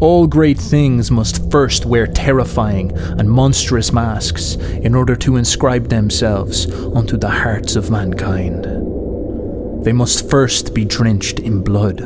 [0.00, 6.72] All great things must first wear terrifying and monstrous masks in order to inscribe themselves
[6.72, 8.64] onto the hearts of mankind.
[9.84, 12.00] They must first be drenched in blood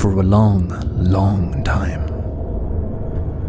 [0.00, 2.10] for a long, long time.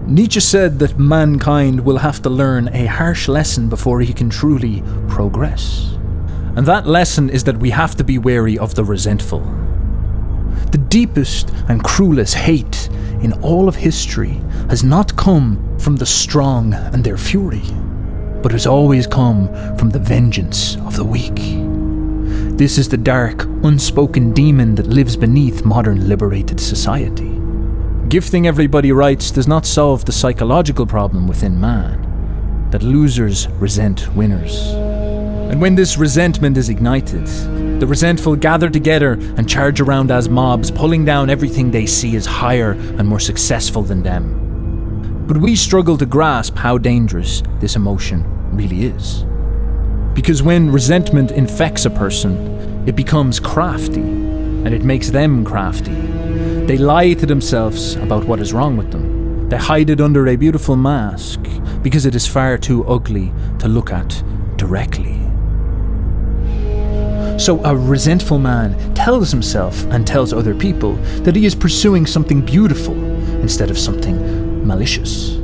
[0.05, 4.83] Nietzsche said that mankind will have to learn a harsh lesson before he can truly
[5.07, 5.97] progress.
[6.57, 9.64] And that lesson is that we have to be wary of the resentful.
[10.71, 12.89] The deepest and cruelest hate
[13.21, 17.63] in all of history has not come from the strong and their fury,
[18.41, 21.35] but has always come from the vengeance of the weak.
[22.57, 27.39] This is the dark, unspoken demon that lives beneath modern liberated society.
[28.07, 34.69] Gifting everybody rights does not solve the psychological problem within man that losers resent winners.
[35.51, 37.27] And when this resentment is ignited,
[37.79, 42.25] the resentful gather together and charge around as mobs, pulling down everything they see as
[42.25, 45.25] higher and more successful than them.
[45.27, 48.23] But we struggle to grasp how dangerous this emotion
[48.55, 49.25] really is.
[50.13, 55.93] Because when resentment infects a person, it becomes crafty, and it makes them crafty.
[56.65, 59.49] They lie to themselves about what is wrong with them.
[59.49, 61.41] They hide it under a beautiful mask
[61.81, 64.23] because it is far too ugly to look at
[64.55, 65.24] directly.
[67.37, 72.41] So, a resentful man tells himself and tells other people that he is pursuing something
[72.41, 72.95] beautiful
[73.41, 75.37] instead of something malicious.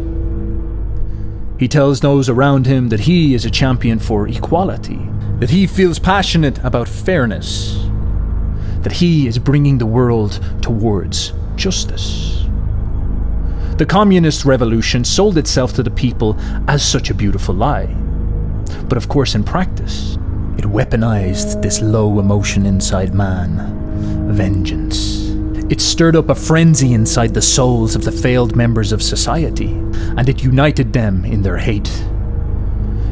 [1.59, 4.99] He tells those around him that he is a champion for equality,
[5.39, 7.85] that he feels passionate about fairness,
[8.79, 12.45] that he is bringing the world towards justice.
[13.77, 16.35] The communist revolution sold itself to the people
[16.67, 17.87] as such a beautiful lie.
[18.87, 20.17] But of course, in practice,
[20.61, 23.79] it weaponized this low emotion inside man
[24.31, 25.31] vengeance.
[25.71, 29.71] It stirred up a frenzy inside the souls of the failed members of society,
[30.17, 31.89] and it united them in their hate.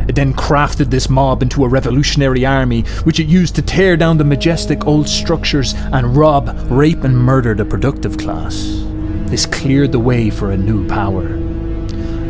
[0.07, 4.19] It then crafted this mob into a revolutionary army, which it used to tear down
[4.19, 8.83] the majestic old structures and rob, rape, and murder the productive class.
[9.25, 11.25] This cleared the way for a new power.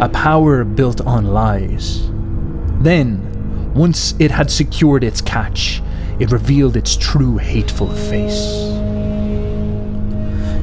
[0.02, 2.08] A power built on lies.
[2.82, 3.29] Then,
[3.76, 5.82] once it had secured its catch,
[6.20, 8.70] it revealed its true hateful face.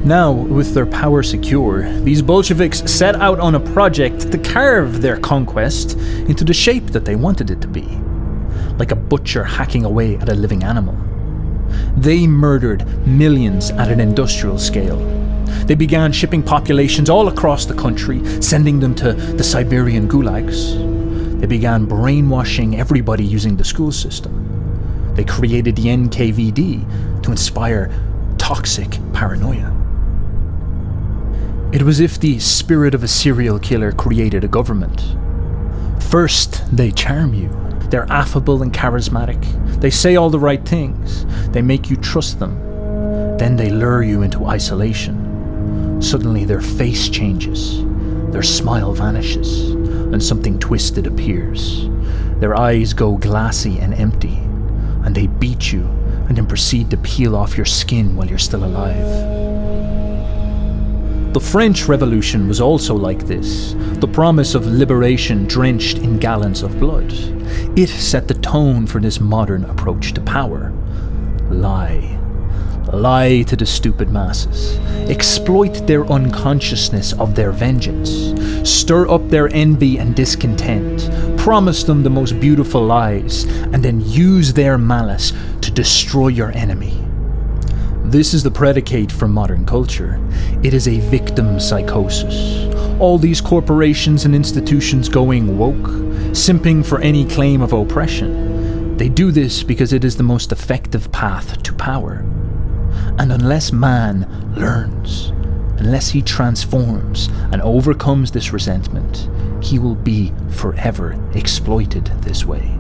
[0.05, 5.17] Now, with their power secure, these Bolsheviks set out on a project to carve their
[5.17, 5.95] conquest
[6.29, 7.89] into the shape that they wanted it to be
[8.79, 10.97] like a butcher hacking away at a living animal.
[11.97, 14.99] They murdered millions at an industrial scale.
[15.67, 20.96] They began shipping populations all across the country, sending them to the Siberian gulags.
[21.39, 25.13] They began brainwashing everybody using the school system.
[25.15, 27.91] They created the NKVD to inspire
[28.39, 29.73] toxic paranoia.
[31.73, 35.17] It was if the spirit of a serial killer created a government.
[36.03, 37.51] First, they charm you.
[37.91, 39.41] They're affable and charismatic.
[39.81, 41.27] They say all the right things.
[41.49, 42.59] They make you trust them.
[43.37, 46.01] Then they lure you into isolation.
[46.01, 47.83] Suddenly, their face changes.
[48.33, 49.75] Their smile vanishes,
[50.13, 51.89] and something twisted appears.
[52.41, 54.37] Their eyes go glassy and empty,
[55.05, 55.83] and they beat you
[56.29, 59.37] and then proceed to peel off your skin while you're still alive.
[61.33, 66.79] The French Revolution was also like this the promise of liberation drenched in gallons of
[66.81, 67.13] blood.
[67.79, 70.73] It set the tone for this modern approach to power.
[71.51, 72.16] Lie.
[72.93, 74.79] Lie to the stupid masses.
[75.11, 78.33] Exploit their unconsciousness of their vengeance.
[78.69, 81.11] Stir up their envy and discontent.
[81.39, 85.33] Promise them the most beautiful lies, and then use their malice
[85.63, 86.97] to destroy your enemy.
[88.05, 90.21] This is the predicate for modern culture.
[90.63, 92.73] It is a victim psychosis.
[93.01, 95.91] All these corporations and institutions going woke,
[96.33, 98.97] simping for any claim of oppression.
[98.97, 102.25] They do this because it is the most effective path to power.
[103.19, 105.33] And unless man learns,
[105.79, 109.29] unless he transforms and overcomes this resentment,
[109.63, 112.77] he will be forever exploited this way.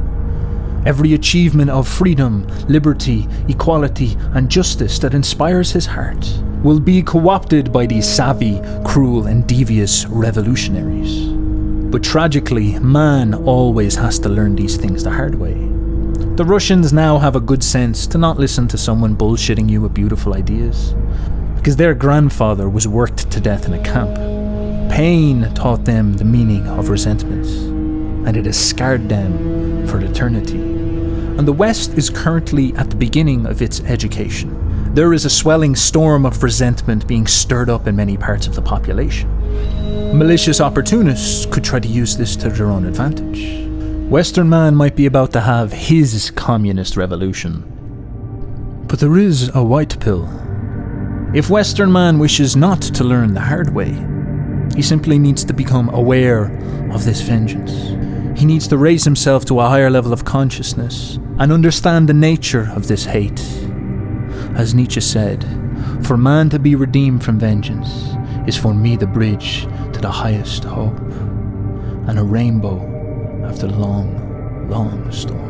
[0.84, 6.25] Every achievement of freedom, liberty, equality, and justice that inspires his heart
[6.62, 11.28] will be co opted by these savvy, cruel, and devious revolutionaries.
[11.90, 15.75] But tragically, man always has to learn these things the hard way.
[16.36, 19.94] The Russians now have a good sense to not listen to someone bullshitting you with
[19.94, 20.94] beautiful ideas,
[21.56, 24.14] because their grandfather was worked to death in a camp.
[24.92, 27.46] Pain taught them the meaning of resentment,
[28.26, 30.76] and it has scarred them for eternity
[31.38, 34.62] and the West is currently at the beginning of its education.
[34.94, 38.62] there is a swelling storm of resentment being stirred up in many parts of the
[38.62, 39.28] population.
[40.16, 43.65] Malicious opportunists could try to use this to their own advantage.
[44.08, 47.64] Western man might be about to have his communist revolution.
[48.87, 50.29] But there is a white pill.
[51.35, 53.94] If Western man wishes not to learn the hard way,
[54.75, 56.44] he simply needs to become aware
[56.93, 58.38] of this vengeance.
[58.38, 62.70] He needs to raise himself to a higher level of consciousness and understand the nature
[62.75, 63.41] of this hate
[64.56, 65.44] as Nietzsche said,
[66.06, 68.14] For man to be redeemed from vengeance
[68.47, 69.62] is for me the bridge
[69.93, 70.99] to the highest hope,
[72.08, 72.95] and a rainbow
[73.46, 75.45] after long, long storms.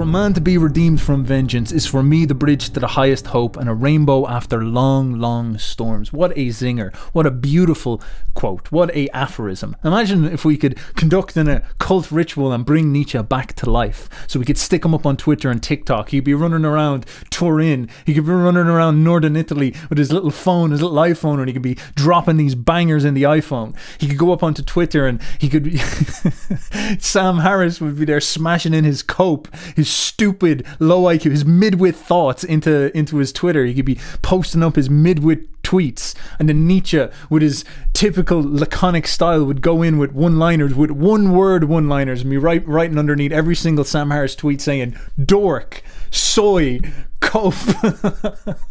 [0.00, 3.26] For man to be redeemed from vengeance is for me the bridge to the highest
[3.26, 6.10] hope and a rainbow after long, long storms.
[6.10, 6.94] What a zinger.
[7.12, 8.00] What a beautiful
[8.32, 8.72] quote.
[8.72, 9.76] What a aphorism.
[9.84, 13.68] Imagine if we could conduct in a uh, cult ritual and bring Nietzsche back to
[13.68, 14.08] life.
[14.26, 16.08] So we could stick him up on Twitter and TikTok.
[16.08, 17.90] He'd be running around Turin.
[18.06, 21.48] He could be running around northern Italy with his little phone, his little iPhone, and
[21.48, 23.76] he could be dropping these bangers in the iPhone.
[23.98, 25.78] He could go up onto Twitter and he could
[27.00, 31.94] Sam Harris would be there smashing in his cope, his stupid low IQ, his midwit
[31.94, 33.64] thoughts into into his Twitter.
[33.64, 39.06] He could be posting up his midwit tweets, and then Nietzsche, with his typical laconic
[39.06, 43.54] style, would go in with one-liners, with one-word one-liners, and be write, writing underneath every
[43.54, 46.80] single Sam Harris tweet saying "dork," "soy,"
[47.20, 47.54] "cope."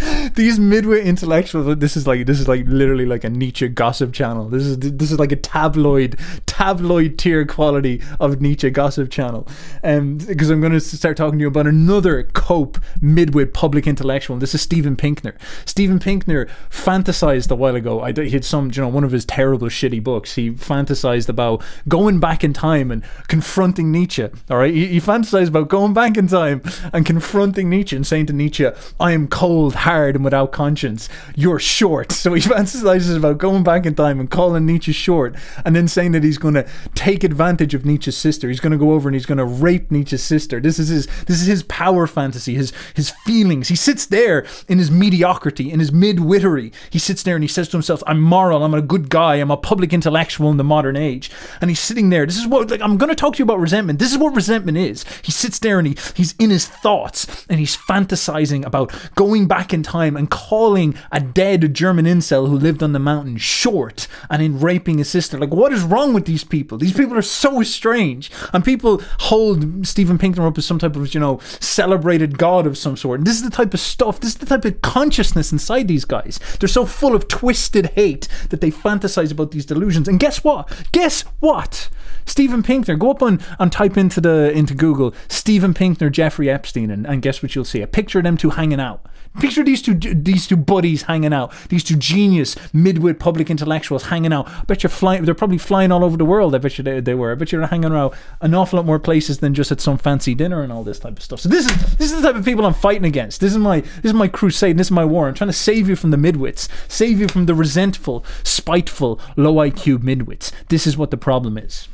[0.34, 4.48] these midwit intellectuals this is like this is like literally like a Nietzsche gossip channel.
[4.48, 9.46] This is this is like a tabloid tabloid tier quality of Nietzsche gossip channel.
[9.82, 13.86] And um, because I'm going to start talking to you about another cope midwit public
[13.86, 14.38] intellectual.
[14.38, 15.36] This is Steven Pinker
[15.66, 18.00] Steven Pinker fantasized a while ago.
[18.00, 20.34] I he had some you know one of his terrible shitty books.
[20.34, 24.72] He fantasized about going back in time and confronting Nietzsche all right?
[24.72, 26.62] He, he fantasized about going back in time
[26.92, 28.66] and confronting Nietzsche and saying to Nietzsche
[28.98, 31.08] I am cold hard and without conscience.
[31.34, 32.12] You're short.
[32.20, 35.34] So he fantasizes about going back in time and calling Nietzsche short
[35.64, 38.48] and then saying that he's going to take advantage of Nietzsche's sister.
[38.48, 40.60] He's going to go over and he's going to rape Nietzsche's sister.
[40.60, 43.68] This is his this is his power fantasy, his his feelings.
[43.68, 46.74] He sits there in his mediocrity, in his midwittery.
[46.90, 48.62] He sits there and he says to himself, "I'm moral.
[48.64, 49.36] I'm a good guy.
[49.36, 51.30] I'm a public intellectual in the modern age."
[51.62, 52.26] And he's sitting there.
[52.26, 53.98] This is what like I'm going to talk to you about resentment.
[53.98, 55.06] This is what resentment is.
[55.22, 59.72] He sits there and he he's in his thoughts and he's fantasizing about going back
[59.72, 64.42] in time and calling a dead German incel who lived on the mountain short and
[64.42, 65.38] in raping his sister.
[65.38, 66.78] Like, what is wrong with these people?
[66.78, 68.30] These people are so strange.
[68.52, 72.78] And people hold Steven Pinker up as some type of, you know, celebrated god of
[72.78, 73.20] some sort.
[73.20, 76.04] And this is the type of stuff, this is the type of consciousness inside these
[76.04, 76.38] guys.
[76.58, 80.08] They're so full of twisted hate that they fantasize about these delusions.
[80.08, 80.68] And guess what?
[80.92, 81.88] Guess what?
[82.26, 86.90] Steven Pinker, go up and, and type into the into Google Steven Pinker, Jeffrey Epstein,
[86.90, 87.82] and, and guess what you'll see?
[87.82, 89.04] A picture of them two hanging out.
[89.38, 91.52] Picture these two these two buddies hanging out.
[91.68, 94.48] These two genius midwit public intellectuals hanging out.
[94.48, 95.24] I bet you're flying.
[95.24, 96.52] They're probably flying all over the world.
[96.54, 97.30] I bet you they, they were.
[97.30, 100.34] I bet you're hanging around an awful lot more places than just at some fancy
[100.34, 101.40] dinner and all this type of stuff.
[101.40, 103.40] So this is this is the type of people I'm fighting against.
[103.40, 104.76] This is my this is my crusade.
[104.76, 105.28] This is my war.
[105.28, 106.68] I'm trying to save you from the midwits.
[106.88, 110.50] Save you from the resentful, spiteful, low IQ midwits.
[110.68, 111.86] This is what the problem is.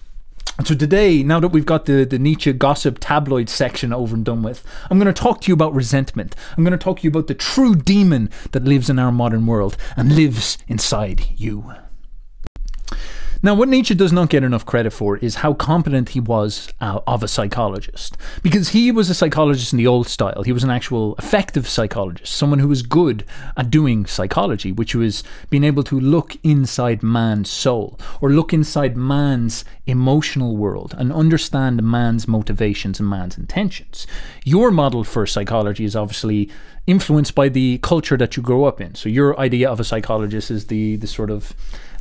[0.65, 4.43] So today, now that we've got the, the Nietzsche gossip tabloid section over and done
[4.43, 6.35] with, I'm going to talk to you about resentment.
[6.57, 9.47] I'm going to talk to you about the true demon that lives in our modern
[9.47, 11.75] world and lives inside you.
[13.43, 17.01] Now, what Nietzsche does not get enough credit for is how competent he was uh,
[17.07, 18.17] of a psychologist.
[18.43, 20.43] Because he was a psychologist in the old style.
[20.43, 23.25] He was an actual effective psychologist, someone who was good
[23.57, 28.97] at doing psychology, which was being able to look inside man's soul or look inside
[28.97, 34.07] man's emotional world and understand man's motivations and man's intentions.
[34.45, 36.51] Your model for psychology is obviously
[36.87, 38.95] influenced by the culture that you grow up in.
[38.95, 41.55] So your idea of a psychologist is the the sort of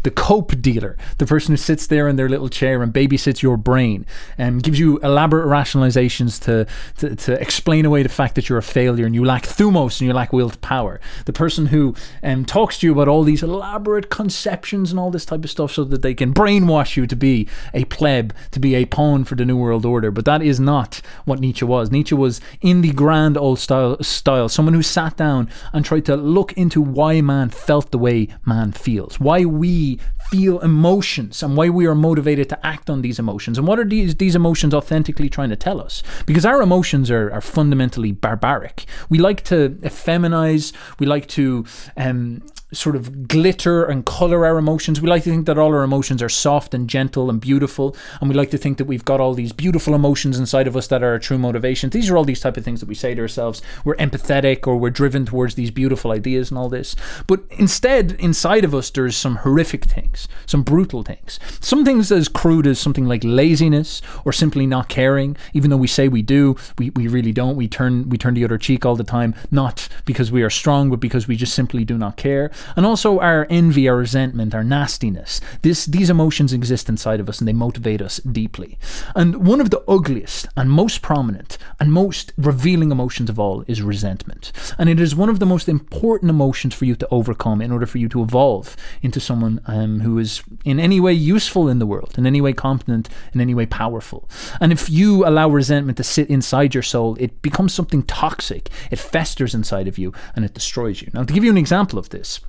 [0.05, 3.57] the cope dealer, the person who sits there in their little chair and babysits your
[3.57, 4.05] brain
[4.37, 8.63] and gives you elaborate rationalizations to, to, to explain away the fact that you're a
[8.63, 11.01] failure and you lack thumos and you lack will to power.
[11.25, 15.25] The person who um, talks to you about all these elaborate conceptions and all this
[15.25, 18.75] type of stuff so that they can brainwash you to be a pleb, to be
[18.75, 20.11] a pawn for the New World Order.
[20.11, 21.89] But that is not what Nietzsche was.
[21.89, 26.15] Nietzsche was in the grand old style, style someone who sat down and tried to
[26.15, 29.94] look into why man felt the way man feels, why we
[30.29, 33.57] feel emotions and why we are motivated to act on these emotions.
[33.57, 36.03] And what are these these emotions authentically trying to tell us?
[36.25, 38.85] Because our emotions are, are fundamentally barbaric.
[39.09, 41.65] We like to effeminize we like to
[41.97, 42.41] um,
[42.73, 44.99] sort of glitter and color our emotions.
[44.99, 48.29] We like to think that all our emotions are soft and gentle and beautiful, and
[48.29, 51.03] we like to think that we've got all these beautiful emotions inside of us that
[51.03, 51.93] are our true motivations.
[51.93, 53.61] These are all these type of things that we say to ourselves.
[53.83, 56.95] We're empathetic or we're driven towards these beautiful ideas and all this.
[57.27, 61.39] But instead, inside of us, there's some horrific things, some brutal things.
[61.59, 65.87] Some things as crude as something like laziness or simply not caring, even though we
[65.87, 67.55] say we do, we, we really don't.
[67.55, 70.89] We turn we turn the other cheek all the time, not because we are strong,
[70.89, 74.63] but because we just simply do not care and also our envy, our resentment, our
[74.63, 75.41] nastiness.
[75.61, 78.77] This, these emotions exist inside of us and they motivate us deeply.
[79.15, 83.81] And one of the ugliest and most prominent and most revealing emotions of all is
[83.81, 84.51] resentment.
[84.77, 87.85] And it is one of the most important emotions for you to overcome in order
[87.85, 91.85] for you to evolve into someone um, who is in any way useful in the
[91.85, 94.29] world, in any way competent, in any way powerful.
[94.59, 98.69] And if you allow resentment to sit inside your soul, it becomes something toxic.
[98.91, 101.09] It festers inside of you and it destroys you.
[101.13, 102.39] Now, to give you an example of this,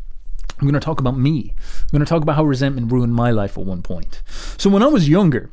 [0.58, 1.54] I'm going to talk about me.
[1.82, 4.22] I'm going to talk about how resentment ruined my life at one point.
[4.56, 5.50] So when I was younger,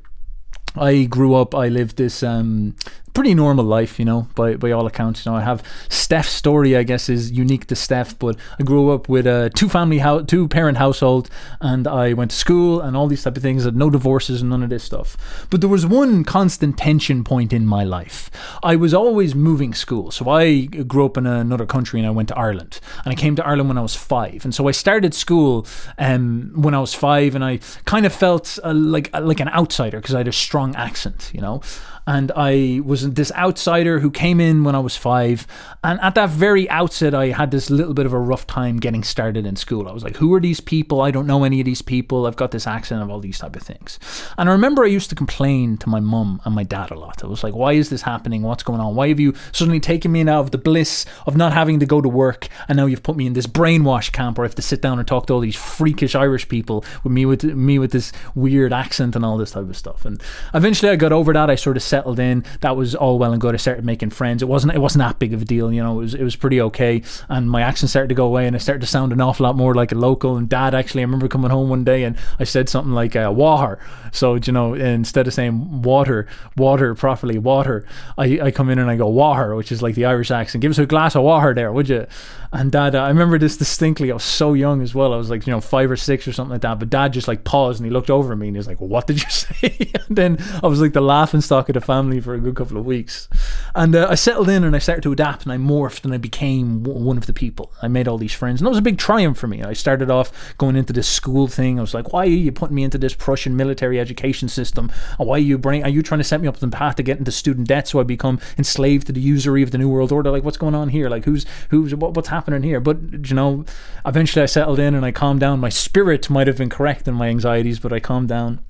[0.76, 2.76] I grew up, I lived this um,
[3.13, 5.25] pretty normal life, you know, by, by all accounts.
[5.25, 8.91] You know, I have Steph's story, I guess, is unique to Steph, but I grew
[8.91, 11.29] up with a two family house, two parent household,
[11.62, 14.50] and I went to school and all these type of things, and no divorces and
[14.50, 15.46] none of this stuff.
[15.50, 18.32] But there was one constant tension point in my life.
[18.63, 20.12] I was always moving school.
[20.12, 22.79] So I grew up in another country and I went to Ireland.
[23.05, 24.43] And I came to Ireland when I was five.
[24.43, 25.67] And so I started school
[25.98, 30.00] um, when I was five, and I kind of felt uh, like, like an outsider
[30.00, 31.62] because I had a strong accent, you know
[32.08, 35.48] and I was this outsider who came in when I was five.
[35.84, 39.04] And at that very outset, I had this little bit of a rough time getting
[39.04, 39.88] started in school.
[39.88, 41.02] I was like, who are these people?
[41.02, 42.26] I don't know any of these people.
[42.26, 44.00] I've got this accent of all these type of things.
[44.38, 47.24] And I remember I used to complain to my mum and my dad a lot.
[47.24, 48.42] I was like, why is this happening?
[48.42, 48.96] What's going on?
[48.96, 52.00] Why have you suddenly taken me out of the bliss of not having to go
[52.02, 54.62] to work and now you've put me in this brainwash camp where I have to
[54.62, 57.92] sit down and talk to all these freakish Irish people with me with me with
[57.92, 60.06] this weird accent and all this type of stuff.
[60.06, 60.22] And
[60.54, 61.50] eventually I got over that.
[61.50, 62.44] I sort of settled in.
[62.62, 63.54] That was all well and good.
[63.54, 64.42] I started making friends.
[64.42, 66.00] It wasn't it wasn't that big of a deal, you know.
[66.00, 67.04] It was it was pretty okay.
[67.30, 69.56] And my accent started to go away, and I started to sound an awful lot
[69.56, 70.36] more like a local.
[70.36, 73.32] And Dad actually, I remember coming home one day and I said something like uh,
[73.32, 73.78] "water."
[74.12, 76.26] So you know, instead of saying water,
[76.58, 77.86] water properly, water,
[78.18, 80.64] I, I come in and I go water, which is like the Irish accent.
[80.64, 82.08] Give us a glass of water there, would you?
[82.54, 84.12] And Dad, I remember this distinctly.
[84.12, 85.12] I was so young as well.
[85.12, 86.78] I was like you know five or six or something like that.
[86.78, 88.80] But Dad just like paused and he looked over at me and he was like,
[88.80, 92.22] "What did you say?" and then I was like the laughing stock of the family
[92.22, 93.28] for a good couple of weeks.
[93.74, 96.18] And uh, I settled in and I started to adapt and I morphed and I
[96.18, 97.72] became w- one of the people.
[97.82, 99.64] I made all these friends and that was a big triumph for me.
[99.64, 101.80] I started off going into this school thing.
[101.80, 104.92] I was like, why are you putting me into this Prussian military education system?
[105.18, 106.98] And why are you bring, are you trying to set me up on the path
[106.98, 109.90] to get into student debt so I become enslaved to the usury of the New
[109.90, 110.30] World Order?
[110.30, 111.10] Like, what's going on here?
[111.10, 112.80] Like, who's, who's, what, what's happening here?
[112.80, 113.66] But, you know,
[114.06, 115.60] eventually I settled in and I calmed down.
[115.60, 118.62] My spirit might have been correct in my anxieties, but I calmed down.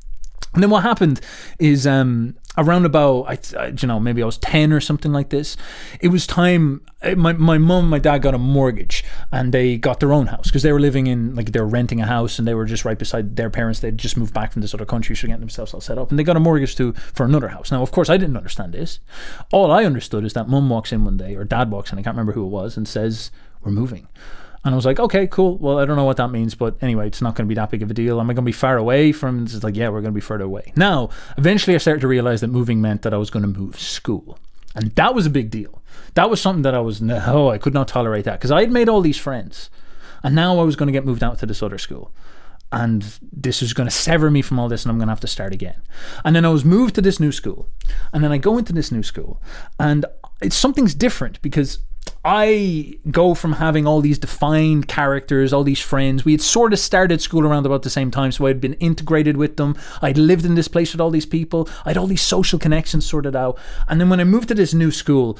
[0.53, 1.19] And then what happened
[1.57, 3.23] is um, around about
[3.55, 5.57] I, you know maybe I was 10 or something like this
[5.99, 9.99] it was time eh, my my mom my dad got a mortgage and they got
[9.99, 12.47] their own house because they were living in like they were renting a house and
[12.47, 15.15] they were just right beside their parents they'd just moved back from this other country
[15.15, 17.71] so getting themselves all set up and they got a mortgage to for another house
[17.71, 18.99] now of course I didn't understand this
[19.51, 22.03] all I understood is that mom walks in one day or dad walks in I
[22.03, 23.31] can't remember who it was and says
[23.63, 24.07] we're moving
[24.65, 25.57] and I was like, okay, cool.
[25.57, 27.69] Well, I don't know what that means, but anyway, it's not going to be that
[27.69, 28.19] big of a deal.
[28.19, 29.43] Am I going to be far away from?
[29.43, 30.71] It's like, yeah, we're going to be further away.
[30.77, 33.77] Now, eventually, I started to realize that moving meant that I was going to move
[33.77, 34.39] school,
[34.73, 35.81] and that was a big deal.
[36.13, 38.61] That was something that I was no, oh, I could not tolerate that because I
[38.61, 39.69] had made all these friends,
[40.23, 42.13] and now I was going to get moved out to this other school.
[42.71, 45.19] And this was going to sever me from all this, and I'm going to have
[45.19, 45.79] to start again.
[46.25, 47.67] And then I was moved to this new school,
[48.13, 49.41] and then I go into this new school,
[49.77, 50.05] and
[50.41, 51.79] it's something's different because
[52.25, 56.23] I go from having all these defined characters, all these friends.
[56.23, 59.35] We had sort of started school around about the same time, so I'd been integrated
[59.35, 59.75] with them.
[60.01, 61.67] I'd lived in this place with all these people.
[61.85, 63.59] I had all these social connections sorted out.
[63.89, 65.37] And then when I moved to this new school,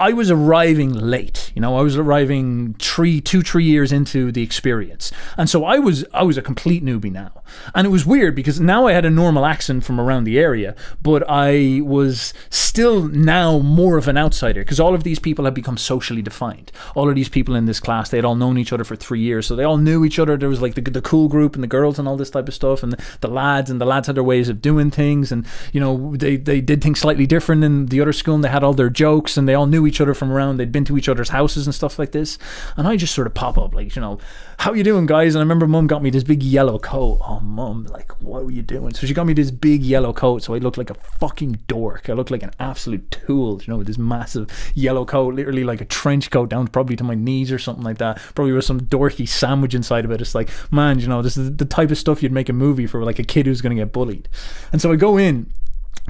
[0.00, 1.52] I was arriving late.
[1.54, 5.78] You know, I was arriving three, two, three years into the experience, and so I
[5.78, 7.42] was I was a complete newbie now.
[7.74, 10.74] And it was weird because now I had a normal accent from around the area,
[11.02, 15.54] but I was still now more of an outsider because all of these people had
[15.54, 16.70] become socially defined.
[16.94, 19.20] All of these people in this class, they had all known each other for three
[19.20, 20.36] years, so they all knew each other.
[20.36, 22.54] There was like the, the cool group and the girls and all this type of
[22.54, 25.44] stuff, and the, the lads and the lads had their ways of doing things, and
[25.72, 28.62] you know they they did things slightly different in the other school, and they had
[28.62, 30.58] all their jokes, and they all knew each other from around.
[30.58, 32.38] They'd been to each other's houses and stuff like this,
[32.76, 34.18] and I just sort of pop up like you know,
[34.58, 35.34] how you doing, guys?
[35.34, 37.20] And I remember mum got me this big yellow coat.
[37.22, 38.94] Oh, mum, like what were you doing?
[38.94, 42.08] So she got me this big yellow coat, so I looked like a fucking dork.
[42.08, 45.80] I looked like an absolute tool, you know, with this massive yellow coat, literally like
[45.80, 48.18] a trench coat down probably to my knees or something like that.
[48.34, 50.20] Probably with some dorky sandwich inside of it.
[50.20, 52.86] It's like, man, you know, this is the type of stuff you'd make a movie
[52.86, 54.28] for like a kid who's going to get bullied.
[54.72, 55.50] And so I go in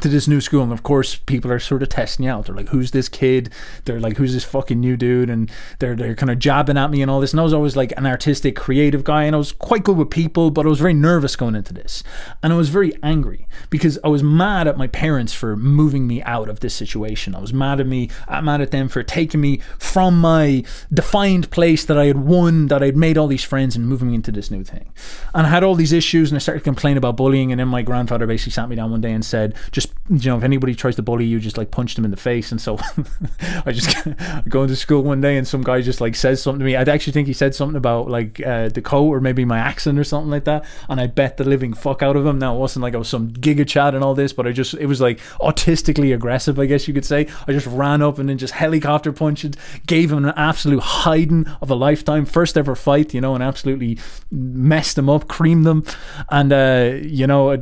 [0.01, 2.47] to this new school and of course people are sort of testing you out.
[2.47, 3.51] They're like who's this kid?
[3.85, 5.31] They're like who's this fucking new dude?
[5.31, 7.33] And they're they're kind of jabbing at me and all this.
[7.33, 10.11] And I was always like an artistic creative guy and I was quite good with
[10.11, 12.03] people but I was very nervous going into this.
[12.43, 16.23] And I was very angry because I was mad at my parents for moving me
[16.23, 17.35] out of this situation.
[17.35, 20.63] I was mad at me I'm mad at them for taking me from my
[20.93, 24.15] defined place that I had won that I'd made all these friends and moving me
[24.15, 24.93] into this new thing.
[25.35, 27.83] And I had all these issues and I started complaining about bullying and then my
[27.83, 30.97] grandfather basically sat me down one day and said just you know if anybody tries
[30.97, 32.51] to bully you just like punch them in the face.
[32.51, 32.79] And so
[33.67, 33.95] I just
[34.49, 36.77] go into school one day and some guy just like says something to me.
[36.77, 39.99] I actually think he said something about like uh, the coat or maybe my accent
[39.99, 40.65] or something like that.
[40.89, 42.39] And I bet the living fuck out of him.
[42.39, 44.87] Now it wasn't like I was some gigachad and all this but I just it
[44.87, 47.29] was like autistically aggressive I guess you could say.
[47.47, 49.57] I just ran up and then just helicopter punched
[49.87, 53.99] gave him an absolute hiding of a lifetime first ever fight you know and absolutely
[54.31, 55.85] messed them up creamed them
[56.31, 57.55] and uh, you know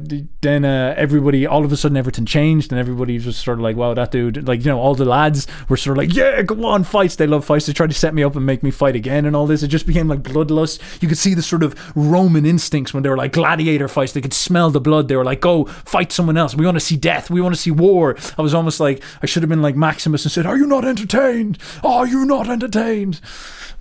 [0.43, 3.77] then uh, everybody all of a sudden Everton changed and everybody was sort of like,
[3.77, 6.65] wow, that dude, like, you know, all the lads were sort of like, yeah, go
[6.67, 7.17] on, fights.
[7.17, 7.67] They love fights.
[7.67, 9.63] They tried to set me up and make me fight again and all this.
[9.63, 10.81] It just became like bloodlust.
[11.03, 14.13] You could see the sort of Roman instincts when they were like gladiator fights.
[14.13, 15.09] They could smell the blood.
[15.09, 16.55] They were like, go fight someone else.
[16.55, 17.31] We want to see death.
[17.31, 18.17] We want to see war.
[18.39, 20.85] I was almost like, I should have been like Maximus and said, are you not
[20.85, 21.59] entertained?
[21.83, 23.21] Are you not entertained?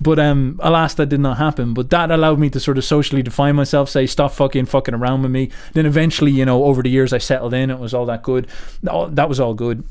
[0.01, 1.74] But um, alas, that did not happen.
[1.74, 5.22] But that allowed me to sort of socially define myself, say, stop fucking fucking around
[5.22, 5.50] with me.
[5.74, 7.70] Then eventually, you know, over the years, I settled in.
[7.70, 8.48] It was all that good.
[8.81, 9.83] That was all good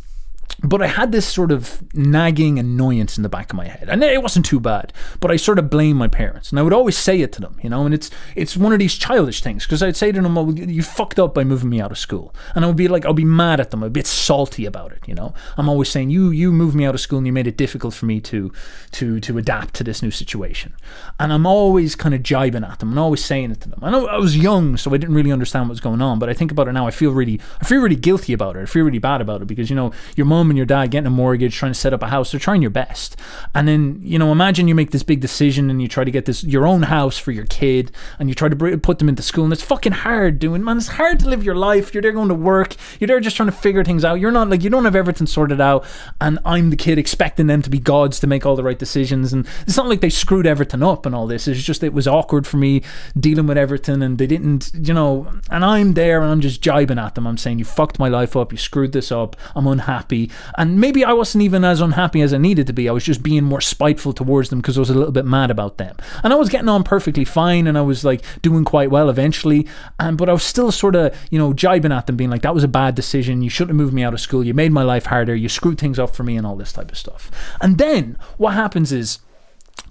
[0.62, 4.02] but I had this sort of nagging annoyance in the back of my head, and
[4.02, 4.92] it wasn't too bad.
[5.18, 7.56] But I sort of blamed my parents, and I would always say it to them,
[7.62, 7.84] you know.
[7.84, 10.58] And it's it's one of these childish things because I'd say to them, oh, "Well,
[10.58, 13.12] you fucked up by moving me out of school," and I would be like, I'll
[13.12, 15.34] be mad at them, a bit salty about it, you know.
[15.56, 17.94] I'm always saying, "You you moved me out of school, and you made it difficult
[17.94, 18.52] for me to
[18.92, 20.74] to to adapt to this new situation,"
[21.18, 23.80] and I'm always kind of jibing at them and always saying it to them.
[23.82, 26.28] I know I was young, so I didn't really understand what was going on, but
[26.28, 28.62] I think about it now, I feel really I feel really guilty about it.
[28.62, 31.10] I feel really bad about it because you know your mom your dad getting a
[31.10, 33.16] mortgage, trying to set up a house, they're trying your best.
[33.54, 36.26] And then, you know, imagine you make this big decision and you try to get
[36.26, 39.44] this your own house for your kid and you try to put them into school
[39.44, 40.78] and it's fucking hard doing, man.
[40.78, 41.94] It's hard to live your life.
[41.94, 42.76] You're there going to work.
[42.98, 44.20] You're there just trying to figure things out.
[44.20, 45.84] You're not like, you don't have everything sorted out.
[46.20, 49.32] And I'm the kid expecting them to be gods to make all the right decisions.
[49.32, 51.46] And it's not like they screwed everything up and all this.
[51.48, 52.82] It's just, it was awkward for me
[53.18, 56.98] dealing with everything and they didn't, you know, and I'm there and I'm just jibing
[56.98, 57.26] at them.
[57.26, 58.52] I'm saying, you fucked my life up.
[58.52, 59.36] You screwed this up.
[59.54, 60.30] I'm unhappy.
[60.56, 62.88] And maybe I wasn't even as unhappy as I needed to be.
[62.88, 65.50] I was just being more spiteful towards them because I was a little bit mad
[65.50, 65.96] about them.
[66.22, 69.66] And I was getting on perfectly fine and I was like doing quite well eventually.
[69.98, 72.54] And but I was still sort of, you know, jibing at them, being like, that
[72.54, 73.42] was a bad decision.
[73.42, 74.44] You shouldn't have moved me out of school.
[74.44, 75.34] You made my life harder.
[75.34, 77.30] You screwed things up for me and all this type of stuff.
[77.60, 79.18] And then what happens is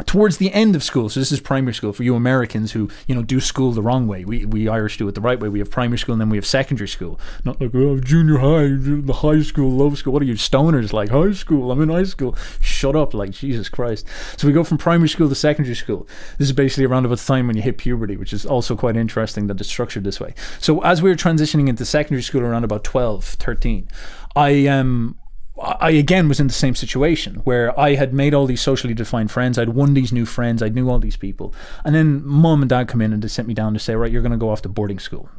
[0.05, 1.09] towards the end of school.
[1.09, 4.07] So this is primary school for you americans who you know do school the wrong
[4.07, 4.25] way.
[4.25, 5.49] We, we irish do it the right way.
[5.49, 7.19] We have primary school and then we have secondary school.
[7.45, 10.13] Not like oh, junior high the high school low school.
[10.13, 10.93] What are you stoners?
[10.93, 12.35] Like high school i'm in high school.
[12.61, 14.05] Shut up like jesus christ.
[14.37, 16.07] So we go from primary school to secondary school.
[16.37, 18.95] This is basically around about the time when you hit puberty which is also quite
[18.95, 20.33] interesting that it's structured this way.
[20.59, 23.87] So as we were transitioning into secondary school around about 12 13
[24.35, 25.17] i um
[25.59, 29.31] I again was in the same situation where I had made all these socially defined
[29.31, 29.59] friends.
[29.59, 30.63] I'd won these new friends.
[30.63, 31.53] I knew all these people.
[31.85, 34.11] And then mom and dad come in and they sent me down to say, right,
[34.11, 35.29] you're going to go off to boarding school.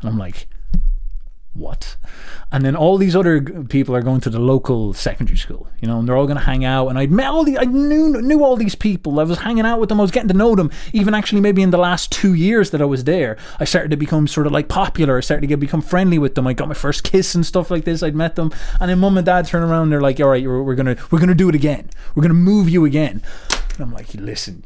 [0.00, 0.48] And I'm like,
[1.60, 1.96] what?
[2.50, 6.00] And then all these other people are going to the local secondary school, you know,
[6.00, 6.88] and they're all going to hang out.
[6.88, 9.20] And I'd met all the, I knew knew all these people.
[9.20, 10.00] I was hanging out with them.
[10.00, 10.70] I was getting to know them.
[10.92, 13.96] Even actually, maybe in the last two years that I was there, I started to
[13.96, 15.18] become sort of like popular.
[15.18, 16.46] I started to get become friendly with them.
[16.46, 18.02] I got my first kiss and stuff like this.
[18.02, 19.84] I'd met them, and then mum and dad turn around.
[19.84, 21.90] And they're like, "All right, we're gonna we're gonna do it again.
[22.14, 23.22] We're gonna move you again."
[23.80, 24.64] And I'm like, listen,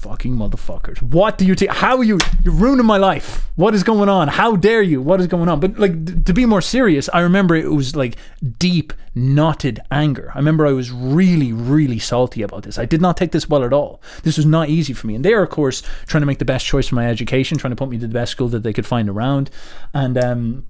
[0.00, 1.02] fucking motherfuckers.
[1.02, 1.70] What do you take?
[1.70, 2.18] How are you?
[2.42, 3.50] You're ruining my life.
[3.56, 4.28] What is going on?
[4.28, 5.02] How dare you?
[5.02, 5.60] What is going on?
[5.60, 8.16] But like, to be more serious, I remember it was like
[8.58, 10.32] deep, knotted anger.
[10.34, 12.78] I remember I was really, really salty about this.
[12.78, 14.00] I did not take this well at all.
[14.22, 15.14] This was not easy for me.
[15.14, 17.72] And they are, of course, trying to make the best choice for my education, trying
[17.72, 19.50] to put me to the best school that they could find around.
[19.92, 20.66] And, um,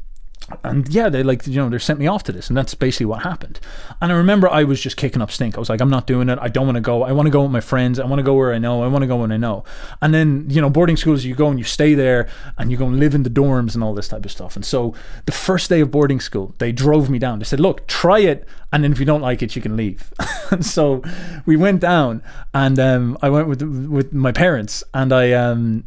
[0.65, 3.07] and yeah, they like you know they sent me off to this, and that's basically
[3.07, 3.61] what happened.
[4.01, 5.57] And I remember I was just kicking up stink.
[5.57, 6.39] I was like, I'm not doing it.
[6.41, 7.03] I don't want to go.
[7.03, 7.99] I want to go with my friends.
[7.99, 8.83] I want to go where I know.
[8.83, 9.65] I want to go when I know.
[10.03, 12.87] And then you know, boarding schools, you go and you stay there, and you go
[12.87, 14.57] and live in the dorms and all this type of stuff.
[14.57, 14.95] And so
[15.27, 17.39] the first day of boarding school, they drove me down.
[17.39, 20.13] They said, look, try it, and then if you don't like it, you can leave.
[20.51, 21.03] and so
[21.47, 22.23] we went down,
[22.55, 25.85] and um, I went with with my parents, and I um,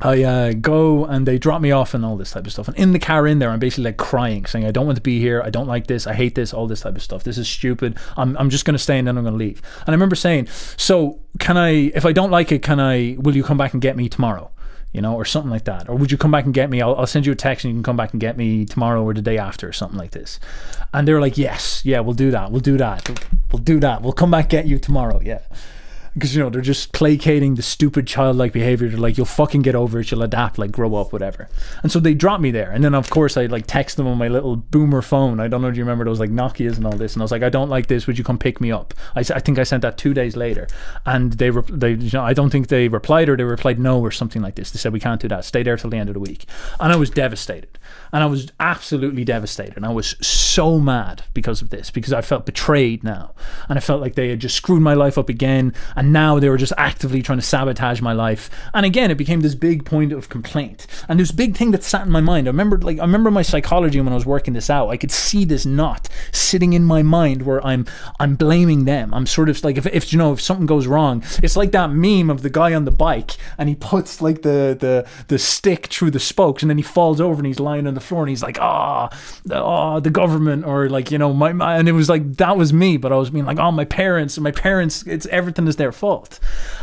[0.00, 2.68] I uh, go and they drop me off and all this type of stuff.
[2.68, 5.02] And in the car in there, I'm basically like crying, saying, I don't want to
[5.02, 5.42] be here.
[5.42, 6.06] I don't like this.
[6.06, 7.24] I hate this, all this type of stuff.
[7.24, 7.98] This is stupid.
[8.16, 9.62] I'm, I'm just going to stay and then I'm going to leave.
[9.80, 13.34] And I remember saying, So, can I, if I don't like it, can I, will
[13.34, 14.50] you come back and get me tomorrow?
[14.92, 15.88] You know, or something like that.
[15.88, 16.80] Or would you come back and get me?
[16.80, 19.02] I'll, I'll send you a text and you can come back and get me tomorrow
[19.02, 20.40] or the day after, or something like this.
[20.92, 22.50] And they're like, Yes, yeah, we'll do that.
[22.50, 23.08] We'll do that.
[23.50, 24.02] We'll do that.
[24.02, 25.20] We'll come back get you tomorrow.
[25.22, 25.40] Yeah
[26.16, 28.88] because you know they're just placating the stupid childlike behavior.
[28.88, 30.10] They're like, "You'll fucking get over it.
[30.10, 30.58] You'll adapt.
[30.58, 31.48] Like, grow up, whatever."
[31.82, 32.70] And so they dropped me there.
[32.70, 35.40] And then of course I like text them on my little boomer phone.
[35.40, 37.12] I don't know if you remember those like Nokia's and all this.
[37.12, 38.06] And I was like, "I don't like this.
[38.06, 40.66] Would you come pick me up?" I, I think I sent that two days later,
[41.04, 44.00] and they re- they you know I don't think they replied or they replied no
[44.00, 44.70] or something like this.
[44.70, 45.44] They said we can't do that.
[45.44, 46.46] Stay there till the end of the week.
[46.80, 47.78] And I was devastated.
[48.12, 49.76] And I was absolutely devastated.
[49.76, 53.32] And I was so mad because of this because I felt betrayed now,
[53.68, 55.74] and I felt like they had just screwed my life up again.
[55.94, 58.48] And and now they were just actively trying to sabotage my life.
[58.72, 60.86] And again, it became this big point of complaint.
[61.08, 62.46] And this big thing that sat in my mind.
[62.46, 64.88] I remember, like, I remember my psychology when I was working this out.
[64.88, 67.86] I could see this knot sitting in my mind where I'm,
[68.20, 69.12] I'm blaming them.
[69.12, 71.90] I'm sort of like, if, if you know, if something goes wrong, it's like that
[71.90, 75.86] meme of the guy on the bike and he puts like the the the stick
[75.86, 78.30] through the spokes and then he falls over and he's lying on the floor and
[78.30, 79.08] he's like, ah,
[79.50, 82.56] oh, oh, the government or like you know my, my and it was like that
[82.56, 85.76] was me, but I was being like, oh, my parents my parents, it's everything is
[85.76, 86.38] their fault.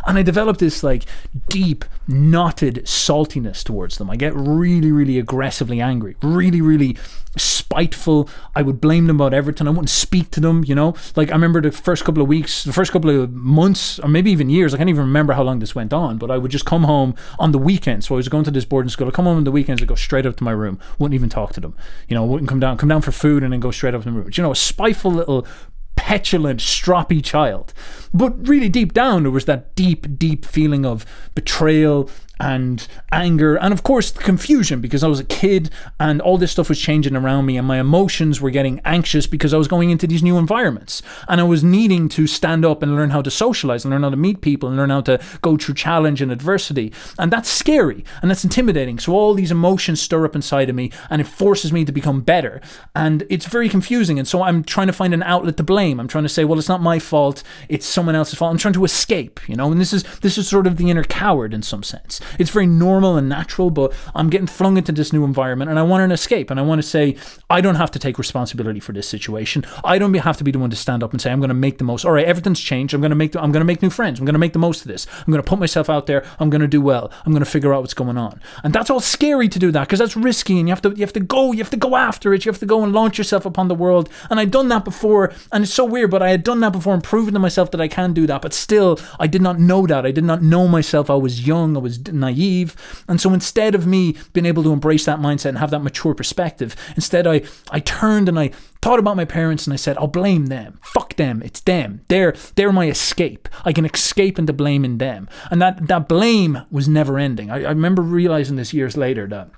[0.06, 1.06] And I developed this like
[1.48, 4.10] deep, knotted saltiness towards them.
[4.10, 6.98] I get really, really aggressively angry, really, really
[7.38, 8.30] spiteful.
[8.56, 9.68] I would blame them about everything.
[9.68, 10.94] I wouldn't speak to them, you know?
[11.16, 14.32] Like, I remember the first couple of weeks, the first couple of months, or maybe
[14.32, 16.66] even years, I can't even remember how long this went on, but I would just
[16.66, 18.08] come home on the weekends.
[18.08, 19.08] So I was going to this boarding school.
[19.08, 21.30] I'd come home on the weekends, I'd go straight up to my room, wouldn't even
[21.30, 21.76] talk to them.
[22.08, 24.12] You know, wouldn't come down, come down for food and then go straight up to
[24.12, 24.30] my room.
[24.32, 25.48] You know, a spiteful little
[25.96, 27.74] petulant, stroppy child.
[28.14, 32.10] But really deep down, there was that deep, deep feeling of betrayal
[32.44, 36.70] and anger and of course confusion because I was a kid and all this stuff
[36.70, 40.08] was changing around me and my emotions were getting anxious because I was going into
[40.08, 41.02] these new environments.
[41.28, 44.10] And I was needing to stand up and learn how to socialize and learn how
[44.10, 46.92] to meet people and learn how to go through challenge and adversity.
[47.18, 49.00] And that's scary and that's intimidating.
[49.00, 52.22] So all these emotions stir up inside of me and it forces me to become
[52.22, 52.62] better.
[52.96, 56.00] And it's very confusing and so I'm trying to find an outlet to blame.
[56.00, 58.52] I'm trying to say well it's not my fault it's someone else's fault.
[58.52, 59.72] I'm trying to escape you know?
[59.72, 62.68] And this is this is sort of the inner coward in some sense it's very
[62.68, 66.12] normal and natural, but I'm getting flung into this new environment and I want an
[66.12, 66.50] escape.
[66.50, 67.16] And I want to say,
[67.50, 69.66] I don't have to take responsibility for this situation.
[69.84, 71.54] I don't have to be the one to stand up and say, I'm going to
[71.56, 72.06] make the most.
[72.06, 72.94] All right, everything's changed.
[72.94, 74.20] I'm going to make, the, I'm going to make new friends.
[74.20, 75.08] I'm going to make the most of this.
[75.20, 76.26] I'm going to put myself out there.
[76.40, 77.12] I'm going to do well.
[77.26, 78.42] I'm going to figure out what's going on.
[78.64, 81.02] And that's all scary to do that because that's risky and you have to, you
[81.02, 82.46] have to go, you have to go after it.
[82.46, 84.10] You have to go and launch yourself upon the world.
[84.30, 85.34] And I'd done that before.
[85.52, 87.82] And it's so weird, but I had done that before and proven to myself that
[87.82, 88.42] I can do that.
[88.42, 90.06] But still, I did not know that.
[90.06, 91.10] I did not know myself.
[91.10, 91.76] I was young.
[91.76, 92.76] I was naive.
[93.08, 96.14] And so instead of me being able to embrace that mindset and have that mature
[96.14, 100.08] perspective, instead I, I turned and I thought about my parents and I said, I'll
[100.08, 100.80] blame them.
[100.84, 101.42] Fuck them.
[101.44, 102.02] It's them.
[102.08, 103.48] They're they're my escape.
[103.66, 105.30] I can escape into blaming them.
[105.52, 107.52] And that, that blame was never ending.
[107.52, 109.50] I, I remember realizing this years later that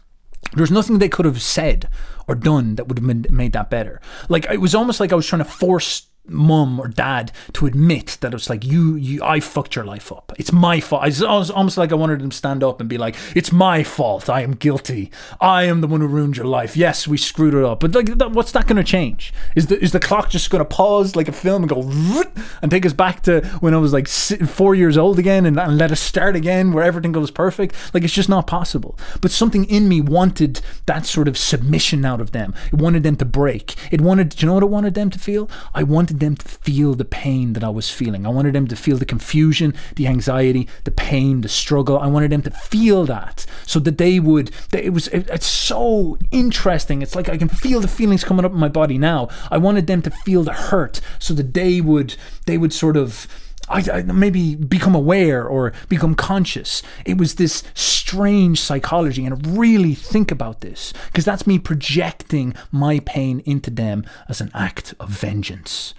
[0.54, 1.89] there's nothing they could have said
[2.28, 4.01] or done that would have made that better.
[4.30, 8.18] Like it was almost like I was trying to force mum or dad to admit
[8.22, 10.32] that it's like you you I fucked your life up.
[10.38, 11.06] It's my fault.
[11.06, 14.30] It's almost like I wanted them to stand up and be like, "It's my fault.
[14.30, 15.12] I am guilty.
[15.40, 16.76] I am the one who ruined your life.
[16.76, 19.34] Yes, we screwed it up." But like, what's that going to change?
[19.56, 22.24] Is the is the clock just going to pause like a film and go
[22.62, 25.78] and take us back to when I was like four years old again and, and
[25.78, 27.76] let us start again where everything goes perfect?
[27.94, 28.98] Like it's just not possible.
[29.22, 32.54] But something in me wanted that sort of submission out of them.
[32.68, 33.76] It wanted them to break.
[33.92, 34.30] It wanted.
[34.30, 35.50] Do you know what I wanted them to feel?
[35.74, 38.25] I wanted wanted them to feel the pain that I was feeling.
[38.25, 41.99] I wanted them to feel the confusion, the anxiety, the pain, the struggle.
[41.99, 44.51] I wanted them to feel that so that they would.
[44.71, 45.10] That it was.
[45.10, 47.01] It, it's so interesting.
[47.01, 49.28] It's like I can feel the feelings coming up in my body now.
[49.51, 52.15] I wanted them to feel the hurt so that they would.
[52.45, 53.28] They would sort of
[53.67, 56.84] I, I, maybe become aware or become conscious.
[57.04, 62.99] It was this strange psychology, and really think about this because that's me projecting my
[62.99, 65.93] pain into them as an act of vengeance.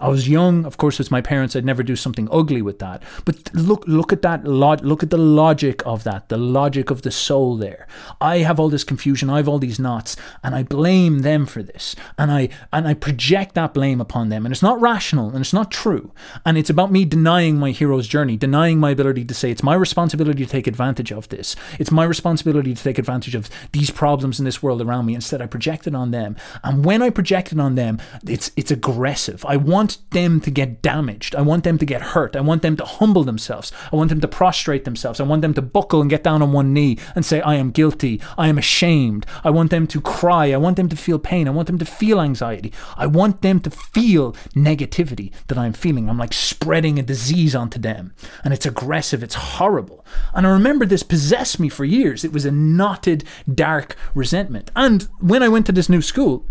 [0.00, 1.54] I was young, of course, it's my parents.
[1.54, 3.02] I'd never do something ugly with that.
[3.24, 4.44] But look, look at that.
[4.44, 6.28] Log- look at the logic of that.
[6.28, 7.86] The logic of the soul there.
[8.20, 9.28] I have all this confusion.
[9.30, 12.94] I have all these knots, and I blame them for this, and I and I
[12.94, 14.46] project that blame upon them.
[14.46, 16.12] And it's not rational, and it's not true.
[16.46, 19.74] And it's about me denying my hero's journey, denying my ability to say it's my
[19.74, 21.56] responsibility to take advantage of this.
[21.78, 25.14] It's my responsibility to take advantage of these problems in this world around me.
[25.14, 26.36] Instead, I project it on them.
[26.62, 29.44] And when I project it on them, it's it's aggressive.
[29.46, 31.34] I want want them to get damaged.
[31.34, 32.36] I want them to get hurt.
[32.36, 33.72] I want them to humble themselves.
[33.92, 35.20] I want them to prostrate themselves.
[35.20, 37.70] I want them to buckle and get down on one knee and say, I am
[37.70, 38.20] guilty.
[38.38, 39.26] I am ashamed.
[39.42, 40.52] I want them to cry.
[40.52, 41.48] I want them to feel pain.
[41.48, 42.72] I want them to feel anxiety.
[42.96, 46.08] I want them to feel negativity that I'm feeling.
[46.08, 48.12] I'm like spreading a disease onto them.
[48.44, 49.22] And it's aggressive.
[49.22, 50.04] It's horrible.
[50.34, 52.24] And I remember this possessed me for years.
[52.24, 54.70] It was a knotted, dark resentment.
[54.76, 56.46] And when I went to this new school,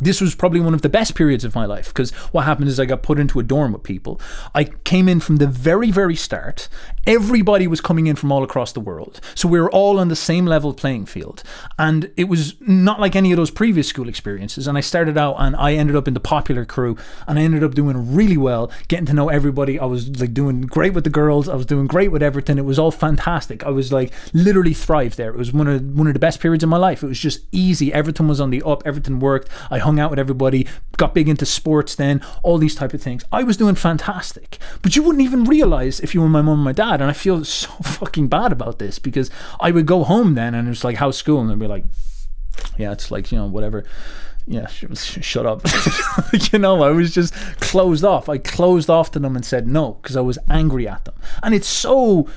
[0.00, 2.78] this was probably one of the best periods of my life because what happened is
[2.78, 4.20] I got put into a dorm with people.
[4.54, 6.68] I came in from the very, very start.
[7.06, 9.20] Everybody was coming in from all across the world.
[9.34, 11.42] So we were all on the same level playing field.
[11.78, 14.66] And it was not like any of those previous school experiences.
[14.66, 16.96] And I started out and I ended up in the popular crew
[17.26, 19.78] and I ended up doing really well, getting to know everybody.
[19.78, 21.48] I was like doing great with the girls.
[21.48, 22.58] I was doing great with everything.
[22.58, 23.64] It was all fantastic.
[23.64, 25.30] I was like literally thrived there.
[25.30, 27.02] It was one of one of the best periods of my life.
[27.02, 27.92] It was just easy.
[27.92, 28.82] Everything was on the up.
[28.84, 29.48] Everything worked.
[29.70, 33.24] I hung out with everybody, got big into sports then, all these type of things.
[33.32, 34.58] I was doing fantastic.
[34.82, 37.00] But you wouldn't even realize if you were my mom and my dad.
[37.00, 40.68] And I feel so fucking bad about this because I would go home then and
[40.68, 41.40] it's like, how's school?
[41.40, 41.84] And they'd be like,
[42.76, 43.84] yeah, it's like, you know, whatever
[44.48, 45.60] yeah, shut up.
[46.52, 48.30] you know, I was just closed off.
[48.30, 51.14] I closed off to them and said no because I was angry at them.
[51.42, 52.28] And it's so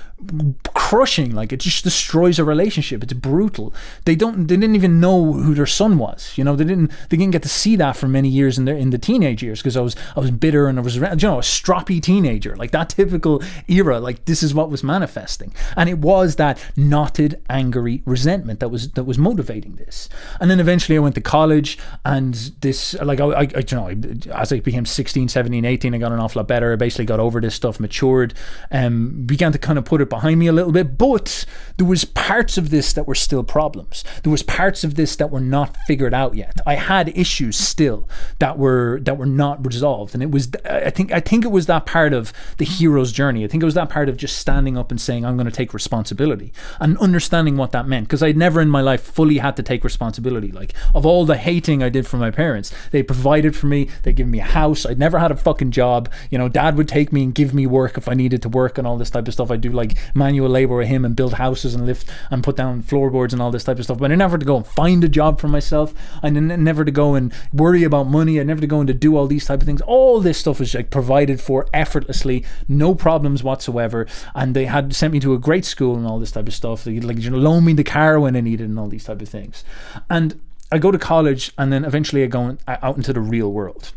[0.91, 1.33] crushing.
[1.33, 3.01] Like it just destroys a relationship.
[3.01, 3.73] It's brutal.
[4.03, 4.47] They don't.
[4.47, 6.33] They didn't even know who their son was.
[6.35, 6.91] You know, they didn't.
[7.07, 9.61] They didn't get to see that for many years in their in the teenage years
[9.61, 12.71] because I was I was bitter and I was you know a stroppy teenager like
[12.71, 14.01] that typical era.
[14.01, 18.91] Like this is what was manifesting, and it was that knotted, angry resentment that was
[18.91, 20.09] that was motivating this.
[20.41, 23.87] And then eventually I went to college and this like I, I, you know
[24.33, 27.19] as I became 16 17 18 I got an awful lot better I basically got
[27.21, 28.33] over this stuff matured
[28.69, 31.45] and um, began to kind of put it behind me a little bit but
[31.77, 35.31] there was parts of this that were still problems there was parts of this that
[35.31, 38.07] were not figured out yet I had issues still
[38.39, 41.65] that were that were not resolved and it was I think I think it was
[41.65, 44.77] that part of the hero's journey I think it was that part of just standing
[44.77, 48.37] up and saying I'm going to take responsibility and understanding what that meant because I'd
[48.37, 51.89] never in my life fully had to take responsibility like of all the hating I
[51.89, 52.71] did for my parents.
[52.91, 53.89] They provided for me.
[54.03, 54.85] They gave me a house.
[54.85, 56.09] I'd never had a fucking job.
[56.29, 58.77] You know, dad would take me and give me work if I needed to work
[58.77, 59.51] and all this type of stuff.
[59.51, 62.81] I do like manual labor with him and build houses and lift and put down
[62.81, 63.97] floorboards and all this type of stuff.
[63.97, 65.93] But I never to go and find a job for myself.
[66.23, 68.39] I never to go and worry about money.
[68.39, 69.81] I never to go and to do all these type of things.
[69.81, 74.07] All this stuff was like provided for effortlessly, no problems whatsoever.
[74.35, 76.83] And they had sent me to a great school and all this type of stuff.
[76.83, 79.21] They like you know, loan me the car when I needed and all these type
[79.21, 79.63] of things.
[80.09, 80.39] And
[80.71, 83.91] I go to college and then eventually I go uh, out into the real world.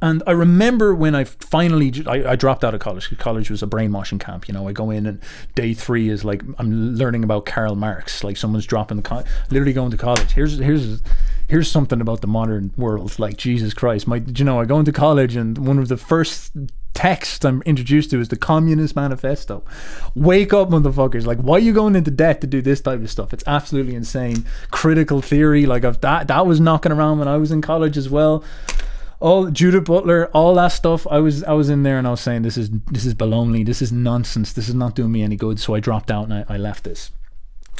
[0.00, 3.16] And I remember when I finally I, I, dropped out of college.
[3.18, 4.48] College was a brainwashing camp.
[4.48, 5.20] You know, I go in and
[5.54, 8.22] day three is like I'm learning about Karl Marx.
[8.22, 10.32] Like someone's dropping the co- literally going to college.
[10.32, 11.02] Here's here's
[11.48, 13.18] here's something about the modern world.
[13.18, 16.52] Like Jesus Christ, my you know I go into college and one of the first
[16.98, 19.62] texts I'm introduced to is the Communist Manifesto.
[20.16, 21.26] Wake up, motherfuckers!
[21.26, 23.32] Like, why are you going into debt to do this type of stuff?
[23.32, 24.44] It's absolutely insane.
[24.72, 28.08] Critical theory, like, of that that was knocking around when I was in college as
[28.08, 28.42] well.
[29.20, 31.06] All Judith Butler, all that stuff.
[31.10, 33.66] I was I was in there and I was saying this is this is baloney.
[33.66, 34.52] This is nonsense.
[34.52, 35.58] This is not doing me any good.
[35.58, 37.10] So I dropped out and I, I left this.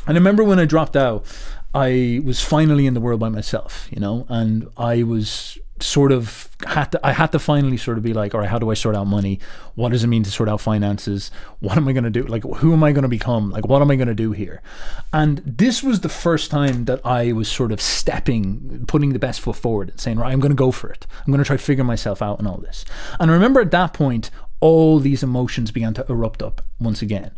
[0.07, 1.25] And I remember when I dropped out,
[1.75, 6.49] I was finally in the world by myself, you know, and I was sort of
[6.67, 8.75] had to I had to finally sort of be like, all right, how do I
[8.75, 9.39] sort out money?
[9.75, 11.31] What does it mean to sort out finances?
[11.61, 12.25] What am I going to do?
[12.25, 13.51] Like, who am I going to become?
[13.51, 14.61] Like, what am I going to do here?
[15.13, 19.41] And this was the first time that I was sort of stepping, putting the best
[19.41, 21.07] foot forward and saying, right, I'm going to go for it.
[21.21, 22.85] I'm going to try to figure myself out and all this.
[23.21, 27.31] And I remember at that point, all these emotions began to erupt up once again.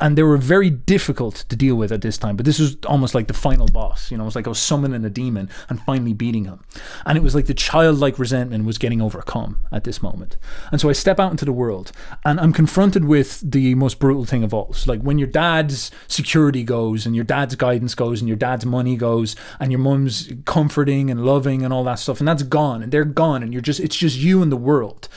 [0.00, 2.36] And they were very difficult to deal with at this time.
[2.36, 4.10] But this was almost like the final boss.
[4.10, 6.64] You know, it was like I was summoning a demon and finally beating him.
[7.04, 10.38] And it was like the childlike resentment was getting overcome at this moment.
[10.72, 11.92] And so I step out into the world
[12.24, 14.72] and I'm confronted with the most brutal thing of all.
[14.72, 18.64] So like when your dad's security goes and your dad's guidance goes and your dad's
[18.64, 22.82] money goes and your mum's comforting and loving and all that stuff, and that's gone
[22.82, 25.08] and they're gone and you're just it's just you and the world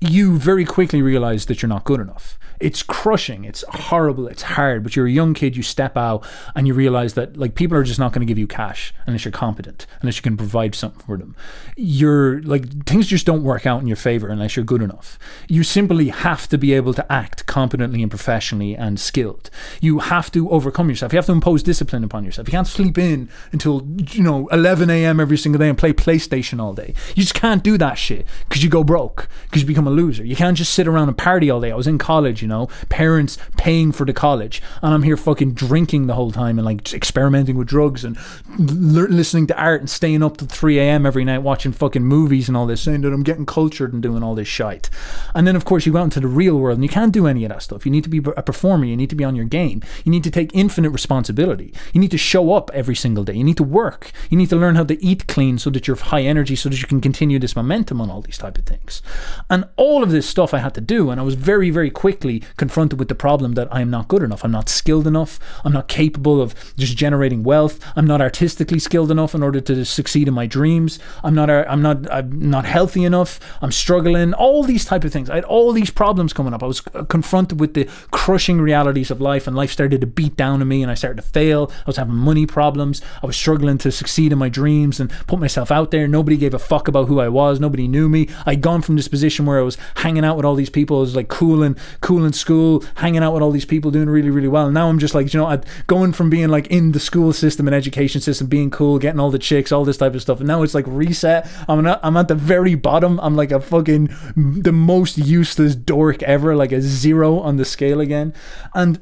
[0.00, 2.38] you very quickly realize that you're not good enough.
[2.60, 6.66] It's crushing, it's horrible, it's hard, but you're a young kid, you step out and
[6.66, 9.32] you realize that like people are just not going to give you cash unless you're
[9.32, 11.34] competent, unless you can provide something for them.
[11.76, 15.18] You're like things just don't work out in your favor unless you're good enough.
[15.48, 19.48] You simply have to be able to act competently and professionally and skilled.
[19.80, 21.12] You have to overcome yourself.
[21.12, 22.46] You have to impose discipline upon yourself.
[22.46, 25.18] You can't sleep in until you know 11 a.m.
[25.18, 26.94] every single day and play PlayStation all day.
[27.16, 30.24] You just can't do that shit because you go broke because you become a loser.
[30.24, 31.72] You can't just sit around and party all day.
[31.72, 32.48] I was in college, you
[32.88, 36.92] parents paying for the college, and I'm here fucking drinking the whole time and like
[36.92, 38.18] experimenting with drugs and
[38.58, 41.06] listening to art and staying up till 3 a.m.
[41.06, 44.22] every night watching fucking movies and all this, saying that I'm getting cultured and doing
[44.22, 44.90] all this shite.
[45.34, 47.26] And then, of course, you go out into the real world and you can't do
[47.26, 47.84] any of that stuff.
[47.84, 48.84] You need to be a performer.
[48.84, 49.82] You need to be on your game.
[50.04, 51.72] You need to take infinite responsibility.
[51.92, 53.34] You need to show up every single day.
[53.34, 54.12] You need to work.
[54.28, 56.80] You need to learn how to eat clean so that you're high energy, so that
[56.80, 59.02] you can continue this momentum on all these type of things.
[59.48, 62.39] And all of this stuff I had to do, and I was very, very quickly
[62.56, 64.44] confronted with the problem that I am not good enough.
[64.44, 65.38] I'm not skilled enough.
[65.64, 67.80] I'm not capable of just generating wealth.
[67.96, 70.98] I'm not artistically skilled enough in order to succeed in my dreams.
[71.22, 71.50] I'm not.
[71.50, 72.10] I'm not.
[72.10, 73.40] I'm not healthy enough.
[73.60, 74.34] I'm struggling.
[74.34, 75.30] All these type of things.
[75.30, 76.62] I had all these problems coming up.
[76.62, 80.60] I was confronted with the crushing realities of life, and life started to beat down
[80.60, 81.70] on me, and I started to fail.
[81.80, 83.02] I was having money problems.
[83.22, 86.06] I was struggling to succeed in my dreams and put myself out there.
[86.08, 87.60] Nobody gave a fuck about who I was.
[87.60, 88.28] Nobody knew me.
[88.46, 90.98] I'd gone from this position where I was hanging out with all these people.
[90.98, 94.08] I was like cool and cool in school, hanging out with all these people, doing
[94.08, 94.70] really, really well.
[94.70, 97.66] Now I'm just like, you know, I'd going from being like in the school system
[97.66, 100.38] and education system, being cool, getting all the chicks, all this type of stuff.
[100.38, 101.48] And now it's like reset.
[101.68, 103.18] I'm not, I'm at the very bottom.
[103.20, 108.00] I'm like a fucking the most useless dork ever, like a zero on the scale
[108.00, 108.32] again.
[108.74, 109.00] And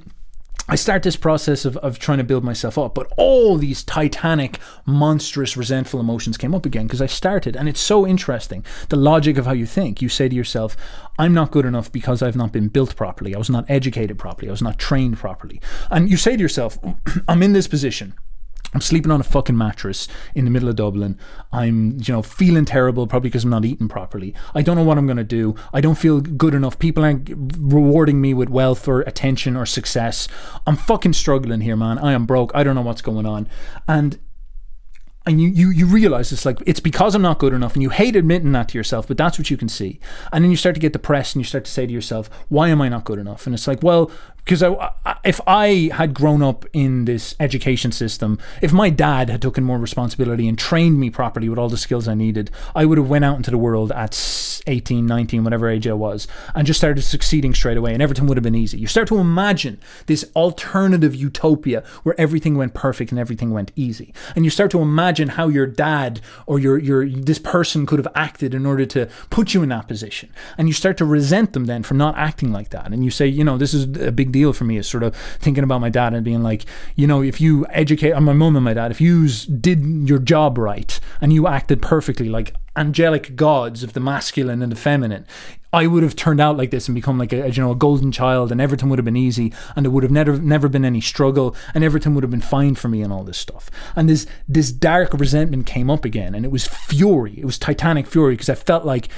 [0.71, 4.59] I start this process of, of trying to build myself up, but all these titanic,
[4.85, 7.57] monstrous, resentful emotions came up again because I started.
[7.57, 10.03] And it's so interesting the logic of how you think.
[10.03, 10.77] You say to yourself,
[11.19, 13.35] I'm not good enough because I've not been built properly.
[13.35, 14.49] I was not educated properly.
[14.49, 15.61] I was not trained properly.
[15.91, 16.79] And you say to yourself,
[17.29, 18.13] I'm in this position.
[18.75, 21.19] I'm sleeping on a fucking mattress in the middle of Dublin.
[21.53, 24.35] I'm, you know, feeling terrible probably because I'm not eating properly.
[24.55, 25.55] I don't know what I'm going to do.
[25.73, 26.79] I don't feel good enough.
[26.79, 30.29] People aren't rewarding me with wealth or attention or success.
[30.67, 31.99] I'm fucking struggling here, man.
[31.99, 32.53] I am broke.
[32.55, 33.49] I don't know what's going on.
[33.87, 34.19] And
[35.29, 37.91] and you, you you realize it's like it's because I'm not good enough, and you
[37.91, 40.01] hate admitting that to yourself, but that's what you can see.
[40.33, 42.71] And then you start to get depressed, and you start to say to yourself, "Why
[42.71, 44.11] am I not good enough?" And it's like, well,
[44.45, 44.63] because
[45.25, 49.79] if I had grown up in this education system, if my dad had taken more
[49.79, 53.27] responsibility and trained me properly with all the skills I needed, I would have went
[53.27, 54.15] out into the world at
[54.67, 58.37] 18, 19, whatever age I was, and just started succeeding straight away, and everything would
[58.37, 58.79] have been easy.
[58.79, 64.15] You start to imagine this alternative utopia where everything went perfect and everything went easy,
[64.35, 68.13] and you start to imagine how your dad or your your this person could have
[68.15, 71.67] acted in order to put you in that position, and you start to resent them
[71.67, 74.28] then for not acting like that, and you say, you know, this is a big
[74.33, 76.65] deal deal for me is sort of thinking about my dad and being like,
[76.97, 79.29] you know, if you educate, my mom and my dad, if you
[79.61, 84.73] did your job right and you acted perfectly like angelic gods of the masculine and
[84.73, 85.27] the feminine,
[85.73, 88.11] I would have turned out like this and become like a, you know a golden
[88.11, 91.03] child, and everything would have been easy, and there would have never never been any
[91.03, 93.71] struggle, and everything would have been fine for me, and all this stuff.
[93.95, 97.35] And this this dark resentment came up again, and it was fury.
[97.37, 99.09] It was titanic fury because I felt like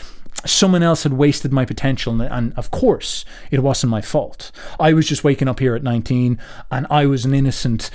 [0.46, 4.50] someone else had wasted my potential and of course it wasn't my fault.
[4.78, 6.38] I was just waking up here at 19
[6.70, 7.90] and i was an innocent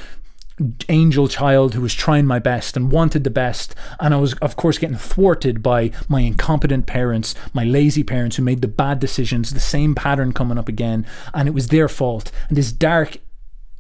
[0.88, 4.56] angel child who was trying my best and wanted the best and i was of
[4.56, 9.54] course getting thwarted by my incompetent parents my lazy parents who made the bad decisions
[9.54, 12.32] the same pattern coming up again and it was their fault.
[12.48, 13.18] And this dark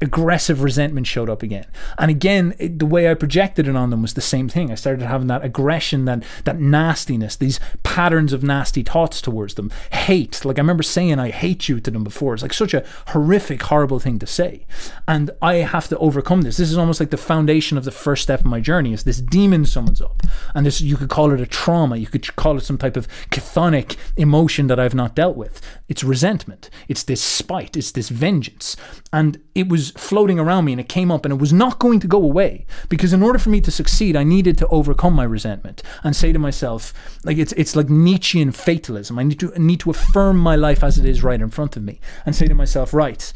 [0.01, 1.65] aggressive resentment showed up again.
[1.97, 4.71] And again, it, the way I projected it on them was the same thing.
[4.71, 9.71] I started having that aggression, that that nastiness, these patterns of nasty thoughts towards them.
[9.91, 10.43] Hate.
[10.43, 12.33] Like I remember saying I hate you to them before.
[12.33, 14.65] It's like such a horrific, horrible thing to say.
[15.07, 16.57] And I have to overcome this.
[16.57, 19.21] This is almost like the foundation of the first step of my journey is this
[19.21, 20.23] demon summons up.
[20.53, 21.95] And this you could call it a trauma.
[21.95, 25.61] You could call it some type of chthonic emotion that I've not dealt with.
[25.87, 26.69] It's resentment.
[26.89, 27.77] It's this spite.
[27.77, 28.75] It's this vengeance.
[29.13, 32.01] And it was floating around me and it came up and it was not going
[32.01, 32.65] to go away.
[32.89, 36.33] Because in order for me to succeed I needed to overcome my resentment and say
[36.33, 39.17] to myself like it's it's like Nietzschean fatalism.
[39.17, 41.77] I need to I need to affirm my life as it is right in front
[41.77, 43.31] of me and say to myself right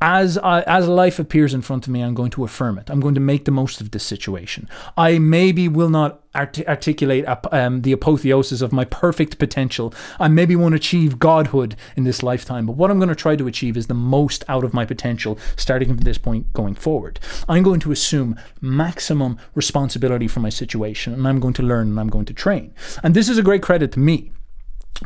[0.00, 2.88] as I, as life appears in front of me, I'm going to affirm it.
[2.88, 4.68] I'm going to make the most of this situation.
[4.96, 9.92] I maybe will not art- articulate um, the apotheosis of my perfect potential.
[10.18, 13.46] I maybe won't achieve godhood in this lifetime, but what I'm going to try to
[13.46, 17.20] achieve is the most out of my potential, starting from this point going forward.
[17.46, 22.00] I'm going to assume maximum responsibility for my situation, and I'm going to learn and
[22.00, 22.72] I'm going to train.
[23.02, 24.32] And this is a great credit to me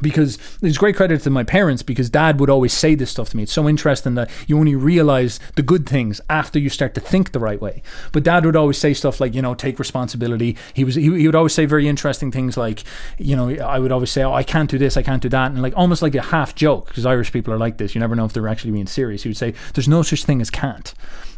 [0.03, 3.37] because it's great credit to my parents because dad would always say this stuff to
[3.37, 3.45] me.
[3.45, 7.33] It's so interesting that you only realize the good things after you start to think
[7.33, 7.83] the right way.
[8.13, 10.57] But dad would always say stuff like, you know, take responsibility.
[10.73, 12.83] He was he, he would always say very interesting things like,
[13.19, 15.53] you know, I would always say, oh, I can't do this, I can't do that,
[15.53, 17.95] and like almost like a half joke because Irish people are like this.
[17.95, 19.23] You never know if they're actually being serious.
[19.23, 20.93] He would say, there's no such thing as can't.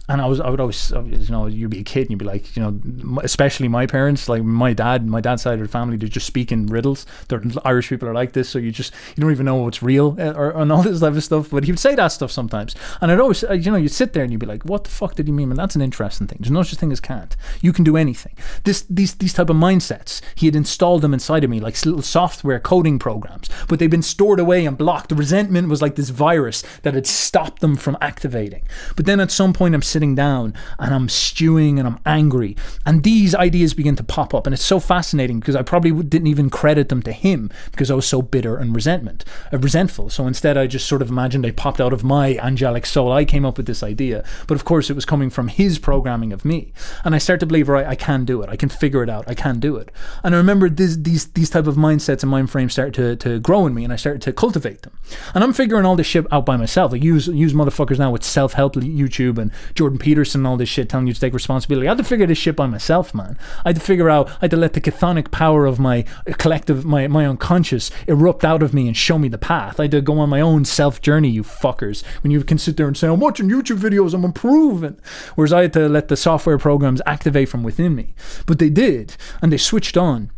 [0.09, 2.25] And I was I would always you know you'd be a kid and you'd be
[2.25, 5.97] like you know especially my parents like my dad my dad's side of the family
[5.97, 7.07] they just speak in riddles.
[7.28, 10.16] They're, Irish people are like this, so you just you don't even know what's real
[10.18, 11.51] uh, or and all this type of stuff.
[11.51, 14.12] But he would say that stuff sometimes, and I'd always uh, you know you'd sit
[14.12, 15.51] there and you'd be like, what the fuck did he mean?
[15.51, 16.39] And that's an interesting thing.
[16.41, 17.37] There's no such thing as can't.
[17.61, 18.35] You can do anything.
[18.64, 22.03] This these these type of mindsets he had installed them inside of me like little
[22.03, 25.09] software coding programs, but they've been stored away and blocked.
[25.09, 28.62] The resentment was like this virus that had stopped them from activating.
[28.95, 33.03] But then at some point I'm sitting down and I'm stewing and I'm angry, and
[33.03, 36.51] these ideas begin to pop up, and it's so fascinating because I probably didn't even
[36.51, 40.11] credit them to him because I was so bitter and resentment, uh, resentful.
[40.11, 43.11] So instead, I just sort of imagined they popped out of my angelic soul.
[43.11, 46.34] I came up with this idea, but of course, it was coming from his programming
[46.34, 46.74] of me,
[47.05, 48.51] and I start to believe, right, I can do it.
[48.51, 49.24] I can figure it out.
[49.26, 49.90] I can do it.
[50.22, 53.40] And I remember this, these these type of mindsets and mind frames started to, to
[53.40, 54.92] grow in me, and I started to cultivate them.
[55.34, 56.92] And I'm figuring all this shit out by myself.
[56.92, 59.51] Like use use motherfuckers now with self help YouTube and
[59.87, 61.87] Jordan Peterson and all this shit telling you to take responsibility.
[61.87, 63.39] I had to figure this shit by myself, man.
[63.64, 64.28] I had to figure out.
[64.28, 68.45] I had to let the chthonic power of my uh, collective, my my unconscious, erupt
[68.45, 69.78] out of me and show me the path.
[69.78, 71.28] I had to go on my own self journey.
[71.28, 72.05] You fuckers.
[72.24, 74.12] When you can sit there and say, "I'm watching YouTube videos.
[74.12, 74.97] I'm improving,"
[75.37, 78.16] whereas I had to let the software programs activate from within me.
[78.45, 80.32] But they did, and they switched on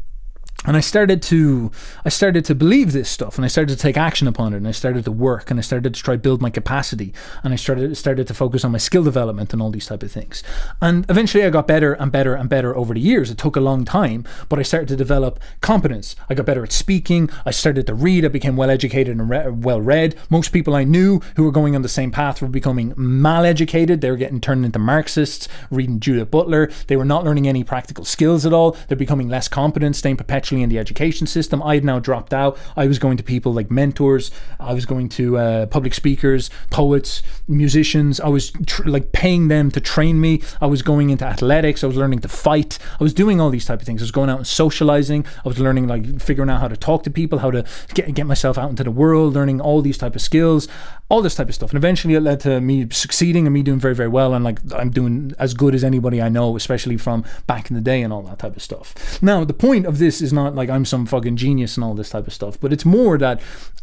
[0.68, 1.72] and I started to
[2.04, 4.68] I started to believe this stuff and I started to take action upon it and
[4.68, 7.96] I started to work and I started to try build my capacity and I started
[7.96, 10.42] started to focus on my skill development and all these type of things.
[10.82, 13.30] And eventually I got better and better and better over the years.
[13.30, 16.14] It took a long time, but I started to develop competence.
[16.28, 19.48] I got better at speaking, I started to read, I became well educated and re-
[19.48, 20.16] well read.
[20.28, 24.02] Most people I knew who were going on the same path were becoming mal-educated.
[24.02, 26.70] They were getting turned into Marxists, reading Judith Butler.
[26.88, 28.76] They were not learning any practical skills at all.
[28.88, 31.62] They're becoming less competent, staying perpetually in the education system.
[31.62, 32.58] I had now dropped out.
[32.76, 34.30] I was going to people like mentors.
[34.58, 38.20] I was going to uh, public speakers, poets, musicians.
[38.20, 40.42] I was tr- like paying them to train me.
[40.60, 41.82] I was going into athletics.
[41.84, 42.78] I was learning to fight.
[43.00, 44.02] I was doing all these type of things.
[44.02, 45.26] I was going out and socializing.
[45.44, 48.26] I was learning like figuring out how to talk to people, how to get get
[48.26, 50.68] myself out into the world, learning all these type of skills,
[51.08, 51.70] all this type of stuff.
[51.70, 54.34] And eventually it led to me succeeding and me doing very very well.
[54.34, 57.82] And like I'm doing as good as anybody I know, especially from back in the
[57.82, 59.20] day and all that type of stuff.
[59.22, 62.10] Now the point of this is not like I'm some fucking genius and all this
[62.10, 63.40] type of stuff, but it's more that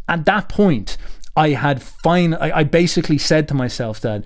[0.08, 0.98] at that point
[1.36, 2.34] I had fine.
[2.34, 4.24] I, I basically said to myself that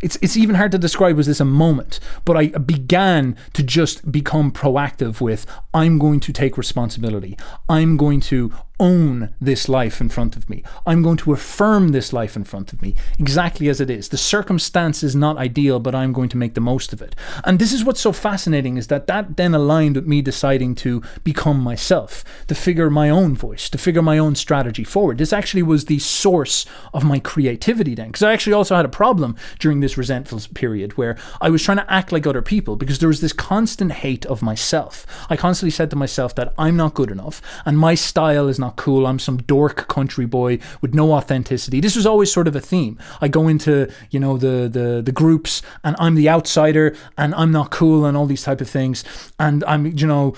[0.00, 4.10] it's it's even hard to describe was this a moment, but I began to just
[4.10, 7.36] become proactive with I'm going to take responsibility.
[7.68, 10.64] I'm going to own this life in front of me.
[10.86, 14.08] I'm going to affirm this life in front of me exactly as it is.
[14.08, 17.14] The circumstance is not ideal, but I'm going to make the most of it.
[17.44, 21.02] And this is what's so fascinating is that that then aligned with me deciding to
[21.22, 25.18] become myself, to figure my own voice, to figure my own strategy forward.
[25.18, 28.88] This actually was the source of my creativity then, because I actually also had a
[28.88, 32.98] problem during this resentful period where I was trying to act like other people because
[32.98, 35.06] there was this constant hate of myself.
[35.28, 38.69] I constantly said to myself that I'm not good enough and my style is not
[38.70, 39.06] not cool.
[39.06, 41.80] I'm some dork country boy with no authenticity.
[41.80, 42.98] This was always sort of a theme.
[43.20, 47.50] I go into, you know, the the the groups and I'm the outsider and I'm
[47.50, 49.04] not cool and all these type of things.
[49.38, 50.34] And I'm, you know,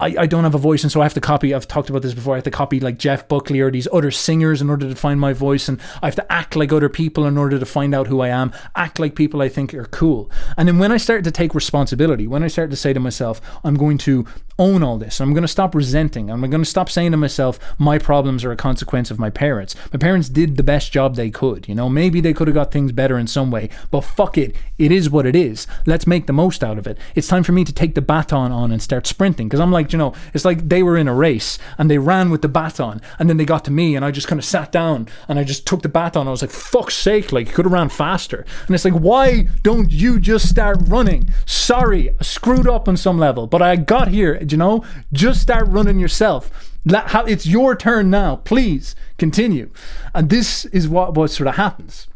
[0.00, 2.02] I, I don't have a voice and so I have to copy I've talked about
[2.02, 4.88] this before I have to copy like Jeff Buckley or these other singers in order
[4.88, 7.64] to find my voice and I have to act like other people in order to
[7.64, 10.90] find out who I am act like people I think are cool and then when
[10.90, 14.26] I started to take responsibility when I started to say to myself I'm going to
[14.58, 15.20] own all this.
[15.20, 16.30] I'm going to stop resenting.
[16.30, 19.74] I'm going to stop saying to myself my problems are a consequence of my parents.
[19.92, 21.88] My parents did the best job they could you know?
[21.88, 24.54] Maybe they could have got things better in some way but fuck it.
[24.78, 25.66] It is what it is.
[25.86, 26.98] Let's make the most out of it.
[27.14, 29.92] It's time for me to take the baton on and start sprinting because I'm like
[29.92, 33.00] you know, it's like they were in a race and they ran with the baton
[33.18, 35.44] and then they got to me and I just kind of sat down and I
[35.44, 36.28] just took the baton.
[36.28, 38.44] I was like, fuck's sake, like, you could have ran faster.
[38.66, 41.32] And it's like, why don't you just start running?
[41.46, 45.66] Sorry, I screwed up on some level, but I got here, you know, just start
[45.68, 46.70] running yourself.
[46.86, 48.36] It's your turn now.
[48.36, 49.70] Please continue.
[50.14, 52.08] And this is what, what sort of happens.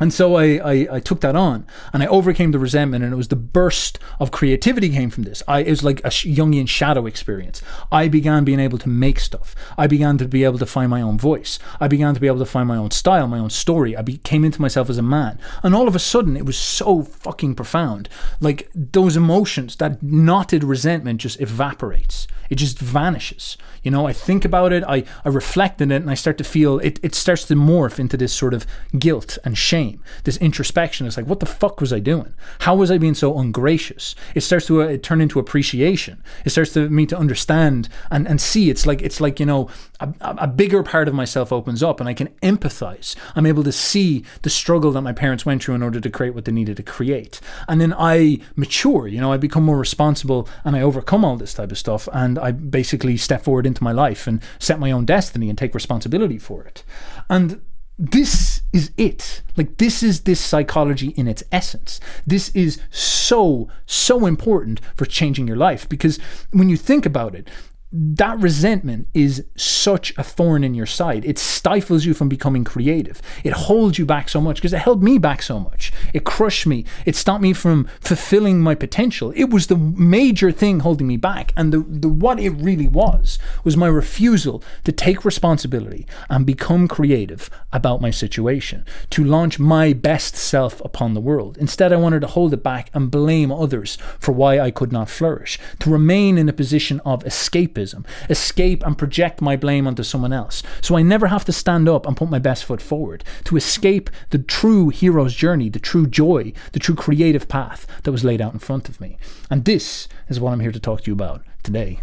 [0.00, 3.16] And so I, I, I, took that on and I overcame the resentment and it
[3.16, 5.42] was the burst of creativity came from this.
[5.46, 7.60] I, it was like a Jungian shadow experience.
[7.92, 9.54] I began being able to make stuff.
[9.76, 11.58] I began to be able to find my own voice.
[11.78, 13.94] I began to be able to find my own style, my own story.
[13.94, 15.38] I became into myself as a man.
[15.62, 18.08] And all of a sudden it was so fucking profound.
[18.40, 22.26] Like those emotions, that knotted resentment just evaporates.
[22.48, 23.58] It just vanishes.
[23.82, 26.44] You know, I think about it, I, I reflect on it and I start to
[26.44, 28.66] feel it, it starts to morph into this sort of
[28.98, 31.06] guilt and shame shame, this introspection.
[31.06, 32.34] It's like, what the fuck was I doing?
[32.60, 34.14] How was I being so ungracious?
[34.34, 36.22] It starts to uh, turn into appreciation.
[36.44, 38.70] It starts to me to understand and, and see.
[38.70, 39.68] It's like it's like you know
[40.00, 43.16] a, a bigger part of myself opens up, and I can empathize.
[43.34, 46.34] I'm able to see the struggle that my parents went through in order to create
[46.34, 49.08] what they needed to create, and then I mature.
[49.08, 52.38] You know, I become more responsible, and I overcome all this type of stuff, and
[52.38, 56.38] I basically step forward into my life and set my own destiny and take responsibility
[56.38, 56.82] for it.
[57.28, 57.60] And
[58.00, 59.42] this is it.
[59.58, 62.00] Like, this is this psychology in its essence.
[62.26, 66.18] This is so, so important for changing your life because
[66.50, 67.46] when you think about it,
[67.92, 71.24] that resentment is such a thorn in your side.
[71.24, 73.20] It stifles you from becoming creative.
[73.42, 75.92] It holds you back so much because it held me back so much.
[76.14, 76.84] It crushed me.
[77.04, 79.32] It stopped me from fulfilling my potential.
[79.34, 81.52] It was the major thing holding me back.
[81.56, 86.86] And the, the what it really was was my refusal to take responsibility and become
[86.86, 91.58] creative about my situation, to launch my best self upon the world.
[91.58, 95.10] Instead, I wanted to hold it back and blame others for why I could not
[95.10, 100.02] flourish, to remain in a position of escapism escapism, escape and project my blame onto
[100.02, 100.62] someone else.
[100.80, 104.10] So I never have to stand up and put my best foot forward to escape
[104.30, 108.52] the true hero's journey, the true joy, the true creative path that was laid out
[108.52, 109.16] in front of me.
[109.50, 112.00] And this is what I'm here to talk to you about today.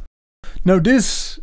[0.63, 1.39] Now, this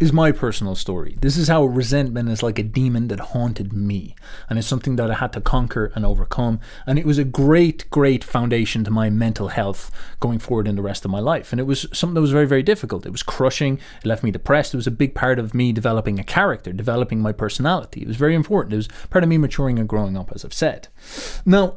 [0.00, 1.16] is my personal story.
[1.20, 4.16] This is how resentment is like a demon that haunted me.
[4.48, 6.58] And it's something that I had to conquer and overcome.
[6.86, 10.82] And it was a great, great foundation to my mental health going forward in the
[10.82, 11.52] rest of my life.
[11.52, 13.06] And it was something that was very, very difficult.
[13.06, 13.78] It was crushing.
[14.02, 14.74] It left me depressed.
[14.74, 18.02] It was a big part of me developing a character, developing my personality.
[18.02, 18.72] It was very important.
[18.72, 20.88] It was part of me maturing and growing up, as I've said.
[21.46, 21.76] Now,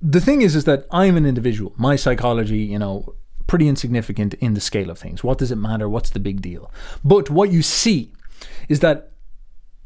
[0.00, 1.72] the thing is, is that I'm an individual.
[1.76, 3.16] My psychology, you know,
[3.46, 5.22] pretty insignificant in the scale of things.
[5.22, 5.88] What does it matter?
[5.88, 6.70] What's the big deal?
[7.04, 8.12] But what you see
[8.68, 9.12] is that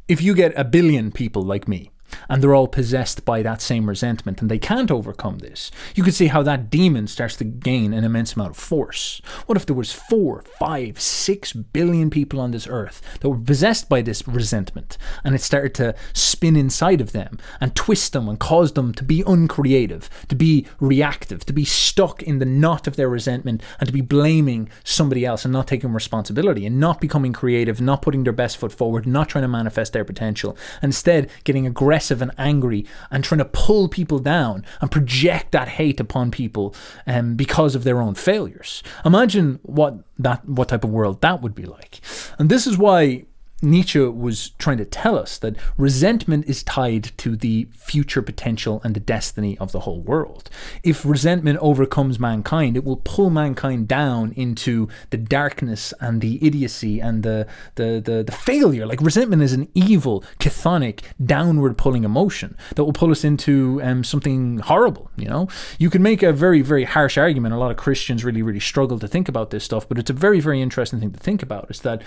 [0.06, 1.90] if you get a billion people like me,
[2.28, 5.70] and they're all possessed by that same resentment and they can't overcome this.
[5.94, 9.20] You could see how that demon starts to gain an immense amount of force.
[9.46, 13.88] What if there was four, five, six billion people on this earth that were possessed
[13.88, 18.38] by this resentment and it started to spin inside of them and twist them and
[18.38, 22.96] cause them to be uncreative, to be reactive, to be stuck in the knot of
[22.96, 27.32] their resentment and to be blaming somebody else and not taking responsibility and not becoming
[27.32, 31.66] creative, not putting their best foot forward, not trying to manifest their potential, instead getting
[31.66, 36.30] aggressive aggressive and angry and trying to pull people down and project that hate upon
[36.30, 36.72] people
[37.08, 38.84] um, because of their own failures.
[39.04, 42.00] Imagine what that what type of world that would be like.
[42.38, 43.24] And this is why
[43.60, 48.94] Nietzsche was trying to tell us that resentment is tied to the future potential and
[48.94, 50.48] the destiny of the whole world.
[50.84, 57.00] If resentment overcomes mankind, it will pull mankind down into the darkness and the idiocy
[57.00, 58.86] and the the the, the failure.
[58.86, 64.04] Like resentment is an evil, chthonic, downward pulling emotion that will pull us into um,
[64.04, 65.10] something horrible.
[65.16, 65.48] You know,
[65.78, 67.54] you can make a very very harsh argument.
[67.54, 70.14] A lot of Christians really really struggle to think about this stuff, but it's a
[70.14, 71.68] very very interesting thing to think about.
[71.70, 72.02] Is that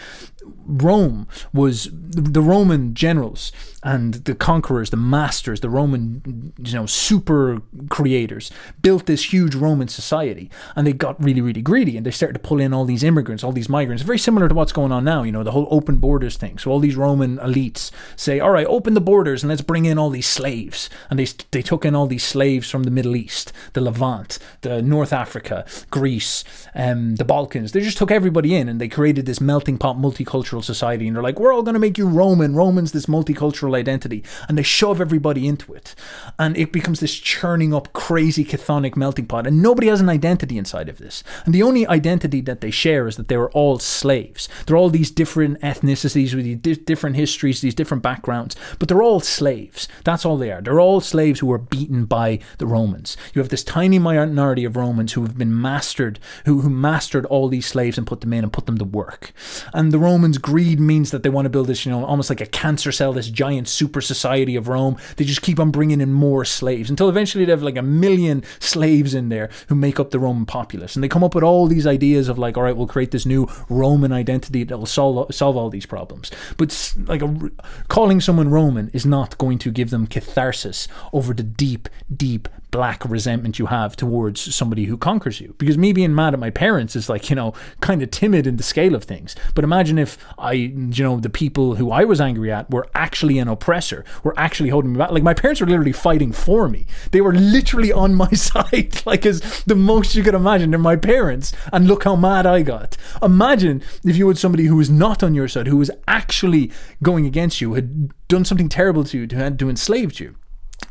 [0.66, 3.52] Rome was the Roman generals
[3.84, 8.52] and the conquerors, the masters, the Roman, you know, super creators
[8.82, 12.40] built this huge Roman society, and they got really, really greedy, and they started to
[12.40, 15.24] pull in all these immigrants, all these migrants, very similar to what's going on now.
[15.24, 16.60] You know, the whole open borders thing.
[16.60, 19.98] So all these Roman elites say, "All right, open the borders and let's bring in
[19.98, 23.52] all these slaves," and they they took in all these slaves from the Middle East,
[23.74, 26.44] the Levant, the North Africa, Greece,
[26.76, 27.72] um, the Balkans.
[27.72, 31.24] They just took everybody in, and they created this melting pot multicultural society, and they're
[31.24, 32.56] like, "We're all going to make you Roman.
[32.56, 35.96] Roman's this multicultural." Cultural identity and they shove everybody into it.
[36.38, 39.48] And it becomes this churning up, crazy, chthonic melting pot.
[39.48, 41.24] And nobody has an identity inside of this.
[41.46, 44.50] And the only identity that they share is that they were all slaves.
[44.66, 49.20] They're all these different ethnicities with these different histories, these different backgrounds, but they're all
[49.20, 49.88] slaves.
[50.04, 50.62] That's all they are.
[50.62, 53.18] They're all slaves who were beaten by the Romans.
[53.34, 57.48] You have this tiny minority of Romans who have been mastered, who, who mastered all
[57.48, 59.34] these slaves and put them in and put them to work.
[59.74, 62.42] And the Romans' greed means that they want to build this, you know, almost like
[62.42, 64.98] a cancer cell, this giant giant super society of Rome.
[65.18, 68.44] They just keep on bringing in more slaves until eventually they have like a million
[68.60, 70.96] slaves in there who make up the Roman populace.
[70.96, 73.26] And they come up with all these ideas of like, all right, we'll create this
[73.26, 76.32] new Roman identity that will solve solve all these problems.
[76.58, 77.52] But like a,
[77.88, 83.04] calling someone Roman is not going to give them catharsis over the deep, deep black
[83.06, 85.54] resentment you have towards somebody who conquers you.
[85.58, 88.56] Because me being mad at my parents is like, you know, kind of timid in
[88.56, 89.36] the scale of things.
[89.54, 93.40] But imagine if I, you know, the people who I was angry at were actually
[93.40, 95.12] an oppressor, were actually holding me back.
[95.12, 96.86] Like my parents were literally fighting for me.
[97.12, 100.72] They were literally on my side, like as the most you could imagine.
[100.72, 101.52] They're my parents.
[101.74, 102.96] And look how mad I got.
[103.22, 106.72] Imagine if you had somebody who was not on your side, who was actually
[107.04, 110.36] going against you, had done something terrible to you, to, to enslaved you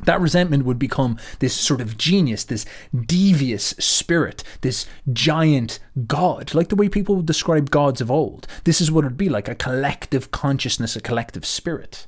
[0.05, 2.67] that resentment would become this sort of genius, this
[3.07, 8.47] devious spirit, this giant god, like the way people would describe gods of old.
[8.65, 12.07] This is what it'd be like a collective consciousness, a collective spirit.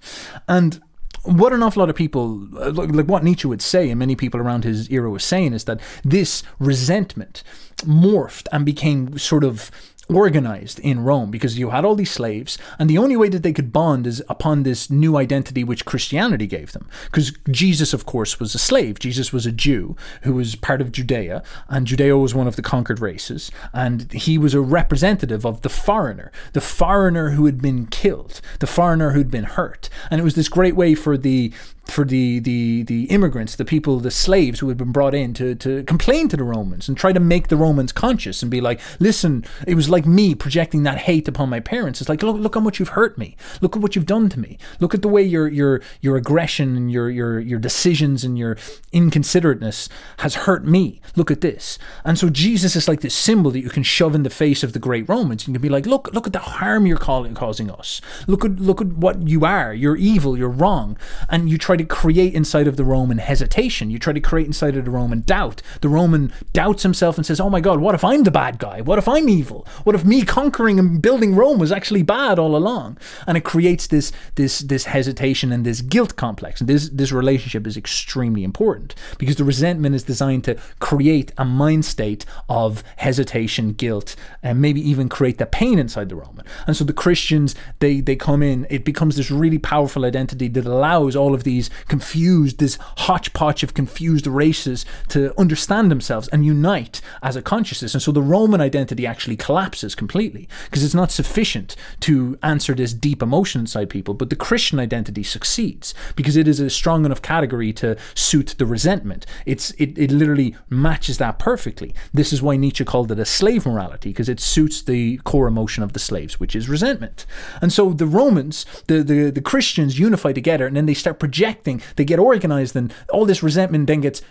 [0.49, 0.81] And
[1.25, 4.41] what an awful lot of people, uh, like what Nietzsche would say, and many people
[4.41, 7.45] around his era were saying, is that this resentment
[7.79, 9.71] morphed and became sort of
[10.17, 13.53] organized in Rome because you had all these slaves, and the only way that they
[13.53, 16.89] could bond is upon this new identity which Christianity gave them.
[17.07, 18.99] Because Jesus, of course, was a slave.
[18.99, 22.63] Jesus was a Jew who was part of Judea, and Judea was one of the
[22.63, 27.87] conquered races, and he was a representative of the foreigner, the foreigner who had been
[27.87, 29.89] killed, the foreigner who'd been hurt.
[30.11, 31.53] And it was this great way for the
[31.85, 35.55] for the, the, the immigrants, the people, the slaves who had been brought in to,
[35.57, 38.81] to complain to the Romans and try to make the Romans conscious and be like,
[39.01, 42.01] listen, it was like me projecting that hate upon my parents.
[42.01, 43.37] It's like, look, look how much you've hurt me.
[43.61, 44.59] Look at what you've done to me.
[44.81, 48.57] Look at the way your, your, your aggression and your, your, your decisions and your
[48.93, 51.01] inconsiderateness has hurt me.
[51.17, 51.79] Look at this.
[52.05, 54.73] And so Jesus is like this symbol that you can shove in the face of
[54.73, 55.47] the great Romans.
[55.47, 58.01] You can be like, look, look at the harm you're causing us.
[58.27, 59.75] Look at, look at what you are.
[59.75, 60.39] You're evil.
[60.39, 60.97] You're wrong.
[61.29, 63.91] And you try try to create inside of the Roman hesitation.
[63.91, 65.63] You try to create inside of the Roman doubt.
[65.81, 68.83] The Roman doubts himself and says, Oh my God, what if I'm the bad guy?
[68.83, 69.67] What if I'm evil?
[69.85, 72.99] What if me conquering and building Rome was actually bad all along?
[73.27, 76.61] And it creates this this this hesitation and this guilt complex.
[76.61, 81.45] And this this relationship is extremely important because the resentment is designed to create a
[81.47, 86.45] mind state of hesitation, guilt, and maybe even create the pain inside the Roman.
[86.67, 90.67] And so the Christians, they they come in, it becomes this really powerful identity that
[90.67, 96.45] allows all of these these confused, this hodgepodge of confused races to understand themselves and
[96.45, 97.95] unite as a consciousness.
[97.95, 102.93] And so the Roman identity actually collapses completely because it's not sufficient to answer this
[102.93, 104.15] deep emotion inside people.
[104.15, 108.67] But the Christian identity succeeds because it is a strong enough category to suit the
[108.67, 109.27] resentment.
[109.47, 111.95] It's it, it literally matches that perfectly.
[112.13, 115.83] This is why Nietzsche called it a slave morality because it suits the core emotion
[115.85, 117.27] of the slaves, which is resentment.
[117.61, 121.52] And so the Romans, the, the, the Christians unify together and then they start projecting
[121.97, 124.23] they get organized, and all this resentment then gets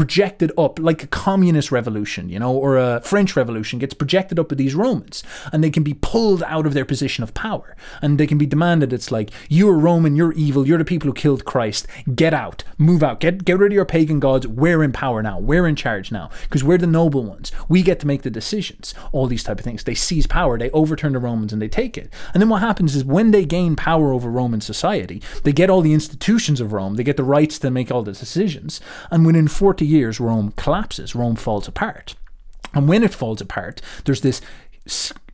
[0.00, 4.50] projected up like a communist revolution, you know, or a French revolution gets projected up
[4.50, 5.22] at these Romans
[5.52, 8.46] and they can be pulled out of their position of power and they can be
[8.46, 8.94] demanded.
[8.94, 13.02] It's like, you're Roman, you're evil, you're the people who killed Christ, get out, move
[13.02, 14.46] out, get, get rid of your pagan gods.
[14.46, 17.52] We're in power now, we're in charge now because we're the noble ones.
[17.68, 19.84] We get to make the decisions, all these type of things.
[19.84, 22.10] They seize power, they overturn the Romans and they take it.
[22.32, 25.82] And then what happens is when they gain power over Roman society, they get all
[25.82, 28.80] the institutions of Rome, they get the rights to make all the decisions.
[29.10, 32.14] And within 40 years, Rome collapses, Rome falls apart.
[32.72, 34.40] And when it falls apart, there's this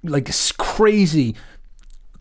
[0.02, 1.34] like this crazy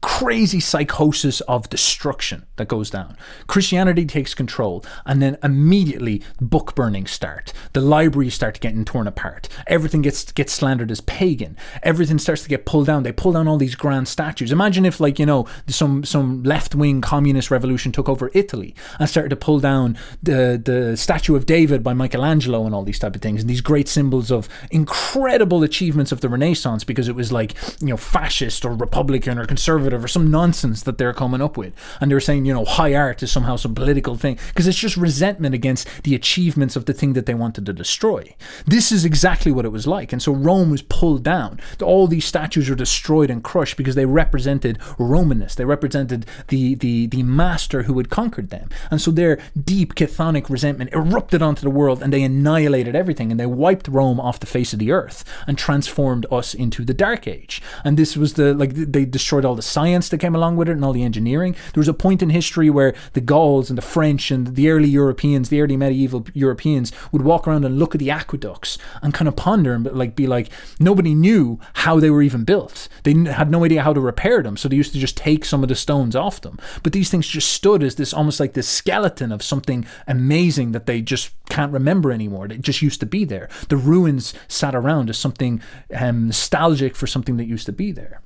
[0.05, 3.17] crazy psychosis of destruction that goes down.
[3.47, 7.51] Christianity takes control, and then immediately book burnings start.
[7.73, 9.49] The libraries start getting torn apart.
[9.65, 11.57] Everything gets gets slandered as pagan.
[11.81, 13.01] Everything starts to get pulled down.
[13.01, 14.51] They pull down all these grand statues.
[14.51, 19.09] Imagine if, like you know, some some left wing communist revolution took over Italy and
[19.09, 23.15] started to pull down the the statue of David by Michelangelo and all these type
[23.15, 27.31] of things, and these great symbols of incredible achievements of the Renaissance because it was
[27.31, 31.57] like you know fascist or republican or conservative or some nonsense that they're coming up
[31.57, 31.73] with.
[31.99, 34.97] And they're saying, you know, high art is somehow some political thing because it's just
[34.97, 38.35] resentment against the achievements of the thing that they wanted to destroy.
[38.65, 40.11] This is exactly what it was like.
[40.11, 41.59] And so Rome was pulled down.
[41.81, 45.55] All these statues were destroyed and crushed because they represented Romanness.
[45.55, 48.69] They represented the, the, the master who had conquered them.
[48.91, 53.39] And so their deep chthonic resentment erupted onto the world and they annihilated everything and
[53.39, 57.27] they wiped Rome off the face of the earth and transformed us into the Dark
[57.27, 57.61] Age.
[57.83, 60.78] And this was the, like, they destroyed all the science that came along with it
[60.78, 61.53] and all the engineering.
[61.73, 64.88] There was a point in history where the Gauls and the French and the early
[64.88, 69.28] Europeans, the early medieval Europeans, would walk around and look at the aqueducts and kind
[69.28, 70.49] of ponder and like be like,
[70.80, 72.88] nobody knew how they were even built.
[73.03, 75.61] They had no idea how to repair them, so they used to just take some
[75.61, 76.57] of the stones off them.
[76.84, 80.86] But these things just stood as this almost like this skeleton of something amazing that
[80.86, 82.45] they just can't remember anymore.
[82.45, 83.49] It just used to be there.
[83.69, 85.61] The ruins sat around as something
[85.93, 88.21] um, nostalgic for something that used to be there.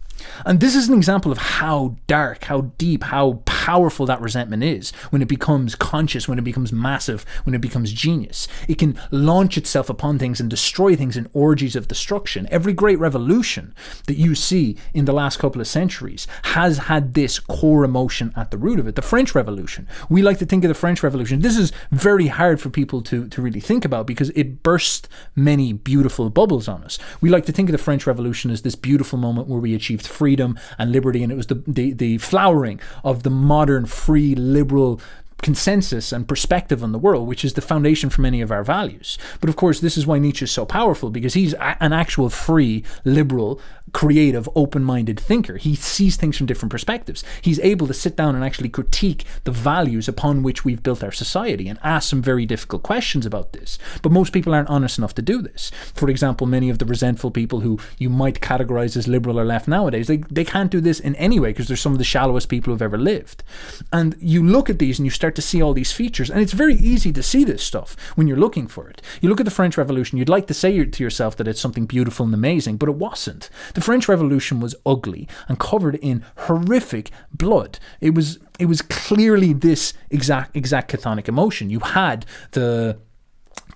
[0.45, 4.91] And this is an example of how dark, how deep, how powerful that resentment is
[5.09, 8.47] when it becomes conscious, when it becomes massive, when it becomes genius.
[8.67, 12.47] It can launch itself upon things and destroy things in orgies of destruction.
[12.51, 13.73] Every great revolution
[14.07, 18.51] that you see in the last couple of centuries has had this core emotion at
[18.51, 18.95] the root of it.
[18.95, 19.87] The French Revolution.
[20.09, 21.41] We like to think of the French Revolution.
[21.41, 25.73] This is very hard for people to, to really think about because it burst many
[25.73, 26.97] beautiful bubbles on us.
[27.21, 30.07] We like to think of the French Revolution as this beautiful moment where we achieved
[30.09, 34.99] freedom and liberty, and it was the, the, the flowering of the modern, free, liberal
[35.41, 39.17] consensus and perspective on the world, which is the foundation for many of our values.
[39.39, 42.29] But of course, this is why Nietzsche is so powerful because he's a- an actual
[42.29, 43.61] free, liberal,
[43.93, 45.57] creative, open minded thinker.
[45.57, 47.23] He sees things from different perspectives.
[47.41, 51.11] He's able to sit down and actually critique the values upon which we've built our
[51.11, 53.77] society and ask some very difficult questions about this.
[54.01, 55.71] But most people aren't honest enough to do this.
[55.93, 59.67] For example, many of the resentful people who you might categorize as liberal or left
[59.67, 62.49] nowadays, they, they can't do this in any way because they're some of the shallowest
[62.49, 63.43] people who've ever lived.
[63.91, 66.53] And you look at these and you start to see all these features, and it's
[66.53, 69.01] very easy to see this stuff when you're looking for it.
[69.21, 71.85] You look at the French Revolution, you'd like to say to yourself that it's something
[71.85, 73.49] beautiful and amazing, but it wasn't.
[73.81, 77.79] French Revolution was ugly and covered in horrific blood.
[78.01, 81.69] It was it was clearly this exact exact chthonic emotion.
[81.69, 82.97] You had the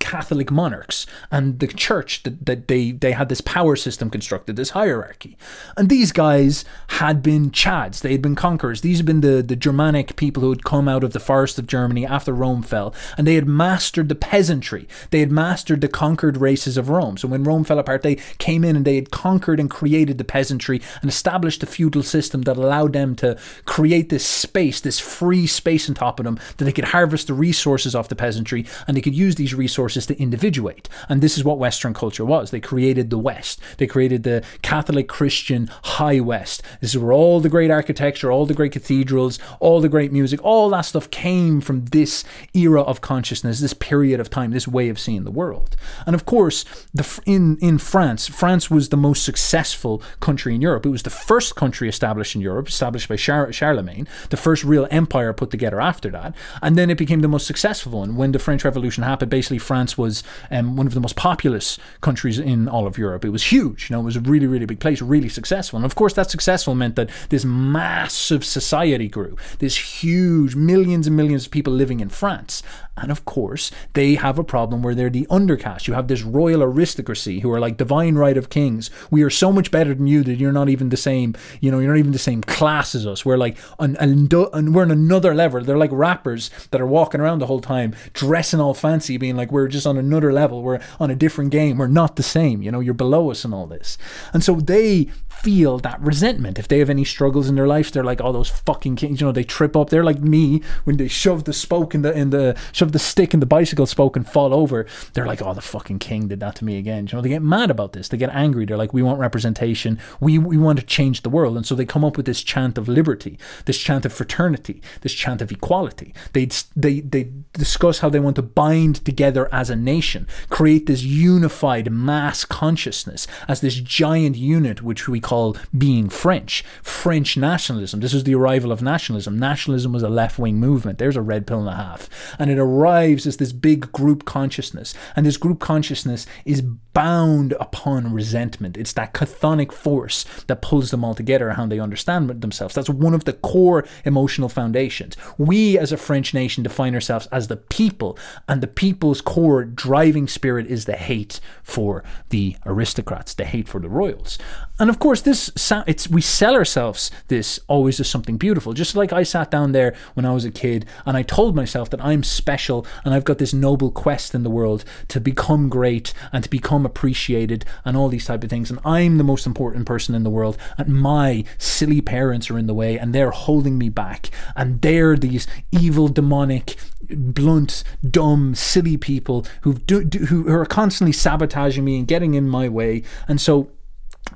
[0.04, 4.70] Catholic monarchs and the church that, that they they had this power system constructed, this
[4.70, 5.38] hierarchy.
[5.78, 8.82] And these guys had been Chads, they had been conquerors.
[8.82, 11.66] These had been the, the Germanic people who had come out of the forest of
[11.66, 14.86] Germany after Rome fell, and they had mastered the peasantry.
[15.08, 17.16] They had mastered the conquered races of Rome.
[17.16, 20.24] So when Rome fell apart, they came in and they had conquered and created the
[20.24, 25.46] peasantry and established a feudal system that allowed them to create this space, this free
[25.46, 28.94] space on top of them, that they could harvest the resources off the peasantry and
[28.94, 30.88] they could use these resources resources to individuate.
[31.08, 32.50] And this is what Western culture was.
[32.50, 33.60] They created the West.
[33.78, 36.62] They created the Catholic Christian High West.
[36.80, 40.40] This is where all the great architecture, all the great cathedrals, all the great music,
[40.44, 42.24] all that stuff came from this
[42.54, 45.76] era of consciousness, this period of time, this way of seeing the world.
[46.06, 50.86] And of course, the, in, in France, France was the most successful country in Europe.
[50.86, 54.86] It was the first country established in Europe, established by Char- Charlemagne, the first real
[54.90, 56.34] empire put together after that.
[56.62, 58.16] And then it became the most successful one.
[58.16, 62.38] When the French Revolution happened, basically France was um, one of the most populous countries
[62.38, 63.24] in all of Europe.
[63.24, 63.90] It was huge.
[63.90, 65.76] You know, it was a really, really big place, really successful.
[65.76, 69.36] And of course, that successful meant that this massive society grew.
[69.58, 72.62] This huge, millions and millions of people living in France.
[72.96, 75.88] And of course, they have a problem where they're the undercast.
[75.88, 78.88] You have this royal aristocracy who are like divine right of kings.
[79.10, 81.80] We are so much better than you that you're not even the same, you know,
[81.80, 83.24] you're not even the same class as us.
[83.24, 85.60] We're like, on, on, we're on another level.
[85.60, 89.50] They're like rappers that are walking around the whole time, dressing all fancy, being like,
[89.50, 90.62] we're just on another level.
[90.62, 91.78] We're on a different game.
[91.78, 92.62] We're not the same.
[92.62, 93.98] You know, you're below us and all this.
[94.32, 95.08] And so they
[95.42, 96.58] feel that resentment.
[96.58, 99.26] If they have any struggles in their life, they're like, oh, those fucking kings, you
[99.26, 99.90] know, they trip up.
[99.90, 103.34] They're like me when they shove the spoke in the, in the, shove the stick
[103.34, 104.86] in the bicycle spoke and fall over.
[105.12, 107.06] They're like, oh, the fucking king did that to me again.
[107.06, 108.08] You know, they get mad about this.
[108.08, 108.64] They get angry.
[108.64, 109.98] They're like, we want representation.
[110.20, 111.56] We, we want to change the world.
[111.56, 115.12] And so they come up with this chant of liberty, this chant of fraternity, this
[115.12, 116.14] chant of equality.
[116.32, 121.02] They, they, they discuss how they want to bind together as a nation, create this
[121.02, 126.62] unified mass consciousness as this giant unit, which we call being French.
[126.82, 127.98] French nationalism.
[128.00, 129.38] This is the arrival of nationalism.
[129.38, 130.98] Nationalism was a left wing movement.
[130.98, 132.08] There's a red pill and a half.
[132.38, 134.94] And it arrives as this big group consciousness.
[135.16, 136.62] And this group consciousness is
[136.94, 138.76] bound upon resentment.
[138.76, 142.74] It's that chthonic force that pulls them all together and how they understand themselves.
[142.74, 145.16] That's one of the core emotional foundations.
[145.36, 148.18] We, as a French nation, define ourselves as the people,
[148.48, 153.80] and the people's core driving spirit is the hate for the aristocrats, the hate for
[153.80, 154.38] the royals.
[154.78, 155.50] And of course, this
[155.86, 158.72] it's we sell ourselves this oh, always as something beautiful.
[158.72, 161.90] Just like I sat down there when I was a kid and I told myself
[161.90, 166.14] that I'm special and I've got this noble quest in the world to become great
[166.32, 168.70] and to become appreciated and all these type of things.
[168.70, 170.56] And I'm the most important person in the world.
[170.78, 174.30] And my silly parents are in the way and they're holding me back.
[174.56, 176.76] And they're these evil, demonic,
[177.08, 182.48] blunt, dumb, silly people who do, do who are constantly sabotaging me and getting in
[182.48, 183.02] my way.
[183.28, 183.70] And so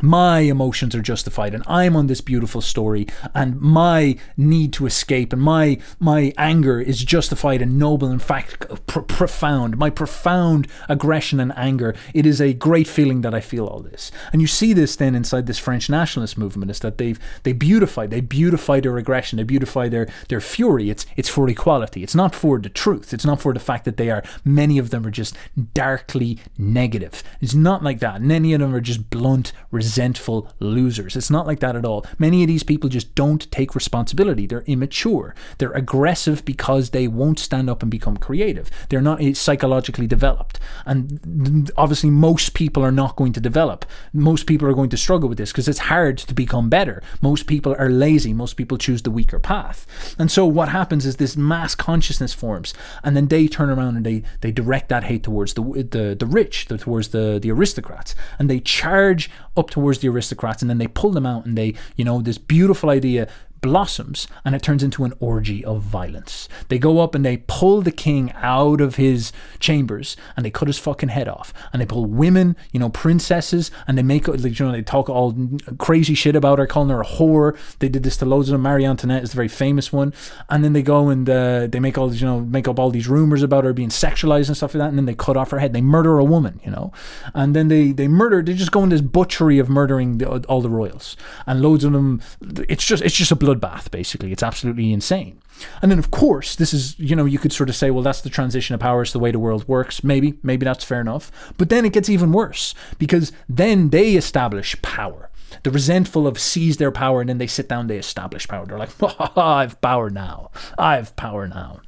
[0.03, 5.32] my emotions are justified and i'm on this beautiful story and my need to escape
[5.32, 9.76] and my my anger is justified and noble in fact pr- profound.
[9.76, 14.11] My profound aggression and anger it is a great feeling that i feel all this.
[14.32, 18.07] And you see this then inside this french nationalist movement is that they've they beautify
[18.07, 20.90] they beautify their aggression they beautify their their fury.
[20.90, 22.03] It's it's for equality.
[22.03, 23.12] It's not for the truth.
[23.12, 25.36] It's not for the fact that they are many of them are just
[25.74, 27.22] darkly negative.
[27.40, 28.22] It's not like that.
[28.22, 29.53] Many of them are just blunt
[29.89, 31.16] resentful losers.
[31.16, 32.05] It's not like that at all.
[32.18, 34.47] Many of these people just don't take responsibility.
[34.47, 35.34] They're immature.
[35.57, 38.70] They're aggressive because they won't stand up and become creative.
[38.91, 40.61] They're not eh, psychologically developed.
[40.84, 43.86] And obviously, most people are not going to develop.
[44.12, 47.03] Most people are going to struggle with this because it's hard to become better.
[47.22, 48.34] Most people are lazy.
[48.34, 49.86] Most people choose the weaker path.
[50.18, 54.05] And so, what happens is this mass consciousness forms, and then they turn around and
[54.05, 58.51] they, they direct that hate towards the, the, the rich, towards the, the aristocrats, and
[58.51, 62.05] they charge up towards the aristocrats and then they pull them out and they, you
[62.05, 63.29] know, this beautiful idea
[63.61, 66.48] blossoms and it turns into an orgy of violence.
[66.68, 70.68] They go up and they pull the king out of his chambers and they cut
[70.68, 71.52] his fucking head off.
[71.72, 75.36] And they pull women, you know, princesses, and they make, you know, they talk all
[75.78, 77.56] crazy shit about her, calling her a whore.
[77.78, 78.62] They did this to loads of them.
[78.62, 80.12] Marie Antoinette is the very famous one.
[80.48, 82.90] And then they go and uh, they make all, these, you know, make up all
[82.90, 84.88] these rumors about her being sexualized and stuff like that.
[84.88, 85.72] And then they cut off her head.
[85.72, 86.92] They murder a woman, you know.
[87.34, 90.61] And then they, they murder, they just go in this butchery of murdering the, all
[90.61, 91.16] the royals.
[91.46, 92.20] And loads of them,
[92.68, 94.32] it's just, it's just a bloodbath, basically.
[94.32, 95.40] It's absolutely insane.
[95.82, 98.20] And then, of course, this is, you know, you could sort of say, well, that's
[98.20, 100.05] the transition of power, it's the way the world works.
[100.05, 101.30] Maybe, maybe that's fair enough.
[101.57, 105.30] But then it gets even worse because then they establish power.
[105.62, 108.66] The resentful have seized their power and then they sit down, they establish power.
[108.66, 110.51] They're like, oh, I have power now.
[110.78, 111.80] I have power now.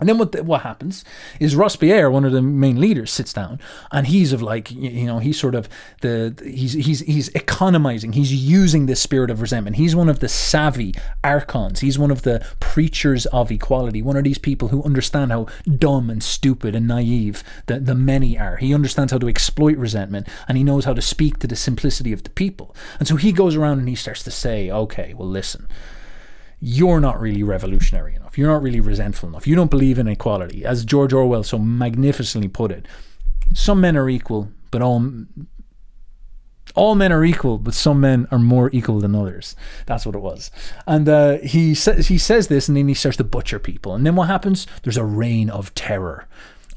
[0.00, 1.04] And then what the, what happens
[1.40, 3.58] is Robespierre, one of the main leaders, sits down
[3.90, 5.68] and he's of like you know he's sort of
[6.02, 8.12] the he's he's he's economizing.
[8.12, 9.76] He's using this spirit of resentment.
[9.76, 10.94] He's one of the savvy
[11.24, 11.80] archons.
[11.80, 14.02] He's one of the preachers of equality.
[14.02, 15.46] One of these people who understand how
[15.76, 18.56] dumb and stupid and naive the the many are.
[18.56, 22.12] He understands how to exploit resentment and he knows how to speak to the simplicity
[22.12, 22.74] of the people.
[22.98, 25.66] And so he goes around and he starts to say, okay, well listen
[26.60, 28.36] you're not really revolutionary enough.
[28.36, 29.46] You're not really resentful enough.
[29.46, 30.64] You don't believe in equality.
[30.64, 32.86] As George Orwell so magnificently put it,
[33.54, 35.24] some men are equal, but all
[36.74, 39.56] all men are equal, but some men are more equal than others.
[39.86, 40.50] That's what it was.
[40.86, 43.94] And uh, he says he says this, and then he starts to butcher people.
[43.94, 44.66] And then what happens?
[44.82, 46.28] There's a reign of terror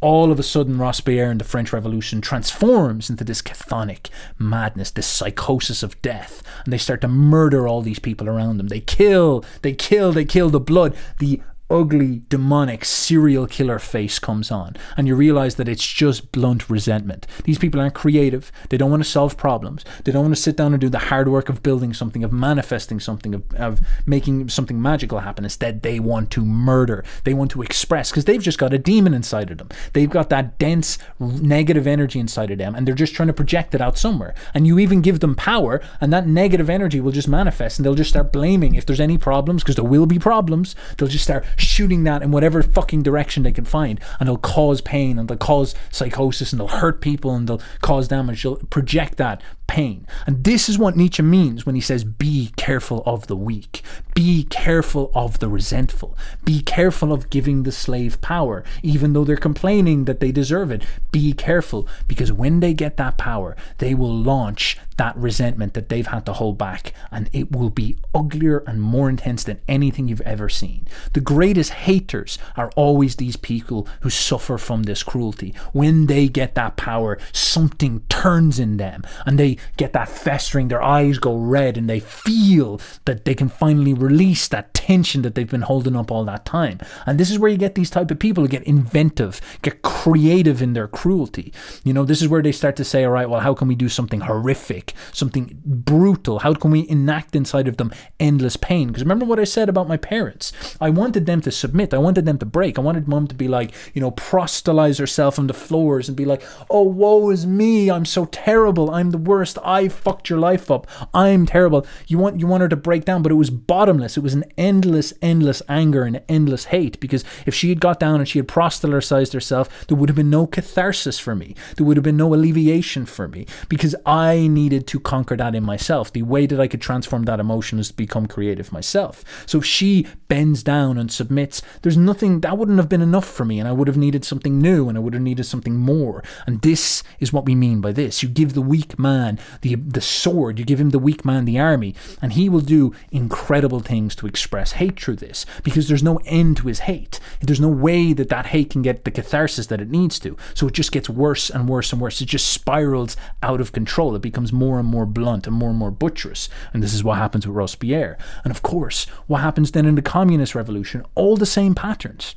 [0.02, 5.08] all of a sudden Robespierre and the French Revolution transforms into this chthonic madness, this
[5.08, 8.68] psychosis of death, and they start to murder all these people around them.
[8.68, 10.96] They kill, they kill, they kill the blood.
[11.20, 11.42] The
[11.72, 17.26] ugly, demonic serial killer face comes on, and you realize that it's just blunt resentment.
[17.46, 18.52] These people aren't creative.
[18.70, 19.86] They don't want to solve problems.
[20.04, 22.34] They don't want to sit down and do the hard work of building something, of
[22.34, 25.46] manifesting something, of, of making something magical happen.
[25.46, 27.04] Instead, they want to murder.
[27.24, 29.70] They want to express because they've just got a demon inside of them.
[29.94, 33.74] They've got that dense negative energy inside of them, and they're just trying to project
[33.74, 34.36] it out somewhere.
[34.54, 37.96] And you even give them power, and that negative energy will just manifest, and they'll
[37.96, 40.76] just start blaming if there's any problems, because there will be problems.
[40.98, 44.82] They'll just start shooting that in whatever fucking direction they can find, and they'll cause
[44.82, 48.44] pain and they'll cause psychosis and they'll hurt people and they'll cause damage.
[48.44, 50.06] They'll project that pain.
[50.28, 53.82] And this is what Nietzsche means when he says, Be careful of the weak,
[54.14, 59.38] be careful of the resentful, be careful of giving the slave power, even though they're
[59.38, 60.84] complaining that they deserve it.
[61.12, 66.08] Be careful because when they get that power, they will launch that resentment that they've
[66.08, 70.22] had to hold back, and it will be uglier and more intense than anything you've
[70.22, 70.88] ever seen.
[71.14, 75.56] The greatest haters are always these people who suffer from this cruelty.
[75.72, 80.84] When they get that power, something turns in them and they get that festering, their
[80.84, 85.50] eyes go red, and they feel that they can finally release that tension that they've
[85.50, 86.80] been holding up all that time.
[87.06, 90.62] And this is where you get these type of people who get inventive, get creative
[90.62, 91.54] in their cruelty.
[91.84, 93.76] You know, this is where they start to say, all right, well, how can we
[93.76, 96.40] do something horrific, something brutal?
[96.40, 98.88] How can we enact inside of them endless pain?
[98.88, 100.52] Because remember what I said about my parents?
[100.80, 101.94] I wanted them to submit.
[101.94, 102.78] I wanted them to break.
[102.78, 106.26] I wanted mom to be like, you know, prostalize herself on the floors and be
[106.26, 107.92] like, oh, woe is me.
[107.92, 108.90] I'm so terrible.
[108.90, 109.58] I'm the worst.
[109.64, 110.88] I fucked your life up.
[111.14, 111.86] I'm terrible.
[112.08, 113.50] You want you want her to break down, but it was
[113.92, 114.16] bottomless.
[114.16, 116.98] It was an endless, endless anger and endless hate.
[117.02, 120.30] Because if she had got down and she had proselytized herself, there would have been
[120.30, 121.56] no catharsis for me.
[121.76, 125.64] There would have been no alleviation for me because I needed to conquer that in
[125.64, 126.14] myself.
[126.14, 129.26] The way that I could transform that emotion is to become creative myself.
[129.46, 133.44] So if she bends down and submits, there's nothing that wouldn't have been enough for
[133.44, 136.24] me, and I would have needed something new and I would have needed something more.
[136.48, 138.24] And this is what we mean by this.
[138.24, 141.60] You give the weak man the the sword, you give him the weak man the
[141.60, 146.20] army, and he will do incredible things to express hate through this because there's no
[146.26, 147.20] end to his hate.
[147.42, 150.38] There's no way that that hate can get the catharsis that it needs to.
[150.54, 152.22] So it just gets worse and worse and worse.
[152.22, 154.16] It just spirals out of control.
[154.16, 156.50] It becomes more and more blunt and more and more butcherous.
[156.74, 158.18] And this is what happens with Robespierre.
[158.44, 161.06] And of course, what happens then in the communist revolution?
[161.16, 162.36] All the same patterns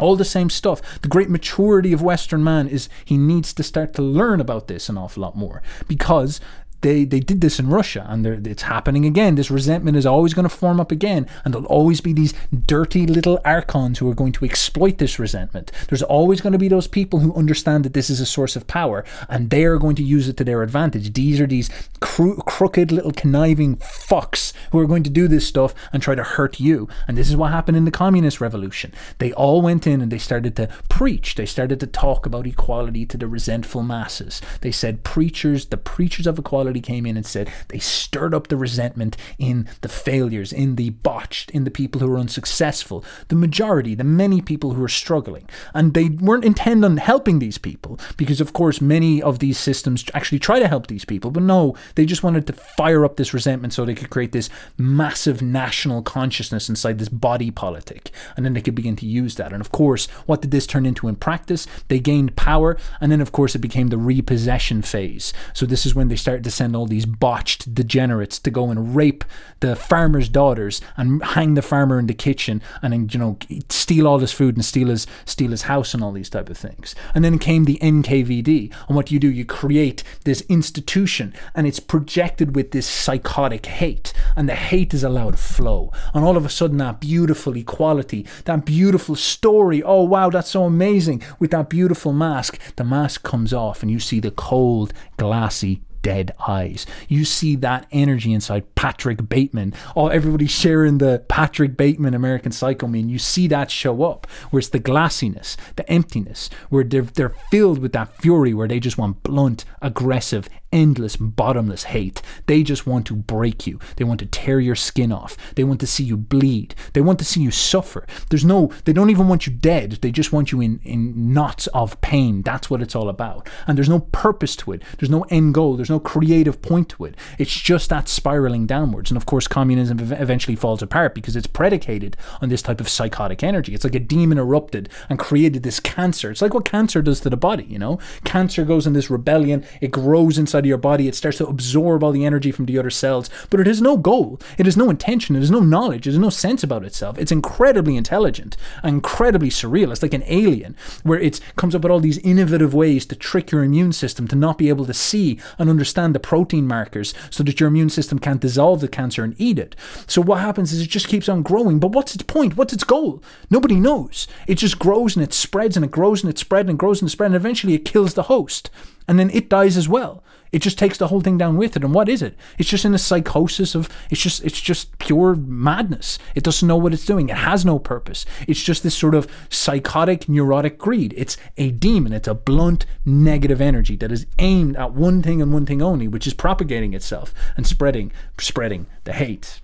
[0.00, 1.00] all the same stuff.
[1.02, 4.88] The great maturity of Western man is he needs to start to learn about this
[4.88, 6.40] an awful lot more because
[6.82, 9.36] they they did this in Russia, and it's happening again.
[9.36, 12.34] This resentment is always going to form up again, and there'll always be these
[12.66, 15.72] dirty little archons who are going to exploit this resentment.
[15.88, 18.66] There's always going to be those people who understand that this is a source of
[18.66, 21.12] power, and they are going to use it to their advantage.
[21.12, 21.70] These are these
[22.00, 26.24] cro- crooked little conniving fucks who are going to do this stuff and try to
[26.24, 26.88] hurt you.
[27.06, 28.92] And this is what happened in the communist revolution.
[29.18, 31.36] They all went in and they started to preach.
[31.36, 34.40] They started to talk about equality to the resentful masses.
[34.60, 38.56] They said preachers, the preachers of equality came in and said they stirred up the
[38.56, 43.94] resentment in the failures, in the botched, in the people who were unsuccessful, the majority,
[43.94, 45.48] the many people who were struggling.
[45.74, 50.04] And they weren't intent on helping these people because, of course, many of these systems
[50.14, 53.34] actually try to help these people, but no, they just wanted to fire up this
[53.34, 58.10] resentment so they could create this massive national consciousness inside this body politic.
[58.36, 59.52] And then they could begin to use that.
[59.52, 61.66] And of course, what did this turn into in practice?
[61.88, 65.32] They gained power, and then, of course, it became the repossession phase.
[65.52, 68.94] So this is when they started to send all these botched degenerates to go and
[68.94, 69.24] rape
[69.58, 73.36] the farmer's daughters and hang the farmer in the kitchen and then, you know,
[73.68, 76.56] steal all his food and steal his steal his house and all these type of
[76.56, 76.94] things.
[77.16, 78.72] And then came the NKVD.
[78.86, 84.12] And what you do, you create this institution and it's projected with this psychotic hate.
[84.36, 85.90] And the hate is allowed to flow.
[86.14, 90.62] And all of a sudden that beautiful equality, that beautiful story, oh wow, that's so
[90.62, 91.24] amazing.
[91.40, 96.34] With that beautiful mask, the mask comes off and you see the cold, glassy dead
[96.46, 96.86] eyes.
[97.08, 99.72] You see that energy inside Patrick Bateman.
[99.96, 103.08] Oh, everybody's sharing the Patrick Bateman American Psycho meme.
[103.08, 107.78] You see that show up, where it's the glassiness, the emptiness, where they're, they're filled
[107.78, 112.22] with that fury, where they just want blunt, aggressive, endless, bottomless hate.
[112.46, 113.78] They just want to break you.
[113.96, 115.36] They want to tear your skin off.
[115.54, 116.74] They want to see you bleed.
[116.94, 118.06] They want to see you suffer.
[118.30, 119.92] There's no, they don't even want you dead.
[120.02, 122.42] They just want you in, in knots of pain.
[122.42, 123.48] That's what it's all about.
[123.66, 124.82] And there's no purpose to it.
[124.98, 125.76] There's no end goal.
[125.76, 127.16] There's no creative point to it.
[127.38, 129.10] It's just that spiraling downwards.
[129.10, 133.42] And of course, communism eventually falls apart because it's predicated on this type of psychotic
[133.42, 133.74] energy.
[133.74, 136.30] It's like a demon erupted and created this cancer.
[136.30, 137.98] It's like what cancer does to the body, you know?
[138.24, 142.02] Cancer goes in this rebellion, it grows inside of your body, it starts to absorb
[142.02, 144.90] all the energy from the other cells, but it has no goal, it has no
[144.90, 147.18] intention, it has no knowledge, it has no sense about itself.
[147.18, 149.90] It's incredibly intelligent, incredibly surreal.
[149.92, 153.50] It's like an alien where it comes up with all these innovative ways to trick
[153.50, 157.42] your immune system to not be able to see and understand the protein markers so
[157.42, 159.76] that your immune system can't dissolve the cancer and eat it.
[160.06, 161.78] So what happens is it just keeps on growing.
[161.78, 162.56] But what's its point?
[162.56, 163.22] What's its goal?
[163.50, 164.26] Nobody knows.
[164.46, 167.08] It just grows and it spreads and it grows and it spreads and grows and
[167.08, 168.70] it spreads and eventually it kills the host.
[169.08, 170.22] And then it dies as well.
[170.52, 171.82] It just takes the whole thing down with it.
[171.82, 172.36] And what is it?
[172.58, 176.18] It's just in a psychosis of it's just it's just pure madness.
[176.34, 177.30] It doesn't know what it's doing.
[177.30, 178.26] It has no purpose.
[178.46, 181.14] It's just this sort of psychotic neurotic greed.
[181.16, 182.12] It's a demon.
[182.12, 186.06] It's a blunt negative energy that is aimed at one thing and one thing only,
[186.06, 189.60] which is propagating itself and spreading spreading the hate.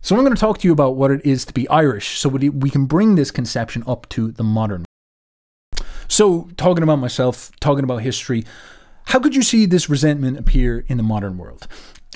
[0.00, 2.28] So I'm going to talk to you about what it is to be Irish so
[2.28, 4.85] we can bring this conception up to the modern.
[6.08, 8.44] So talking about myself, talking about history,
[9.06, 11.66] how could you see this resentment appear in the modern world?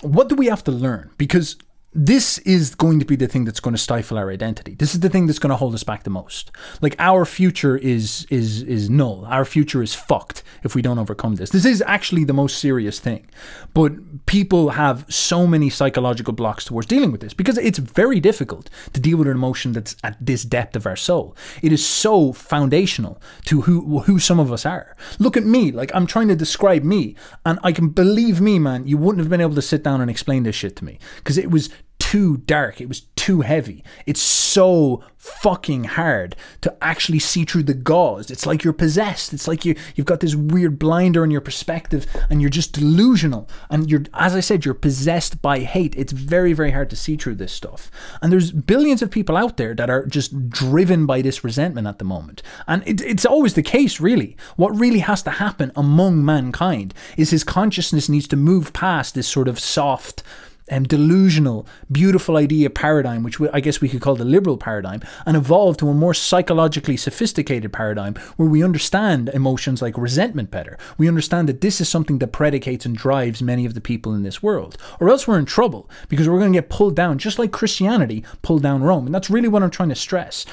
[0.02, 1.10] What do we have to learn?
[1.18, 1.56] Because
[1.92, 4.76] this is going to be the thing that's going to stifle our identity.
[4.76, 6.52] This is the thing that's going to hold us back the most.
[6.80, 9.24] Like our future is is is null.
[9.26, 11.50] Our future is fucked if we don't overcome this.
[11.50, 13.26] This is actually the most serious thing.
[13.74, 18.70] But people have so many psychological blocks towards dealing with this because it's very difficult
[18.92, 21.36] to deal with an emotion that's at this depth of our soul.
[21.60, 24.96] It is so foundational to who who some of us are.
[25.18, 28.86] Look at me, like I'm trying to describe me, and I can believe me, man,
[28.86, 31.36] you wouldn't have been able to sit down and explain this shit to me because
[31.36, 31.68] it was
[32.00, 32.80] too dark.
[32.80, 33.84] It was too heavy.
[34.06, 38.30] It's so fucking hard to actually see through the gauze.
[38.30, 39.34] It's like you're possessed.
[39.34, 43.48] It's like you you've got this weird blinder on your perspective and you're just delusional.
[43.68, 45.94] And you're as I said, you're possessed by hate.
[45.96, 47.90] It's very, very hard to see through this stuff.
[48.22, 51.98] And there's billions of people out there that are just driven by this resentment at
[51.98, 52.42] the moment.
[52.66, 54.36] And it, it's always the case, really.
[54.56, 59.28] What really has to happen among mankind is his consciousness needs to move past this
[59.28, 60.22] sort of soft
[60.70, 65.36] um, delusional, beautiful idea paradigm, which I guess we could call the liberal paradigm, and
[65.36, 70.78] evolve to a more psychologically sophisticated paradigm where we understand emotions like resentment better.
[70.98, 74.22] We understand that this is something that predicates and drives many of the people in
[74.22, 74.76] this world.
[75.00, 78.24] Or else we're in trouble because we're going to get pulled down, just like Christianity
[78.42, 79.06] pulled down Rome.
[79.06, 80.46] And that's really what I'm trying to stress.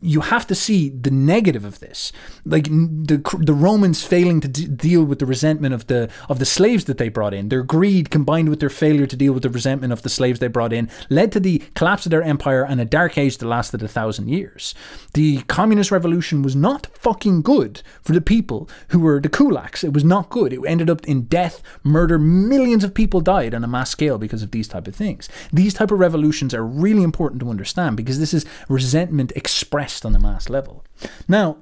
[0.00, 2.12] You have to see the negative of this.
[2.44, 6.44] Like the, the Romans failing to d- deal with the resentment of the, of the
[6.44, 9.50] slaves that they brought in, their greed combined with their failure to deal with the
[9.64, 12.80] resentment of the slaves they brought in led to the collapse of their empire and
[12.80, 14.74] a dark age that lasted a thousand years.
[15.14, 19.82] The communist revolution was not fucking good for the people who were the kulaks.
[19.82, 20.52] It was not good.
[20.52, 22.18] It ended up in death, murder.
[22.18, 25.30] Millions of people died on a mass scale because of these type of things.
[25.50, 30.14] These type of revolutions are really important to understand because this is resentment expressed on
[30.14, 30.84] a mass level.
[31.26, 31.56] Now,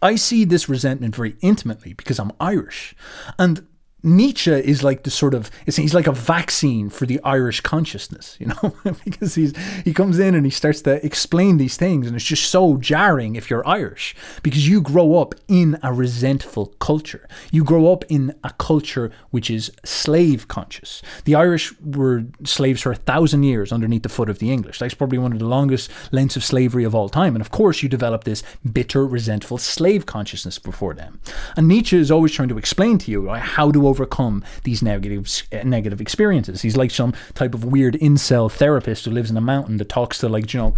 [0.00, 2.96] I see this resentment very intimately because I'm Irish.
[3.38, 3.66] And
[4.02, 8.46] Nietzsche is like the sort of he's like a vaccine for the Irish consciousness, you
[8.46, 8.74] know,
[9.04, 12.50] because he's he comes in and he starts to explain these things, and it's just
[12.50, 17.28] so jarring if you're Irish because you grow up in a resentful culture.
[17.52, 21.02] You grow up in a culture which is slave conscious.
[21.24, 24.80] The Irish were slaves for a thousand years underneath the foot of the English.
[24.80, 27.82] That's probably one of the longest lengths of slavery of all time, and of course
[27.82, 28.42] you develop this
[28.72, 31.20] bitter, resentful slave consciousness before them.
[31.56, 35.24] And Nietzsche is always trying to explain to you right, how to overcome these negative
[35.52, 36.62] uh, experiences.
[36.62, 40.18] He's like some type of weird incel therapist who lives in a mountain that talks
[40.18, 40.74] to like you know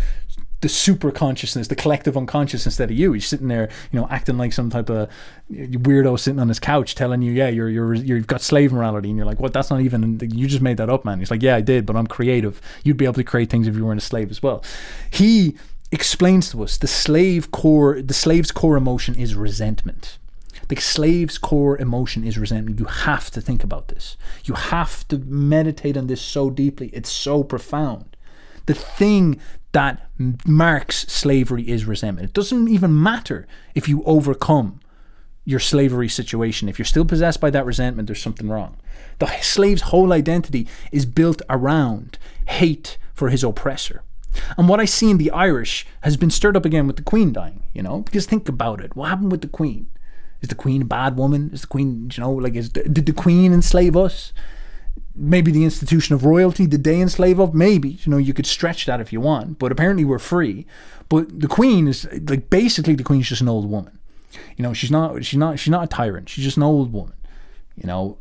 [0.64, 3.12] the super consciousness, the collective unconscious instead of you.
[3.12, 5.10] He's sitting there, you know, acting like some type of
[5.52, 9.18] weirdo sitting on his couch, telling you, "Yeah, you're you're you've got slave morality," and
[9.18, 9.52] you're like, "What?
[9.52, 10.18] That's not even.
[10.32, 12.62] You just made that up, man." He's like, "Yeah, I did, but I'm creative.
[12.82, 14.64] You'd be able to create things if you weren't a slave as well."
[15.10, 15.54] He
[15.92, 20.18] explains to us the slave core, the slave's core emotion is resentment.
[20.68, 22.78] The slave's core emotion is resentment.
[22.78, 24.16] You have to think about this.
[24.44, 26.88] You have to meditate on this so deeply.
[26.88, 28.16] It's so profound.
[28.66, 29.40] The thing
[29.72, 30.08] that
[30.46, 32.30] marks slavery is resentment.
[32.30, 34.80] It doesn't even matter if you overcome
[35.44, 36.68] your slavery situation.
[36.68, 38.76] If you're still possessed by that resentment, there's something wrong.
[39.18, 44.02] The slave's whole identity is built around hate for his oppressor.
[44.56, 47.32] And what I see in the Irish has been stirred up again with the Queen
[47.32, 48.00] dying, you know?
[48.00, 48.96] Because think about it.
[48.96, 49.88] What happened with the Queen?
[50.44, 51.48] Is the queen a bad woman?
[51.54, 54.34] Is the queen, you know, like, is did the queen enslave us?
[55.14, 57.54] Maybe the institution of royalty did they enslave us?
[57.54, 59.58] Maybe, you know, you could stretch that if you want.
[59.58, 60.66] But apparently we're free.
[61.08, 63.98] But the queen is like basically the queen's just an old woman.
[64.58, 66.28] You know, she's not she's not she's not a tyrant.
[66.28, 67.16] She's just an old woman.
[67.74, 68.18] You know,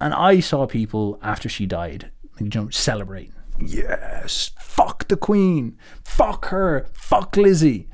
[0.00, 3.32] and I saw people after she died, like, you know, celebrating.
[3.58, 7.88] Yes, fuck the queen, fuck her, fuck Lizzie,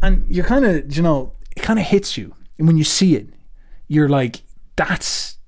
[0.00, 3.16] and you're kind of, you know, it kind of hits you and when you see
[3.16, 3.26] it,
[3.88, 4.42] you're like,
[4.76, 5.38] that's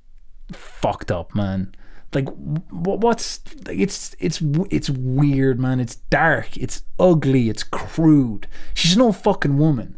[0.50, 1.72] fucked up, man.
[2.12, 2.26] Like,
[2.72, 3.38] what's
[3.70, 5.78] it's it's it's weird, man.
[5.78, 6.56] It's dark.
[6.56, 7.48] It's ugly.
[7.48, 8.48] It's crude.
[8.74, 9.96] She's no fucking woman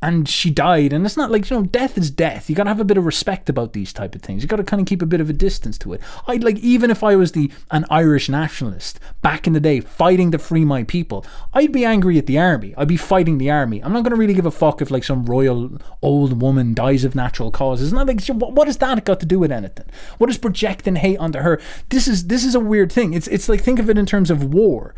[0.00, 2.48] and she died and it's not like you know death is death.
[2.48, 4.42] You got to have a bit of respect about these type of things.
[4.42, 6.00] You got to kind of keep a bit of a distance to it.
[6.26, 10.30] I'd like even if i was the an irish nationalist back in the day fighting
[10.30, 11.24] to free my people
[11.54, 12.74] i'd be angry at the army.
[12.76, 13.82] I'd be fighting the army.
[13.82, 17.04] I'm not going to really give a fuck if like some royal old woman dies
[17.04, 17.88] of natural causes.
[17.88, 19.86] It's not like what has that got to do with anything?
[20.18, 21.60] What is projecting hate onto her?
[21.88, 23.14] This is this is a weird thing.
[23.14, 24.94] It's it's like think of it in terms of war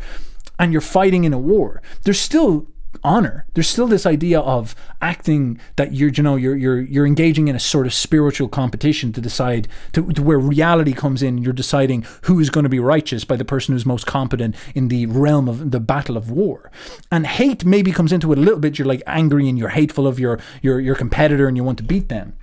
[0.59, 1.81] and you're fighting in a war.
[2.03, 2.67] There's still
[3.03, 3.45] honor.
[3.53, 7.55] There's still this idea of acting that you're, you know, you're you're you're engaging in
[7.55, 11.37] a sort of spiritual competition to decide to, to where reality comes in.
[11.37, 14.87] You're deciding who is going to be righteous by the person who's most competent in
[14.87, 16.71] the realm of the battle of war.
[17.11, 18.77] And hate maybe comes into it a little bit.
[18.77, 21.83] You're like angry and you're hateful of your your your competitor and you want to
[21.83, 22.33] beat them.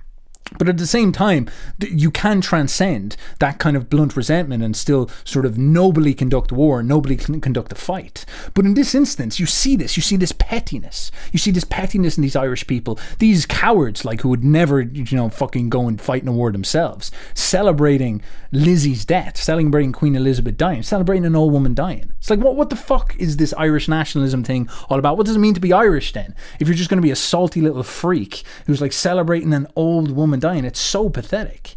[0.57, 1.47] But at the same time,
[1.79, 6.81] you can transcend that kind of blunt resentment and still sort of nobly conduct war,
[6.81, 8.25] nobly conduct a fight.
[8.55, 9.95] But in this instance, you see this.
[9.95, 11.11] You see this pettiness.
[11.31, 15.15] You see this pettiness in these Irish people, these cowards, like who would never, you
[15.15, 18.21] know, fucking go and fight in a war themselves, celebrating
[18.51, 22.11] Lizzie's death, celebrating Queen Elizabeth dying, celebrating an old woman dying.
[22.17, 25.15] It's like, what, what the fuck is this Irish nationalism thing all about?
[25.15, 26.33] What does it mean to be Irish then?
[26.59, 30.11] If you're just going to be a salty little freak who's like celebrating an old
[30.11, 30.65] woman dying.
[30.65, 31.75] It's so pathetic.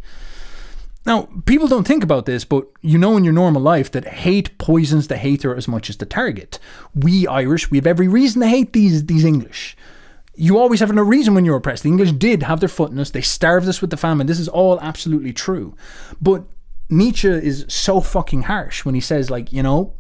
[1.05, 4.57] Now, people don't think about this, but you know in your normal life that hate
[4.59, 6.59] poisons the hater as much as the target.
[6.95, 9.77] We Irish, we have every reason to hate these these English.
[10.35, 11.83] You always have no reason when you're oppressed.
[11.83, 13.11] The English did have their foot in us.
[13.11, 14.27] They starved us with the famine.
[14.27, 15.75] This is all absolutely true.
[16.21, 16.45] But
[16.89, 19.95] Nietzsche is so fucking harsh when he says, like, you know,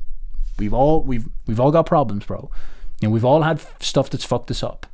[0.58, 2.50] we've all we've we've all got problems, bro.
[3.00, 4.86] You know, we've all had stuff that's fucked us up.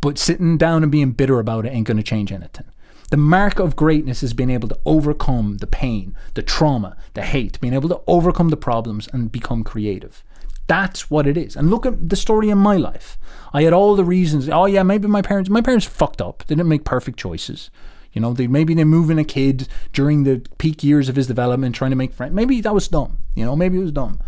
[0.00, 2.66] But sitting down and being bitter about it ain't gonna change anything.
[3.10, 7.60] The mark of greatness is being able to overcome the pain, the trauma, the hate,
[7.60, 10.22] being able to overcome the problems and become creative.
[10.68, 11.56] That's what it is.
[11.56, 13.18] And look at the story in my life.
[13.52, 14.48] I had all the reasons.
[14.48, 16.44] Oh yeah, maybe my parents my parents fucked up.
[16.46, 17.70] They didn't make perfect choices.
[18.12, 21.74] You know, they maybe they're moving a kid during the peak years of his development,
[21.74, 22.32] trying to make friends.
[22.32, 23.18] Maybe that was dumb.
[23.34, 24.20] You know, maybe it was dumb.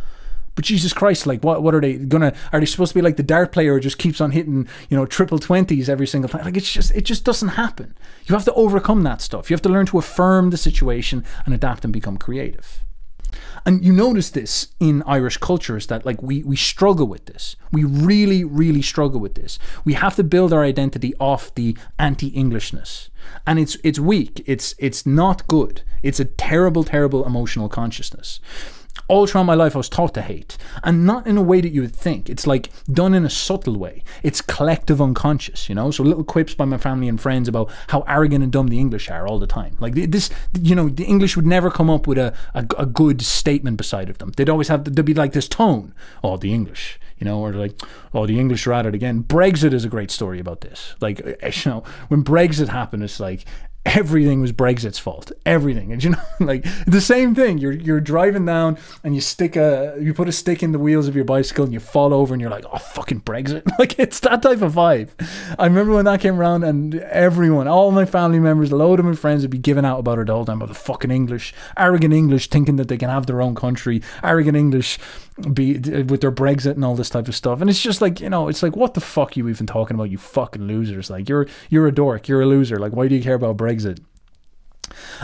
[0.55, 3.17] But Jesus Christ, like what what are they gonna are they supposed to be like
[3.17, 6.45] the dart player who just keeps on hitting, you know, triple twenties every single time?
[6.45, 7.95] Like it's just it just doesn't happen.
[8.27, 9.51] You have to overcome that stuff.
[9.51, 12.85] You have to learn to affirm the situation and adapt and become creative.
[13.65, 17.57] And you notice this in Irish culture is that like we we struggle with this.
[17.71, 19.59] We really, really struggle with this.
[19.85, 23.11] We have to build our identity off the anti-Englishness.
[23.47, 24.43] And it's it's weak.
[24.47, 25.83] It's it's not good.
[26.03, 28.41] It's a terrible, terrible emotional consciousness.
[29.09, 30.57] All throughout my life I was taught to hate.
[30.83, 32.29] And not in a way that you would think.
[32.29, 34.03] It's like done in a subtle way.
[34.23, 35.91] It's collective unconscious, you know?
[35.91, 39.11] So little quips by my family and friends about how arrogant and dumb the English
[39.11, 39.77] are all the time.
[39.81, 40.31] Like this,
[40.61, 44.09] you know, the English would never come up with a, a, a good statement beside
[44.09, 44.33] of them.
[44.37, 45.95] They'd always have, there'd be like this tone.
[46.23, 47.79] Oh, the English, you know, or like,
[48.15, 49.25] oh, the English are at it again.
[49.25, 50.95] Brexit is a great story about this.
[51.01, 51.19] Like,
[51.65, 53.45] you know, when Brexit happened, it's like
[53.85, 55.33] everything was Brexit's fault.
[55.45, 55.93] Everything.
[55.93, 57.59] And you know, like the same thing.
[57.59, 61.09] You're you're driving down and you stick a you put a stick in the wheels
[61.09, 63.67] of your bicycle and you fall over and you're like, oh fucking Brexit.
[63.79, 65.11] like it's that type of vibe.
[65.59, 69.07] I remember when that came around and everyone, all my family members, a load of
[69.07, 71.53] my friends would be giving out about it all the time about the fucking English.
[71.77, 74.03] Arrogant English thinking that they can have their own country.
[74.23, 74.99] Arrogant English
[75.53, 77.61] be with their Brexit and all this type of stuff.
[77.61, 79.95] And it's just like, you know, it's like what the fuck are you even talking
[79.95, 81.11] about, you fucking losers?
[81.11, 82.79] Like you're you're a dork, you're a loser.
[82.79, 83.72] Like why do you care about Brexit?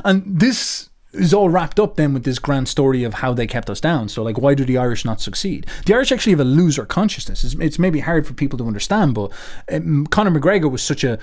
[0.04, 3.70] And this is all wrapped up then with this grand story of how they kept
[3.70, 4.08] us down.
[4.08, 5.66] So, like, why do the Irish not succeed?
[5.86, 7.44] The Irish actually have a loser consciousness.
[7.44, 9.32] It's, it's maybe hard for people to understand, but
[9.72, 11.18] um, Conor McGregor was such a,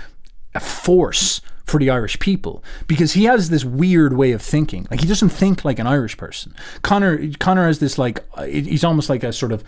[0.54, 4.88] a force for the Irish people because he has this weird way of thinking.
[4.92, 6.54] Like he doesn't think like an Irish person.
[6.84, 9.64] Conor Conor has this like he's almost like a sort of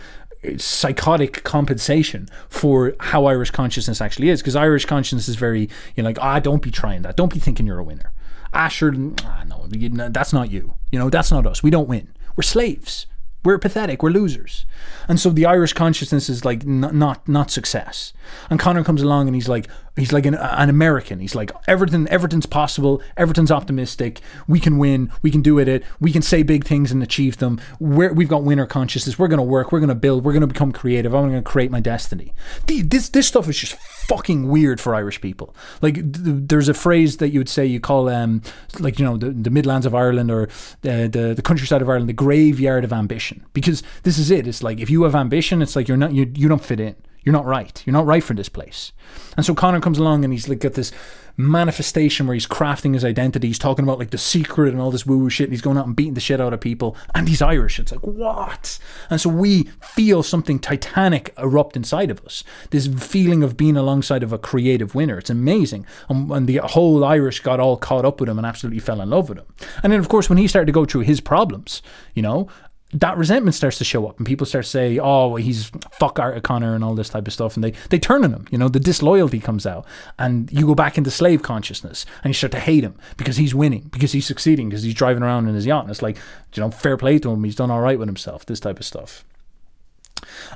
[0.56, 6.08] psychotic compensation for how Irish consciousness actually is because Irish consciousness is very you know
[6.08, 8.12] like ah don't be trying that don't be thinking you're a winner.
[8.52, 8.94] Asher
[9.24, 13.06] ah, no that's not you you know that's not us we don't win we're slaves
[13.44, 14.02] we're pathetic.
[14.02, 14.66] We're losers.
[15.06, 18.12] And so the Irish consciousness is like not not, not success.
[18.50, 19.68] And Conor comes along and he's like
[19.98, 21.20] he's like an, an American.
[21.20, 23.02] He's like everything everything's possible.
[23.16, 24.20] Everything's optimistic.
[24.46, 25.12] We can win.
[25.22, 25.84] We can do it.
[26.00, 27.60] We can say big things and achieve them.
[27.80, 29.18] We're, we've got winner consciousness.
[29.18, 29.72] We're going to work.
[29.72, 30.24] We're going to build.
[30.24, 31.14] We're going to become creative.
[31.14, 32.32] I'm going to create my destiny.
[32.66, 33.74] This this stuff is just
[34.08, 35.54] fucking weird for Irish people.
[35.82, 38.42] Like th- there's a phrase that you would say you call um
[38.78, 40.48] like you know the, the Midlands of Ireland or
[40.82, 44.46] the, the the countryside of Ireland the graveyard of ambition because this is it.
[44.46, 46.96] It's like if you have ambition, it's like you're not you you don't fit in.
[47.24, 47.82] You're not right.
[47.84, 48.92] You're not right for this place.
[49.36, 50.92] And so Conor comes along and he's like got this
[51.36, 53.46] manifestation where he's crafting his identity.
[53.46, 55.44] He's talking about like the secret and all this woo woo shit.
[55.44, 56.96] And he's going out and beating the shit out of people.
[57.14, 57.78] And he's Irish.
[57.78, 58.78] It's like, what?
[59.08, 62.42] And so we feel something titanic erupt inside of us.
[62.70, 65.18] This feeling of being alongside of a creative winner.
[65.18, 65.86] It's amazing.
[66.08, 69.10] And, and the whole Irish got all caught up with him and absolutely fell in
[69.10, 69.46] love with him.
[69.82, 71.82] And then, of course, when he started to go through his problems,
[72.14, 72.48] you know,
[72.92, 76.38] that resentment starts to show up and people start to say, oh, he's fuck Art
[76.38, 77.54] O'Connor and all this type of stuff.
[77.54, 79.84] And they, they turn on him, you know, the disloyalty comes out
[80.18, 83.54] and you go back into slave consciousness and you start to hate him because he's
[83.54, 85.82] winning, because he's succeeding, because he's driving around in his yacht.
[85.82, 86.16] And it's like,
[86.54, 87.44] you know, fair play to him.
[87.44, 89.22] He's done all right with himself, this type of stuff.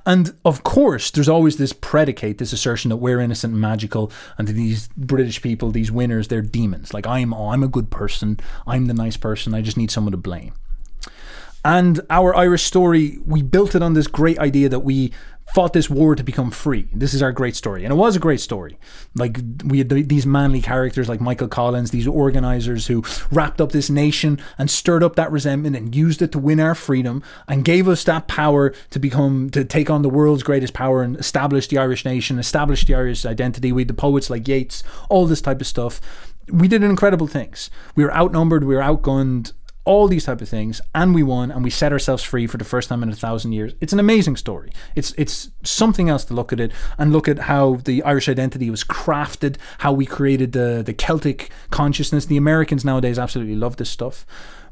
[0.07, 4.49] And of course, there's always this predicate, this assertion that we're innocent and magical, and
[4.49, 6.95] these British people, these winners, they're demons.
[6.95, 8.41] Like I'm, I'm a good person.
[8.67, 9.55] I'm the nice person.
[9.55, 10.55] I just need someone to blame.
[11.65, 15.13] And our Irish story, we built it on this great idea that we
[15.55, 16.89] fought this war to become free.
[16.93, 17.85] This is our great story.
[17.85, 18.79] And it was a great story.
[19.15, 23.91] Like, we had these manly characters like Michael Collins, these organizers who wrapped up this
[23.91, 27.87] nation and stirred up that resentment and used it to win our freedom and gave
[27.87, 31.79] us that power to become, to take on the world's greatest power and establish the
[31.79, 33.73] Irish nation, establish the Irish identity.
[33.73, 36.01] We had the poets like Yeats, all this type of stuff.
[36.49, 37.71] We did incredible things.
[37.95, 39.53] We were outnumbered, we were outgunned,
[39.85, 42.65] all these type of things and we won and we set ourselves free for the
[42.65, 43.73] first time in a thousand years.
[43.81, 44.73] It's an amazing story.
[44.95, 48.71] It's it's something else to look at it and look at how the irish identity
[48.71, 52.27] was crafted how we created the the celtic consciousness.
[52.27, 54.25] The americans nowadays absolutely love this stuff.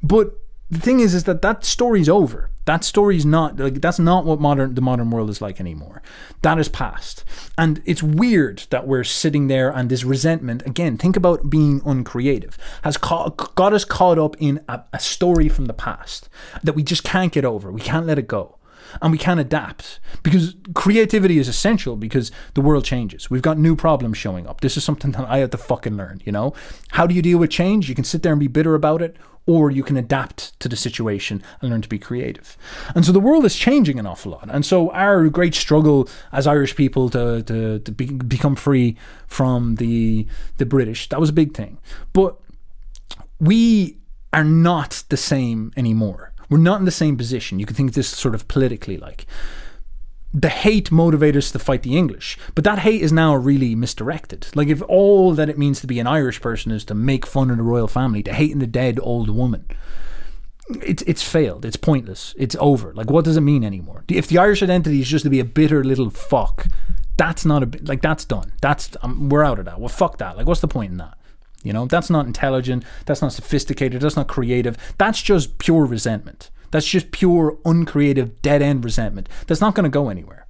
[0.03, 0.39] But
[0.71, 2.51] the thing is is that that story's over.
[2.67, 6.03] That story's not like that's not what modern the modern world is like anymore.
[6.43, 7.25] That is past.
[7.59, 12.57] And it's weird that we're sitting there and this resentment again think about being uncreative
[12.83, 16.29] has got us caught up in a, a story from the past
[16.63, 17.73] that we just can't get over.
[17.73, 18.60] We can't let it go
[19.01, 23.31] and we can adapt because creativity is essential because the world changes.
[23.31, 24.61] We've got new problems showing up.
[24.61, 26.55] This is something that I had to fucking learn, you know?
[26.91, 27.89] How do you deal with change?
[27.89, 30.77] You can sit there and be bitter about it, or you can adapt to the
[30.77, 32.57] situation and learn to be creative.
[32.95, 34.49] And so the world is changing an awful lot.
[34.51, 38.97] And so our great struggle as Irish people to, to, to be, become free
[39.27, 40.27] from the,
[40.59, 41.79] the British, that was a big thing.
[42.13, 42.39] But
[43.41, 43.97] we
[44.33, 46.30] are not the same anymore.
[46.51, 47.59] We're not in the same position.
[47.59, 49.27] You can think this sort of politically like
[50.33, 54.47] the hate motivated us to fight the English, but that hate is now really misdirected.
[54.55, 57.51] Like, if all that it means to be an Irish person is to make fun
[57.51, 59.65] of the royal family, to hate in the dead old woman,
[60.83, 61.65] it's it's failed.
[61.65, 62.35] It's pointless.
[62.39, 62.95] It's over.
[62.95, 64.05] Like, what does it mean anymore?
[64.09, 66.69] If the Irish identity is just to be a bitter little fuck,
[67.17, 68.53] that's not a like that's done.
[68.61, 69.81] That's um, we're out of that.
[69.81, 70.37] Well, fuck that.
[70.37, 71.19] Like, what's the point in that?
[71.63, 72.85] You know, that's not intelligent.
[73.07, 74.01] That's not sophisticated.
[74.01, 74.77] That's not creative.
[74.99, 76.51] That's just pure resentment.
[76.71, 79.29] That's just pure, uncreative, dead end resentment.
[79.47, 80.47] That's not going to go anywhere.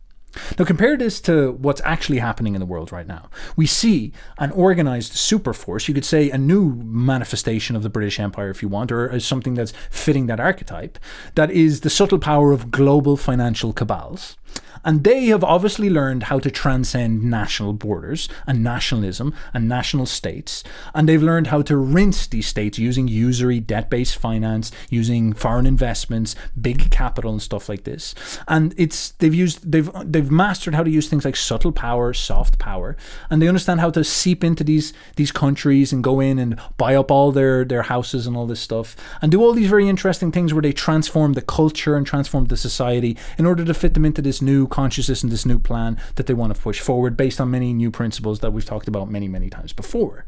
[0.58, 3.30] Now, compare this to what's actually happening in the world right now.
[3.56, 8.20] We see an organized super force, you could say a new manifestation of the British
[8.20, 10.98] Empire, if you want, or something that's fitting that archetype,
[11.34, 14.36] that is the subtle power of global financial cabals.
[14.84, 20.64] And they have obviously learned how to transcend national borders and nationalism and national states.
[20.94, 25.66] And they've learned how to rinse these states using usury, debt based finance, using foreign
[25.66, 28.14] investments, big capital, and stuff like this.
[28.48, 32.58] And it's they've used they've they've mastered how to use things like subtle power, soft
[32.58, 32.96] power,
[33.28, 36.94] and they understand how to seep into these these countries and go in and buy
[36.94, 40.32] up all their their houses and all this stuff and do all these very interesting
[40.32, 44.04] things where they transform the culture and transform the society in order to fit them
[44.04, 47.40] into this new consciousness and this new plan that they want to push forward based
[47.40, 50.24] on many new principles that we've talked about many, many times before.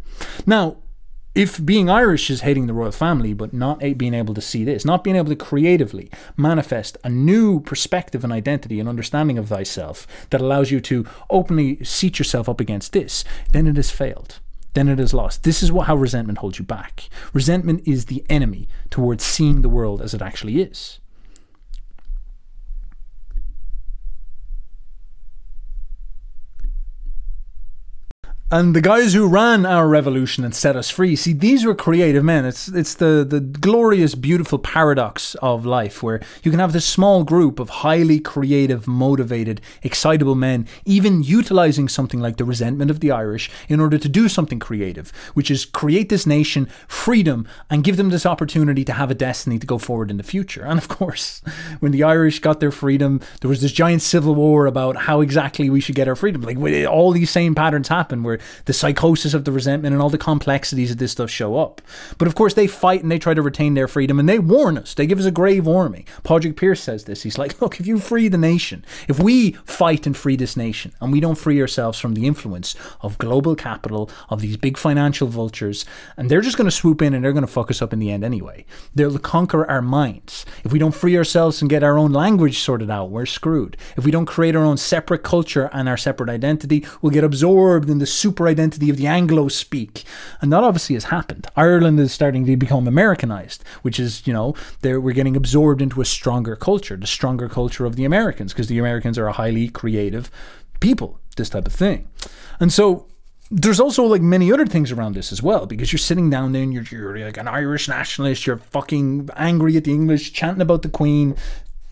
[0.46, 0.78] Now,
[1.34, 4.84] if being Irish is hating the royal family, but not being able to see this,
[4.84, 10.06] not being able to creatively manifest a new perspective and identity and understanding of thyself
[10.28, 14.40] that allows you to openly seat yourself up against this, then it has failed.
[14.74, 15.44] Then it is lost.
[15.44, 17.08] This is what how resentment holds you back.
[17.32, 20.98] Resentment is the enemy towards seeing the world as it actually is.
[28.52, 32.22] And the guys who ran our revolution and set us free, see, these were creative
[32.22, 32.44] men.
[32.44, 37.24] It's it's the the glorious, beautiful paradox of life, where you can have this small
[37.24, 43.10] group of highly creative, motivated, excitable men, even utilizing something like the resentment of the
[43.10, 47.96] Irish in order to do something creative, which is create this nation, freedom, and give
[47.96, 50.62] them this opportunity to have a destiny to go forward in the future.
[50.62, 51.40] And of course,
[51.80, 55.70] when the Irish got their freedom, there was this giant civil war about how exactly
[55.70, 56.42] we should get our freedom.
[56.42, 60.18] Like all these same patterns happen, where the psychosis of the resentment and all the
[60.18, 61.80] complexities of this stuff show up.
[62.18, 64.78] But of course, they fight and they try to retain their freedom and they warn
[64.78, 64.94] us.
[64.94, 66.06] They give us a grave warning.
[66.22, 67.22] Padraig Pearse says this.
[67.22, 70.92] He's like, look, if you free the nation, if we fight and free this nation
[71.00, 75.28] and we don't free ourselves from the influence of global capital, of these big financial
[75.28, 75.84] vultures,
[76.16, 77.98] and they're just going to swoop in and they're going to fuck us up in
[77.98, 78.64] the end anyway.
[78.94, 80.44] They'll conquer our minds.
[80.64, 83.76] If we don't free ourselves and get our own language sorted out, we're screwed.
[83.96, 87.90] If we don't create our own separate culture and our separate identity, we'll get absorbed
[87.90, 90.04] in the super identity of the Anglo speak.
[90.40, 91.46] And that obviously has happened.
[91.56, 96.04] Ireland is starting to become Americanized, which is, you know, we're getting absorbed into a
[96.04, 100.30] stronger culture, the stronger culture of the Americans, because the Americans are a highly creative
[100.80, 102.08] people, this type of thing.
[102.60, 103.06] And so
[103.50, 106.62] there's also like many other things around this as well because you're sitting down there
[106.62, 110.80] and you're, you're like an Irish nationalist, you're fucking angry at the English, chanting about
[110.82, 111.36] the Queen,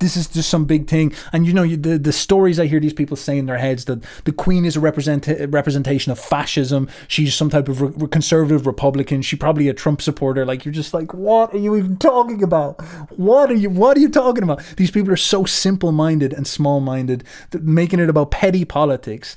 [0.00, 1.12] this is just some big thing.
[1.32, 4.02] And you know, the the stories I hear these people say in their heads that
[4.24, 6.88] the Queen is a represent representation of fascism.
[7.06, 9.22] She's some type of re- conservative Republican.
[9.22, 10.44] She probably a Trump supporter.
[10.44, 12.80] Like you're just like, what are you even talking about?
[13.16, 13.70] What are you?
[13.70, 14.62] What are you talking about?
[14.76, 17.24] These people are so simple minded and small minded,
[17.60, 19.36] making it about petty politics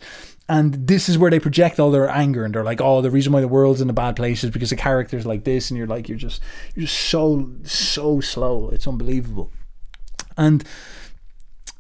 [0.49, 3.31] and this is where they project all their anger and they're like oh the reason
[3.31, 5.87] why the world's in a bad place is because of characters like this and you're
[5.87, 6.41] like you're just
[6.75, 9.51] you're just so so slow it's unbelievable
[10.37, 10.63] and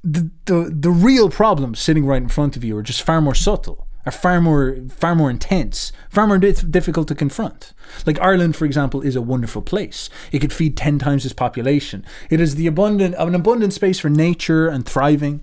[0.03, 3.35] the, the the real problems sitting right in front of you are just far more
[3.35, 7.73] subtle, are far more far more intense, far more dif- difficult to confront.
[8.05, 10.09] Like Ireland, for example, is a wonderful place.
[10.31, 12.05] It could feed ten times its population.
[12.29, 15.41] It is the abundant an abundant space for nature and thriving.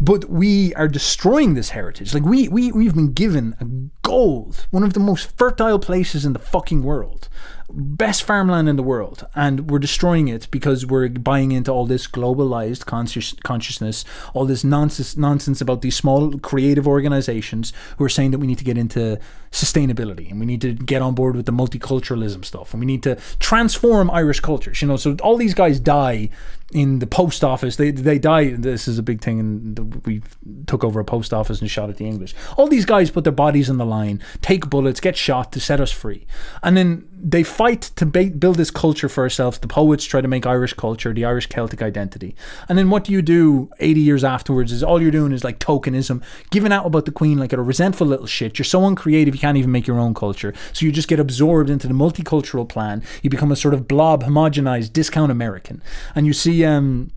[0.00, 2.14] But we are destroying this heritage.
[2.14, 3.66] Like we we we've been given a
[4.02, 7.28] gold, one of the most fertile places in the fucking world
[7.70, 12.06] best farmland in the world, and we're destroying it because we're buying into all this
[12.06, 14.04] globalized conscious, consciousness,
[14.34, 18.58] all this nonsense nonsense about these small creative organizations who are saying that we need
[18.58, 19.18] to get into
[19.50, 23.02] sustainability and we need to get on board with the multiculturalism stuff and we need
[23.02, 24.82] to transform Irish cultures.
[24.82, 26.28] You know, so all these guys die
[26.72, 27.76] in the post office.
[27.76, 28.50] They they die.
[28.50, 30.22] This is a big thing, and we
[30.66, 32.34] took over a post office and shot at the English.
[32.56, 35.80] All these guys put their bodies on the line, take bullets, get shot to set
[35.80, 36.26] us free,
[36.62, 39.58] and then they fight to ba- build this culture for ourselves.
[39.58, 42.36] The poets try to make Irish culture, the Irish Celtic identity,
[42.68, 43.70] and then what do you do?
[43.80, 47.38] Eighty years afterwards, is all you're doing is like tokenism, giving out about the Queen
[47.38, 48.58] like a resentful little shit.
[48.58, 50.52] You're so uncreative, you can't even make your own culture.
[50.72, 53.02] So you just get absorbed into the multicultural plan.
[53.22, 55.80] You become a sort of blob, homogenized, discount American,
[56.14, 57.12] and you see um,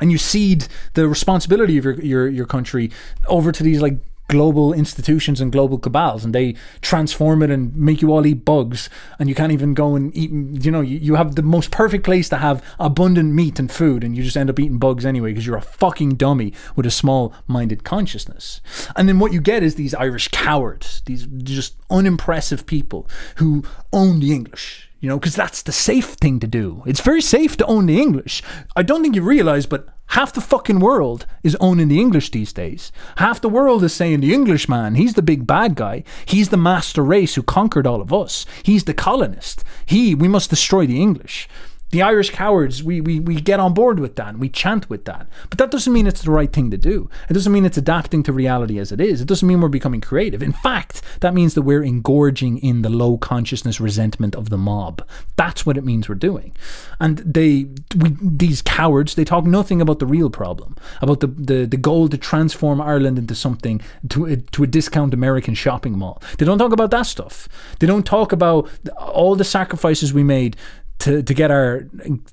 [0.00, 2.90] and you cede the responsibility of your, your your country
[3.28, 3.98] over to these like
[4.32, 8.88] global institutions and global cabals and they transform it and make you all eat bugs
[9.18, 10.30] and you can't even go and eat
[10.64, 14.02] you know you, you have the most perfect place to have abundant meat and food
[14.02, 16.90] and you just end up eating bugs anyway because you're a fucking dummy with a
[16.90, 18.62] small minded consciousness
[18.96, 23.06] and then what you get is these irish cowards these just unimpressive people
[23.36, 26.84] who own the english you know, because that's the safe thing to do.
[26.86, 28.40] It's very safe to own the English.
[28.76, 32.52] I don't think you realize, but half the fucking world is owning the English these
[32.52, 32.92] days.
[33.16, 36.04] Half the world is saying the Englishman, he's the big bad guy.
[36.26, 38.44] He's the master race who conquered all of us.
[38.62, 39.64] He's the colonist.
[39.86, 41.48] He, we must destroy the English
[41.92, 45.28] the Irish cowards, we, we, we get on board with that we chant with that.
[45.48, 47.08] But that doesn't mean it's the right thing to do.
[47.30, 49.20] It doesn't mean it's adapting to reality as it is.
[49.20, 50.42] It doesn't mean we're becoming creative.
[50.42, 55.06] In fact, that means that we're engorging in the low consciousness resentment of the mob.
[55.36, 56.56] That's what it means we're doing.
[56.98, 61.66] And they, we, these cowards, they talk nothing about the real problem, about the, the,
[61.66, 66.20] the goal to transform Ireland into something, to a, to a discount American shopping mall.
[66.38, 67.48] They don't talk about that stuff.
[67.78, 70.56] They don't talk about all the sacrifices we made
[71.00, 71.88] to, to get our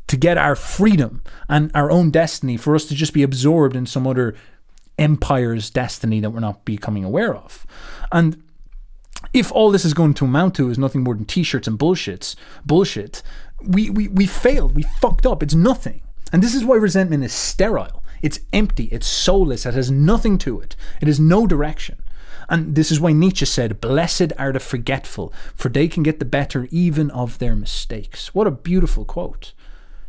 [0.08, 3.86] to get our freedom and our own destiny for us to just be absorbed in
[3.86, 4.36] some other
[4.98, 7.66] empire's destiny that we're not becoming aware of.
[8.12, 8.44] And
[9.34, 12.36] if all this is going to amount to is nothing more than t-shirts and bullshits,
[12.66, 13.22] bullshit,
[13.62, 14.76] we, we, we failed.
[14.76, 15.44] We fucked up.
[15.44, 16.02] It's nothing.
[16.32, 18.04] And this is why resentment is sterile.
[18.22, 18.86] It's empty.
[18.86, 19.66] It's soulless.
[19.66, 20.76] It has nothing to it.
[21.02, 22.02] It has no direction.
[22.50, 26.26] And this is why Nietzsche said, Blessed are the forgetful, for they can get the
[26.26, 28.34] better even of their mistakes.
[28.34, 29.54] What a beautiful quote.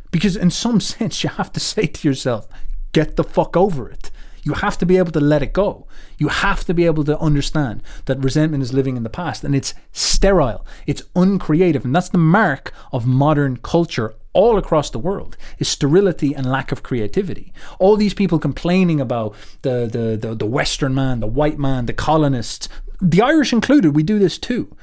[0.09, 2.47] Because in some sense, you have to say to yourself,
[2.91, 4.11] Get the fuck over it.
[4.43, 5.85] You have to be able to let it go.
[6.17, 9.55] You have to be able to understand that resentment is living in the past and
[9.55, 11.85] it's sterile, it's uncreative.
[11.85, 16.71] And that's the mark of modern culture all across the world is sterility and lack
[16.71, 17.53] of creativity.
[17.79, 21.93] All these people complaining about the, the, the, the Western man, the white man, the
[21.93, 22.69] colonists,
[23.01, 24.75] the Irish included, we do this too.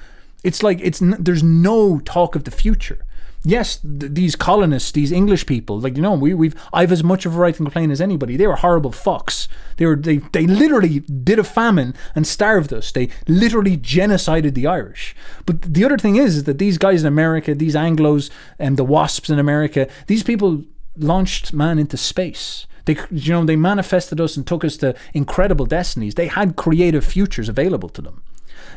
[0.44, 3.04] It's like it's there's no talk of the future
[3.44, 7.26] yes, th- these colonists, these English people, like you know, we, we've I've as much
[7.26, 8.36] of a right to complain as anybody.
[8.36, 9.48] They were horrible fucks.
[9.76, 12.92] They were they they literally did a famine and starved us.
[12.92, 15.14] They literally genocided the Irish.
[15.46, 18.84] But the other thing is, is that these guys in America, these Anglo's and the
[18.84, 20.64] WASPs in America, these people
[20.96, 22.66] launched man into space.
[22.84, 26.14] They, you know, they manifested us and took us to incredible destinies.
[26.14, 28.22] They had creative futures available to them.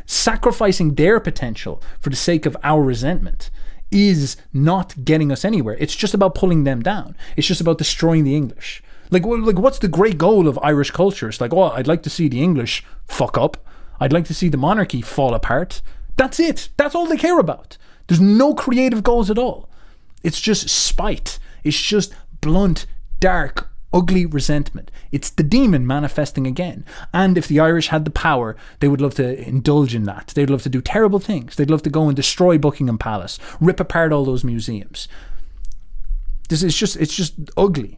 [0.05, 3.49] Sacrificing their potential for the sake of our resentment
[3.91, 5.75] is not getting us anywhere.
[5.79, 7.15] It's just about pulling them down.
[7.35, 8.81] It's just about destroying the English.
[9.09, 11.27] Like, like what's the great goal of Irish culture?
[11.27, 13.57] It's like, oh, I'd like to see the English fuck up.
[13.99, 15.81] I'd like to see the monarchy fall apart.
[16.17, 16.69] That's it.
[16.77, 17.77] That's all they care about.
[18.07, 19.69] There's no creative goals at all.
[20.23, 21.39] It's just spite.
[21.63, 22.85] It's just blunt,
[23.19, 24.91] dark, ugly resentment.
[25.11, 26.85] It's the demon manifesting again.
[27.13, 30.31] And if the Irish had the power, they would love to indulge in that.
[30.35, 31.55] They'd love to do terrible things.
[31.55, 35.07] They'd love to go and destroy Buckingham Palace, rip apart all those museums.
[36.49, 37.97] This is just it's just ugly.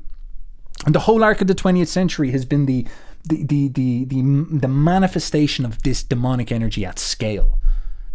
[0.86, 2.86] And the whole arc of the 20th century has been the
[3.24, 7.57] the the the the, the manifestation of this demonic energy at scale.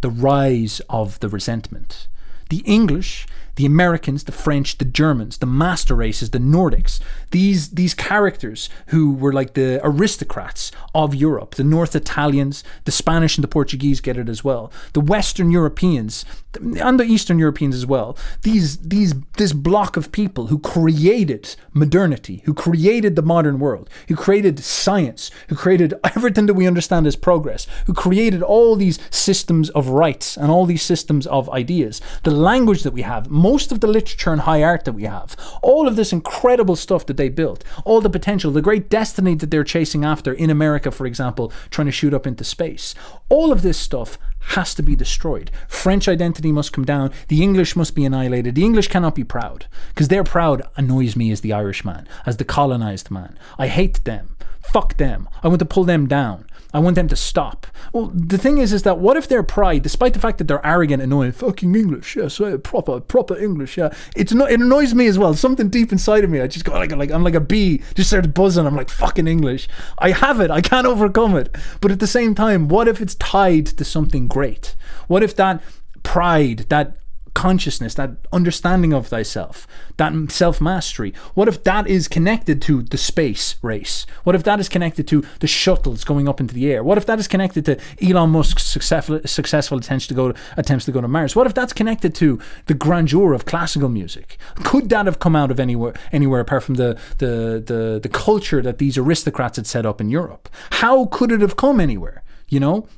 [0.01, 2.07] The rise of the resentment.
[2.51, 3.27] The English
[3.59, 7.01] the Americans, the French, the Germans, the master races, the Nordics,
[7.33, 13.37] these these characters who were like the aristocrats of Europe, the North Italians, the Spanish
[13.37, 16.25] and the Portuguese get it as well, the Western Europeans
[16.61, 18.17] and the Eastern Europeans as well.
[18.43, 24.15] These these this block of people who created modernity, who created the modern world, who
[24.15, 29.69] created science, who created everything that we understand as progress, who created all these systems
[29.71, 33.81] of rights and all these systems of ideas, the language that we have most of
[33.81, 37.31] the literature and high art that we have, all of this incredible stuff that they
[37.31, 41.51] built, all the potential, the great destiny that they're chasing after in America, for example,
[41.71, 42.95] trying to shoot up into space,
[43.31, 44.19] all of this stuff
[44.55, 45.51] has to be destroyed.
[45.67, 47.11] French identity must come down.
[47.29, 48.55] The English must be annihilated.
[48.55, 52.45] The English cannot be proud because their proud annoys me as the Irishman, as the
[52.45, 53.39] colonized man.
[53.59, 54.37] I hate them.
[54.73, 55.29] Fuck them.
[55.43, 56.47] I want to pull them down.
[56.75, 57.67] I want them to stop.
[57.95, 60.65] Well, the thing is, is that what if their pride, despite the fact that they're
[60.67, 65.07] arrogant, annoying, fucking English, yes, uh, proper, proper English, yeah, it's not, it annoys me
[65.07, 65.33] as well.
[65.33, 68.11] Something deep inside of me, I just go like, like I'm like a bee, just
[68.11, 68.67] starts buzzing.
[68.67, 69.67] I'm like fucking English.
[69.99, 70.51] I have it.
[70.51, 71.57] I can't overcome it.
[71.81, 74.77] But at the same time, what if it's tied to something great?
[75.07, 75.63] What if that
[76.03, 76.99] pride, that
[77.39, 79.65] consciousness, that understanding of thyself,
[79.97, 84.07] that self mastery, what if that is connected to the space race?
[84.25, 86.83] What if that is connected to the shuttles going up into the air?
[86.83, 90.85] What if that is connected to Elon Musk's successful, successful attempts to go to, attempts
[90.87, 91.37] to go to Mars?
[91.37, 94.37] What if that's connected to the grandeur of classical music?
[94.65, 98.61] Could that have come out of anywhere anywhere apart from the the the, the culture
[98.63, 100.49] that these aristocrats had set up in Europe?
[100.83, 102.25] How could it have come anywhere?
[102.49, 102.89] You know,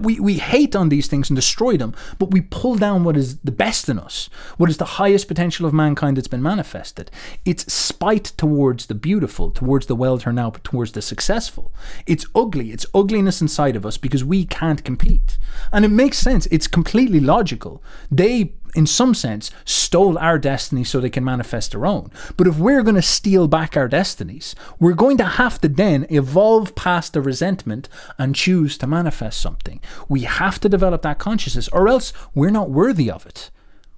[0.00, 3.38] we, we hate on these things and destroy them, but we pull down what is
[3.38, 7.10] the best in us, what is the highest potential of mankind that's been manifested.
[7.44, 11.72] It's spite towards the beautiful, towards the well turned out, towards the successful.
[12.06, 12.72] It's ugly.
[12.72, 15.38] It's ugliness inside of us because we can't compete.
[15.72, 16.46] And it makes sense.
[16.50, 17.82] It's completely logical.
[18.10, 22.10] They in some sense, stole our destiny so they can manifest their own.
[22.36, 26.06] But if we're going to steal back our destinies, we're going to have to then
[26.08, 27.88] evolve past the resentment
[28.18, 29.80] and choose to manifest something.
[30.08, 33.50] We have to develop that consciousness, or else we're not worthy of it.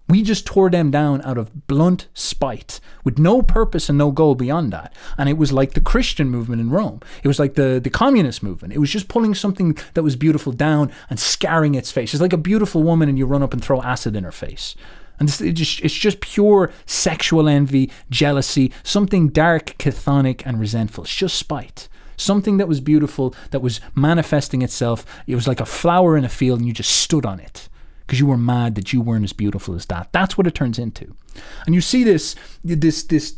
[0.06, 4.34] We just tore them down out of blunt spite with no purpose and no goal
[4.34, 4.94] beyond that.
[5.16, 7.00] And it was like the Christian movement in Rome.
[7.22, 8.74] It was like the, the communist movement.
[8.74, 12.12] It was just pulling something that was beautiful down and scarring its face.
[12.12, 14.76] It's like a beautiful woman and you run up and throw acid in her face.
[15.18, 21.04] And it just, it's just pure sexual envy, jealousy, something dark, chthonic, and resentful.
[21.04, 21.88] It's just spite.
[22.16, 25.06] Something that was beautiful, that was manifesting itself.
[25.26, 27.68] It was like a flower in a field and you just stood on it
[28.06, 30.08] because you were mad that you weren't as beautiful as that.
[30.12, 31.14] That's what it turns into.
[31.66, 33.36] And you see this this this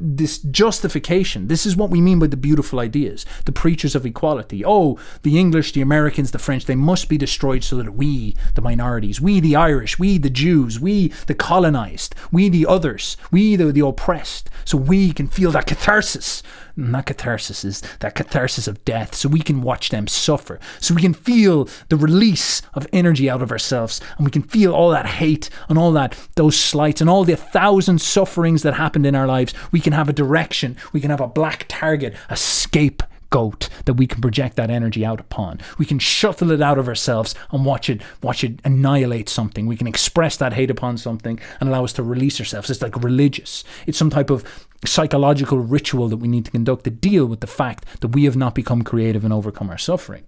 [0.00, 1.48] this justification.
[1.48, 4.64] This is what we mean by the beautiful ideas, the preachers of equality.
[4.64, 8.62] Oh, the English, the Americans, the French, they must be destroyed so that we, the
[8.62, 13.72] minorities, we, the Irish, we, the Jews, we, the colonized, we, the others, we, the,
[13.72, 16.42] the oppressed, so we can feel that catharsis.
[16.76, 19.14] That catharsis is that catharsis of death.
[19.14, 20.60] So we can watch them suffer.
[20.78, 23.98] So we can feel the release of energy out of ourselves.
[24.18, 27.34] And we can feel all that hate and all that those slights and all the
[27.34, 29.54] thousand sufferings that happened in our lives.
[29.72, 30.76] We can have a direction.
[30.92, 35.04] We can have a black target a scape goat that we can project that energy
[35.04, 35.60] out upon.
[35.78, 39.66] We can shuttle it out of ourselves and watch it watch it annihilate something.
[39.66, 42.70] We can express that hate upon something and allow us to release ourselves.
[42.70, 43.64] It's like religious.
[43.86, 44.44] It's some type of
[44.84, 48.36] psychological ritual that we need to conduct to deal with the fact that we have
[48.36, 50.24] not become creative and overcome our suffering.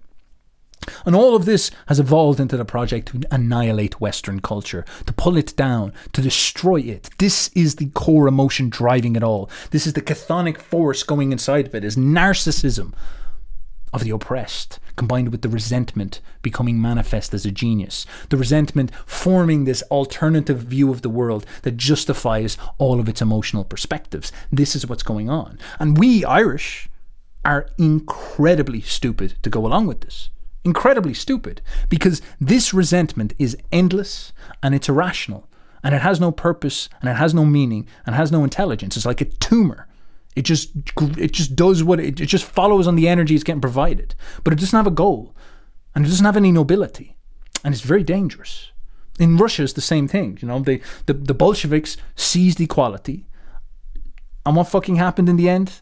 [1.05, 5.37] And all of this has evolved into the project to annihilate Western culture, to pull
[5.37, 7.09] it down, to destroy it.
[7.17, 9.49] This is the core emotion driving it all.
[9.69, 12.93] This is the chthonic force going inside of it, is narcissism
[13.93, 18.05] of the oppressed, combined with the resentment becoming manifest as a genius.
[18.29, 23.65] The resentment forming this alternative view of the world that justifies all of its emotional
[23.65, 24.31] perspectives.
[24.51, 25.59] This is what's going on.
[25.77, 26.87] And we, Irish,
[27.43, 30.29] are incredibly stupid to go along with this
[30.63, 34.31] incredibly stupid because this resentment is endless
[34.61, 35.47] and it's irrational
[35.83, 38.95] and it has no purpose and it has no meaning and has no intelligence.
[38.95, 39.87] It's like a tumor.
[40.35, 40.71] It just
[41.17, 44.53] it just does what it, it just follows on the energy it's getting provided, but
[44.53, 45.35] it doesn't have a goal
[45.93, 47.17] and it doesn't have any nobility,
[47.63, 48.71] and it's very dangerous.
[49.19, 50.37] In Russia, it's the same thing.
[50.41, 53.27] You know, they the, the Bolsheviks seized equality,
[54.45, 55.81] and what fucking happened in the end?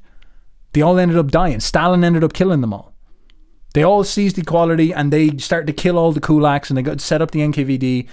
[0.74, 1.60] They all ended up dying.
[1.60, 2.94] Stalin ended up killing them all.
[3.80, 7.00] They all seized equality and they started to kill all the kulaks and they got
[7.00, 8.10] set up the NKVD.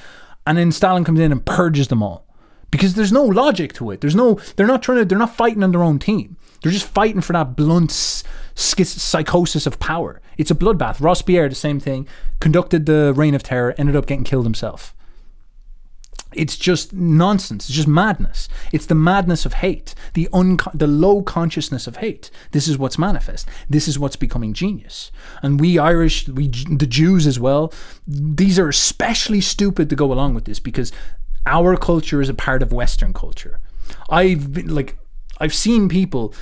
[0.47, 2.25] And then Stalin comes in and purges them all
[2.71, 4.01] because there's no logic to it.
[4.01, 6.37] There's no, they're not trying to, they're not fighting on their own team.
[6.63, 7.91] They're just fighting for that blunt
[8.55, 10.23] psychosis of power.
[10.39, 11.01] It's a bloodbath.
[11.01, 12.07] Robespierre, the same thing,
[12.39, 14.95] conducted the reign of terror, ended up getting killed himself.
[16.37, 17.69] It's just nonsense.
[17.69, 18.49] It's just madness.
[18.73, 22.31] It's the madness of hate, the unco- the low consciousness of hate.
[22.53, 23.49] This is what's manifest.
[23.69, 25.11] This is what's becoming genius.
[25.43, 27.73] And we Irish, we the Jews as well,
[28.07, 30.93] these are especially stupid to go along with this because
[31.47, 33.61] our culture is a part of Western culture.
[34.11, 34.97] I've been like
[35.39, 36.35] I've seen people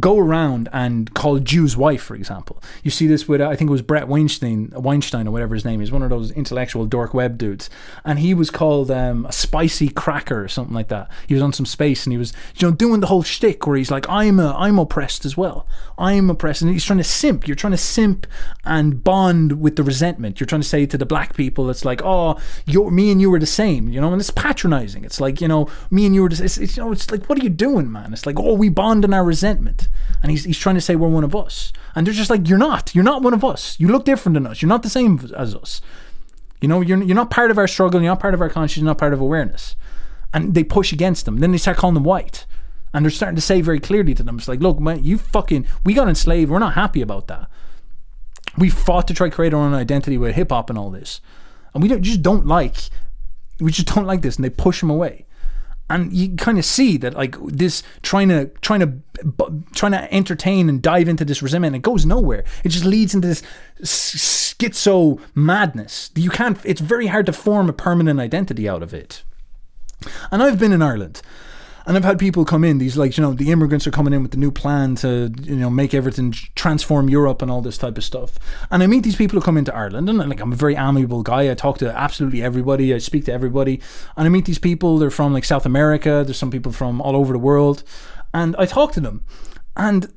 [0.00, 2.62] go around and call Jew's wife, for example.
[2.82, 5.80] You see this with, I think it was Bret Weinstein, Weinstein or whatever his name
[5.80, 7.68] is, one of those intellectual dork web dudes.
[8.04, 11.10] And he was called um, a spicy cracker or something like that.
[11.26, 13.76] He was on some space and he was, you know, doing the whole shtick where
[13.76, 15.66] he's like, I'm, a, I'm oppressed as well.
[15.98, 16.62] I'm oppressed.
[16.62, 17.46] And he's trying to simp.
[17.46, 18.26] You're trying to simp
[18.64, 20.40] and bond with the resentment.
[20.40, 23.30] You're trying to say to the black people, it's like, oh, you me and you
[23.30, 25.04] were the same, you know, and it's patronizing.
[25.04, 27.38] It's like, you know, me and you the, it's, it's, you know, it's like, what
[27.38, 28.12] are you doing, man?
[28.12, 29.81] It's like, oh, we bond in our resentment.
[30.22, 31.72] And he's, he's trying to say we're one of us.
[31.94, 32.94] And they're just like, you're not.
[32.94, 33.78] You're not one of us.
[33.78, 34.62] You look different than us.
[34.62, 35.80] You're not the same as us.
[36.60, 38.00] You know, you're, you're not part of our struggle.
[38.00, 38.78] You're not part of our conscience.
[38.78, 39.76] You're not part of awareness.
[40.32, 41.38] And they push against them.
[41.38, 42.46] Then they start calling them white.
[42.94, 45.66] And they're starting to say very clearly to them, it's like, look, man, you fucking,
[45.84, 46.50] we got enslaved.
[46.50, 47.48] We're not happy about that.
[48.58, 51.20] We fought to try create our own identity with hip hop and all this.
[51.72, 52.76] And we don't, just don't like,
[53.60, 54.36] we just don't like this.
[54.36, 55.24] And they push them away
[55.92, 58.92] and you kind of see that like this trying to trying to
[59.74, 62.44] trying to entertain and dive into this resentment it goes nowhere.
[62.64, 63.42] It just leads into this
[63.82, 66.10] schizo madness.
[66.14, 69.22] You can't it's very hard to form a permanent identity out of it.
[70.32, 71.22] And i've been in ireland
[71.86, 74.22] and I've had people come in, these like, you know, the immigrants are coming in
[74.22, 77.98] with the new plan to, you know, make everything transform Europe and all this type
[77.98, 78.38] of stuff.
[78.70, 81.22] And I meet these people who come into Ireland and like I'm a very amiable
[81.22, 81.50] guy.
[81.50, 82.94] I talk to absolutely everybody.
[82.94, 83.80] I speak to everybody.
[84.16, 87.16] And I meet these people, they're from like South America, there's some people from all
[87.16, 87.82] over the world.
[88.32, 89.24] And I talk to them.
[89.76, 90.12] And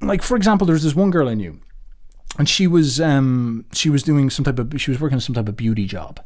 [0.00, 1.60] like for example, there's this one girl I knew
[2.38, 5.48] and she was um she was doing some type of she was working some type
[5.48, 6.20] of beauty job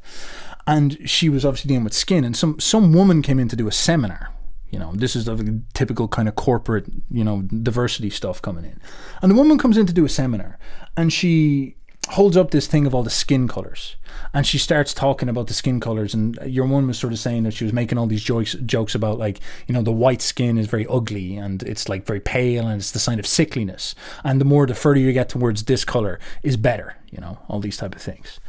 [0.69, 2.24] and she was obviously dealing with skin.
[2.24, 4.35] And some some woman came in to do a seminar.
[4.69, 8.78] You know, this is the typical kind of corporate, you know, diversity stuff coming in.
[9.23, 10.59] And the woman comes in to do a seminar,
[10.95, 11.77] and she
[12.11, 13.97] holds up this thing of all the skin colors
[14.32, 17.43] and she starts talking about the skin colors and your one was sort of saying
[17.43, 20.57] that she was making all these jokes jokes about like you know the white skin
[20.57, 24.40] is very ugly and it's like very pale and it's the sign of sickliness and
[24.40, 27.77] the more the further you get towards this color is better you know all these
[27.77, 28.40] type of things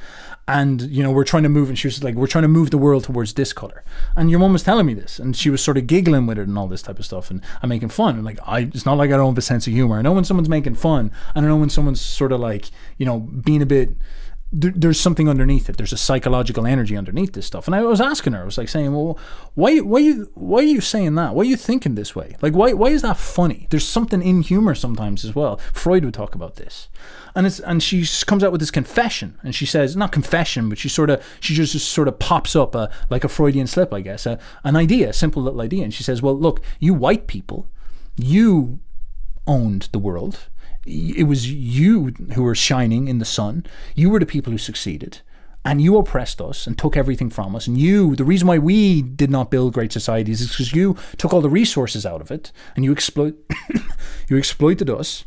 [0.50, 2.72] and you know we're trying to move and she was like we're trying to move
[2.72, 3.84] the world towards this color.
[4.18, 6.48] And your mom was telling me this and she was sort of giggling with it
[6.48, 8.16] and all this type of stuff and i'm making fun.
[8.16, 10.00] And like i it's not like i don't have a sense of humor.
[10.00, 13.06] I know when someone's making fun and i know when someone's sort of like you
[13.06, 13.96] know being a bit
[14.52, 15.78] there, there's something underneath it.
[15.78, 17.68] There's a psychological energy underneath this stuff.
[17.68, 19.18] And I was asking her, I was like saying, well,
[19.54, 21.36] why, why, you, why are you saying that?
[21.36, 22.36] Why are you thinking this way?
[22.42, 23.68] Like, why, why is that funny?
[23.70, 25.58] There's something in humor sometimes as well.
[25.74, 26.90] Freud would talk about this.
[27.36, 30.80] And it's, and she comes out with this confession and she says, not confession, but
[30.80, 33.94] she sort of, she just, just sort of pops up a, like a Freudian slip,
[33.94, 35.84] I guess, a, an idea, a simple little idea.
[35.84, 37.68] And she says, well, look, you white people,
[38.18, 38.80] you
[39.46, 40.48] owned the world
[40.86, 43.66] it was you who were shining in the sun.
[43.96, 45.22] You were the people who succeeded.
[45.66, 47.68] And you oppressed us and took everything from us.
[47.68, 51.34] And you, the reason why we did not build great societies is because you took
[51.34, 53.36] all the resources out of it and you exploit
[54.30, 55.26] you exploited us.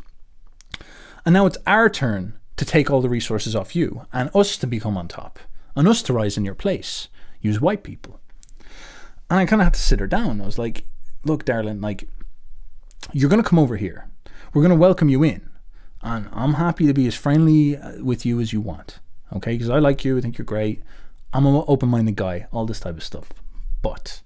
[1.25, 4.67] And now it's our turn to take all the resources off you and us to
[4.67, 5.39] become on top
[5.75, 7.07] and us to rise in your place.
[7.39, 8.19] Use white people.
[9.29, 10.41] And I kind of had to sit her down.
[10.41, 10.85] I was like,
[11.23, 12.07] look, darling, like,
[13.11, 14.09] you're going to come over here.
[14.53, 15.49] We're going to welcome you in
[16.03, 18.99] and I'm happy to be as friendly uh, with you as you want.
[19.33, 20.83] Okay, because I like you, I think you're great.
[21.31, 23.31] I'm an open minded guy, all this type of stuff.
[23.81, 24.21] But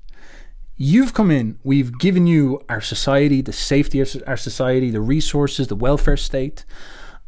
[0.75, 5.67] you've come in, we've given you our society, the safety of our society, the resources,
[5.67, 6.65] the welfare state,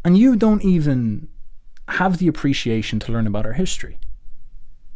[0.04, 1.30] and you don't even
[1.88, 4.00] have the appreciation to learn about our history.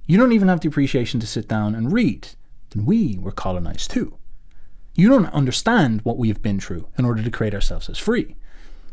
[0.06, 2.28] You don't even have the appreciation to sit down and read.
[2.72, 4.18] Then we were colonized too.
[4.96, 8.36] You don't understand what we have been through in order to create ourselves as free.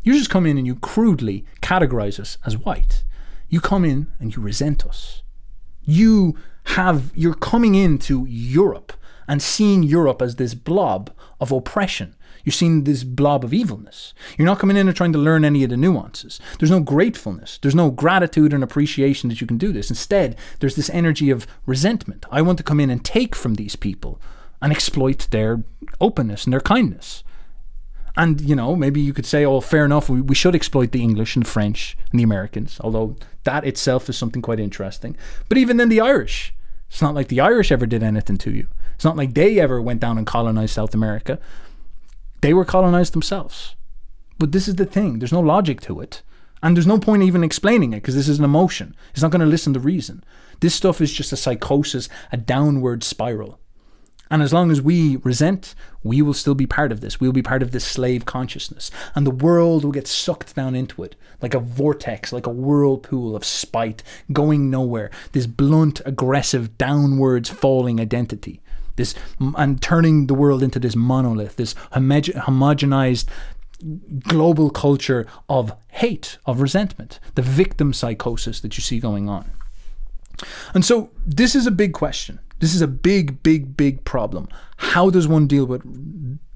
[0.03, 3.03] You just come in and you crudely categorize us as white.
[3.49, 5.21] You come in and you resent us.
[5.83, 8.93] You have you're coming into Europe
[9.27, 12.15] and seeing Europe as this blob of oppression.
[12.43, 14.15] You're seeing this blob of evilness.
[14.37, 16.39] You're not coming in and trying to learn any of the nuances.
[16.57, 17.59] There's no gratefulness.
[17.61, 19.89] There's no gratitude and appreciation that you can do this.
[19.89, 22.25] Instead, there's this energy of resentment.
[22.31, 24.19] I want to come in and take from these people
[24.61, 25.63] and exploit their
[25.99, 27.23] openness and their kindness.
[28.15, 31.01] And, you know, maybe you could say, oh, fair enough, we, we should exploit the
[31.01, 33.15] English and the French and the Americans, although
[33.45, 35.15] that itself is something quite interesting.
[35.47, 36.53] But even then, the Irish,
[36.89, 38.67] it's not like the Irish ever did anything to you.
[38.95, 41.39] It's not like they ever went down and colonized South America.
[42.41, 43.75] They were colonized themselves.
[44.37, 46.21] But this is the thing there's no logic to it.
[46.61, 48.95] And there's no point even explaining it because this is an emotion.
[49.13, 50.23] It's not going to listen to reason.
[50.59, 53.59] This stuff is just a psychosis, a downward spiral.
[54.31, 57.19] And as long as we resent, we will still be part of this.
[57.19, 58.89] We'll be part of this slave consciousness.
[59.13, 63.35] And the world will get sucked down into it like a vortex, like a whirlpool
[63.35, 64.01] of spite
[64.31, 65.11] going nowhere.
[65.33, 68.61] This blunt, aggressive, downwards falling identity.
[68.95, 73.25] This and turning the world into this monolith, this homogenized
[74.23, 79.51] global culture of hate, of resentment, the victim psychosis that you see going on.
[80.73, 82.39] And so this is a big question.
[82.61, 84.47] This is a big, big, big problem.
[84.77, 85.81] How does one deal with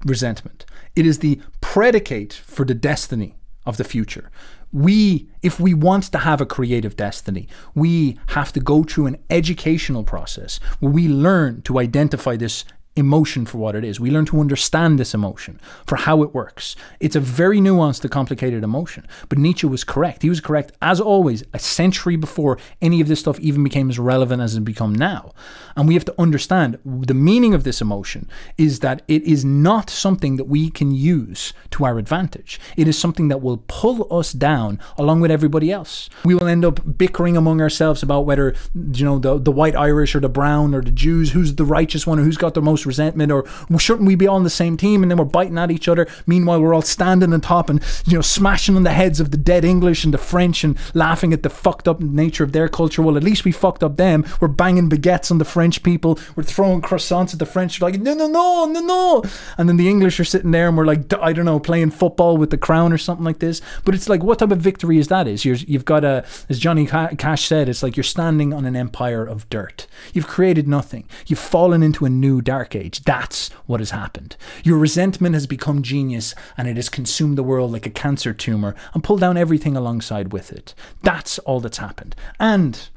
[0.04, 0.64] resentment?
[0.94, 3.34] It is the predicate for the destiny
[3.66, 4.30] of the future.
[4.72, 9.18] We, if we want to have a creative destiny, we have to go through an
[9.30, 12.64] educational process where we learn to identify this
[12.96, 14.00] emotion for what it is.
[14.00, 16.74] We learn to understand this emotion for how it works.
[16.98, 19.06] It's a very nuanced and complicated emotion.
[19.28, 20.22] But Nietzsche was correct.
[20.22, 23.98] He was correct, as always, a century before any of this stuff even became as
[23.98, 25.32] relevant as it become now.
[25.76, 29.90] And we have to understand the meaning of this emotion is that it is not
[29.90, 32.58] something that we can use to our advantage.
[32.76, 36.08] It is something that will pull us down along with everybody else.
[36.24, 40.14] We will end up bickering among ourselves about whether, you know, the, the white Irish
[40.14, 42.85] or the brown or the Jews, who's the righteous one or who's got the most
[42.86, 43.44] resentment or
[43.78, 45.02] shouldn't we be on the same team?
[45.02, 46.06] And then we're biting at each other.
[46.26, 49.36] Meanwhile we're all standing on top and you know smashing on the heads of the
[49.36, 53.02] dead english and the french and laughing at the fucked up nature of their culture.
[53.02, 54.24] Well at least we fucked up them.
[54.40, 56.18] We're banging baguettes on the french people.
[56.34, 57.80] We're throwing croissants at the french.
[57.80, 59.24] Are like no no no no no.
[59.58, 62.36] And then the english are sitting there and we're like i don't know playing football
[62.36, 63.60] with the crown or something like this.
[63.84, 65.44] But it's like what type of victory is that is?
[65.44, 69.24] You you've got a as johnny cash said it's like you're standing on an empire
[69.24, 69.86] of dirt.
[70.12, 71.08] You've created nothing.
[71.26, 74.36] You've fallen into a new dark that's what has happened.
[74.64, 78.74] Your resentment has become genius and it has consumed the world like a cancer tumor
[78.94, 80.74] and pulled down everything alongside with it.
[81.02, 82.14] That's all that's happened.
[82.38, 82.88] And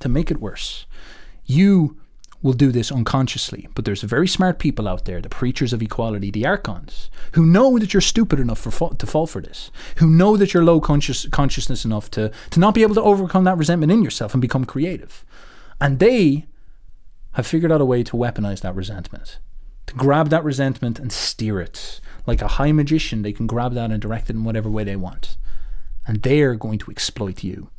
[0.00, 0.86] to make it worse,
[1.46, 1.96] You
[2.42, 6.30] will do this unconsciously, but there's very smart people out there, the preachers of equality,
[6.30, 10.36] the archons, who know that you're stupid enough for to fall for this, who know
[10.36, 13.90] that you're low conscious consciousness enough to to not be able to overcome that resentment
[13.92, 15.24] in yourself and become creative,
[15.80, 16.46] and they
[17.34, 19.38] have figured out a way to weaponize that resentment,
[19.86, 23.22] to grab that resentment and steer it like a high magician.
[23.22, 25.36] They can grab that and direct it in whatever way they want,
[26.06, 27.70] and they are going to exploit you.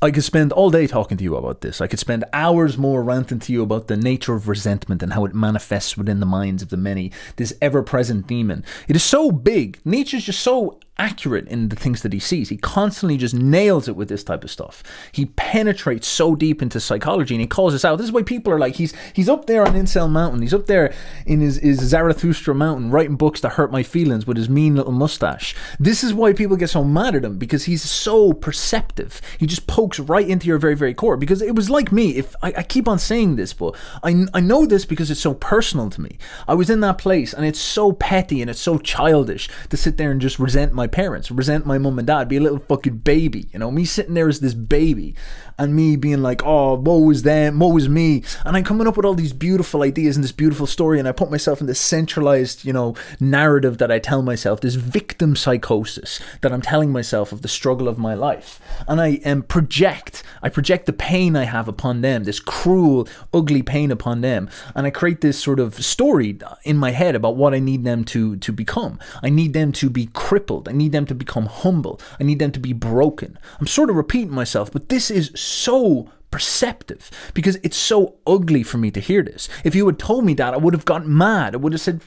[0.00, 1.80] I could spend all day talking to you about this.
[1.80, 5.24] I could spend hours more ranting to you about the nature of resentment and how
[5.24, 7.12] it manifests within the minds of the many.
[7.36, 8.64] This ever present demon.
[8.88, 9.78] It is so big.
[9.84, 12.48] Nietzsche's just so accurate in the things that he sees.
[12.48, 14.82] He constantly just nails it with this type of stuff.
[15.10, 17.96] He penetrates so deep into psychology and he calls us out.
[17.96, 20.42] This is why people are like, he's he's up there on Incel Mountain.
[20.42, 20.94] He's up there
[21.26, 24.92] in his, his Zarathustra Mountain writing books that hurt my feelings with his mean little
[24.92, 25.56] mustache.
[25.80, 29.20] This is why people get so mad at him because he's so perceptive.
[29.38, 31.16] He just pokes right into your very, very core.
[31.16, 32.16] Because it was like me.
[32.16, 33.74] If I, I keep on saying this, but
[34.04, 36.18] I, I know this because it's so personal to me.
[36.46, 39.96] I was in that place and it's so petty and it's so childish to sit
[39.96, 42.98] there and just resent my parents, resent my mum and dad, be a little fucking
[42.98, 43.48] baby.
[43.52, 45.14] You know, me sitting there as this baby
[45.58, 48.22] and me being like, oh, woe is them, woe is me.
[48.44, 51.12] And I'm coming up with all these beautiful ideas and this beautiful story, and I
[51.12, 56.20] put myself in this centralized, you know, narrative that I tell myself, this victim psychosis
[56.40, 58.60] that I'm telling myself of the struggle of my life.
[58.88, 63.62] And I um, project, I project the pain I have upon them, this cruel, ugly
[63.62, 64.48] pain upon them.
[64.74, 68.04] And I create this sort of story in my head about what I need them
[68.06, 68.98] to, to become.
[69.22, 70.68] I need them to be crippled.
[70.68, 72.00] I need them to become humble.
[72.18, 73.38] I need them to be broken.
[73.60, 78.78] I'm sort of repeating myself, but this is so perceptive because it's so ugly for
[78.78, 79.48] me to hear this.
[79.64, 81.54] If you had told me that, I would have gotten mad.
[81.54, 82.00] I would have said,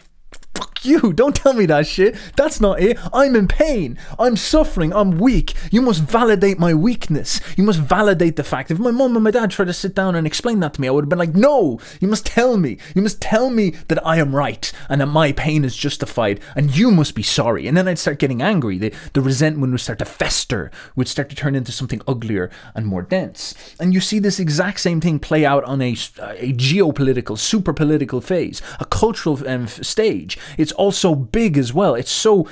[0.54, 1.14] fuck you.
[1.14, 2.16] Don't tell me that shit.
[2.36, 2.98] That's not it.
[3.14, 3.98] I'm in pain.
[4.20, 4.94] I'm suffering.
[4.94, 5.54] I'm weak.
[5.72, 7.40] You must validate my weakness.
[7.58, 8.72] You must validate the fact.
[8.72, 10.88] If my mom and my dad tried to sit down and explain that to me,
[10.88, 12.78] I would have been like, no, you must tell me.
[12.96, 16.76] You must tell me that I am right and that my pain is justified and
[16.76, 17.68] you must be sorry.
[17.68, 18.78] And then I'd start getting angry.
[18.78, 22.86] The, the resentment would start to fester, would start to turn into something uglier and
[22.86, 23.54] more dense.
[23.80, 28.22] And you see this exact same thing play out on a, a geopolitical, super political
[28.22, 30.38] phase, a cultural um, stage.
[30.58, 31.96] It's also big as well.
[31.96, 32.48] It's so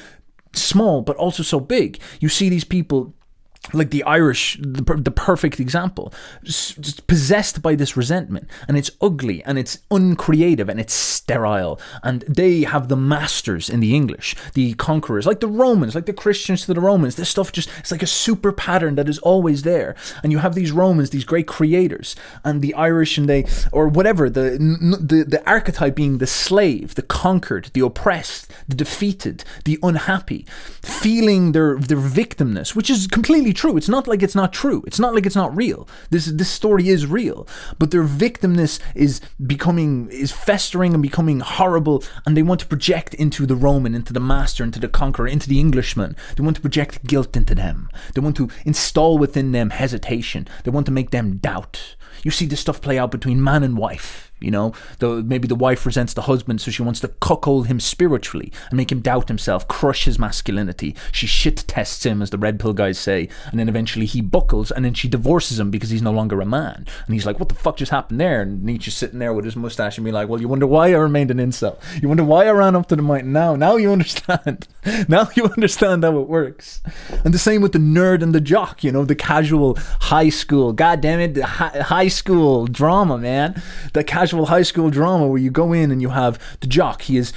[0.54, 2.00] small, but also so big.
[2.20, 3.14] You see these people
[3.72, 6.14] like the Irish, the, the perfect example,
[6.44, 11.80] just possessed by this resentment, and it's ugly and it's uncreative and it's sterile.
[12.04, 16.14] And they have the masters in the English, the conquerors, like the Romans, like the
[16.14, 17.16] Christians to the Romans.
[17.16, 19.96] This stuff just it's like a super pattern that is always there.
[20.22, 24.30] And you have these Romans, these great creators, and the Irish, and they or whatever
[24.30, 24.58] the
[25.00, 30.46] the the archetype being the slave, the conquered, the oppressed, the defeated, the unhappy,
[30.82, 33.78] feeling their their victimness, which is completely true.
[33.78, 34.84] It's not like it's not true.
[34.86, 35.88] It's not like it's not real.
[36.10, 37.48] This this story is real,
[37.80, 43.14] but their victimness is becoming is festering and becoming horrible, and they want to project
[43.14, 46.16] into the Roman, into the master, into the conqueror, into the Englishman.
[46.36, 47.90] They want to project guilt into them.
[48.14, 50.48] They want to install within them hesitation.
[50.64, 51.96] They want to make them doubt.
[52.24, 54.32] You see this stuff play out between man and wife.
[54.44, 57.80] You know, the, maybe the wife resents the husband, so she wants to cuckold him
[57.80, 60.96] spiritually and make him doubt himself, crush his masculinity.
[61.12, 64.72] She shit tests him, as the red pill guys say, and then eventually he buckles,
[64.72, 66.86] and then she divorces him because he's no longer a man.
[67.06, 69.56] And he's like, "What the fuck just happened there?" And Nietzsche's sitting there with his
[69.56, 71.78] mustache and be like, "Well, you wonder why I remained an incel.
[72.02, 73.32] You wonder why I ran up to the mountain.
[73.32, 74.68] Now, now you understand.
[75.08, 76.82] now you understand how it works."
[77.24, 78.84] And the same with the nerd and the jock.
[78.84, 80.74] You know, the casual high school.
[80.74, 83.62] God damn it, high school drama, man.
[83.94, 87.04] The casual high school drama where you go in and you have the jock.
[87.04, 87.32] He is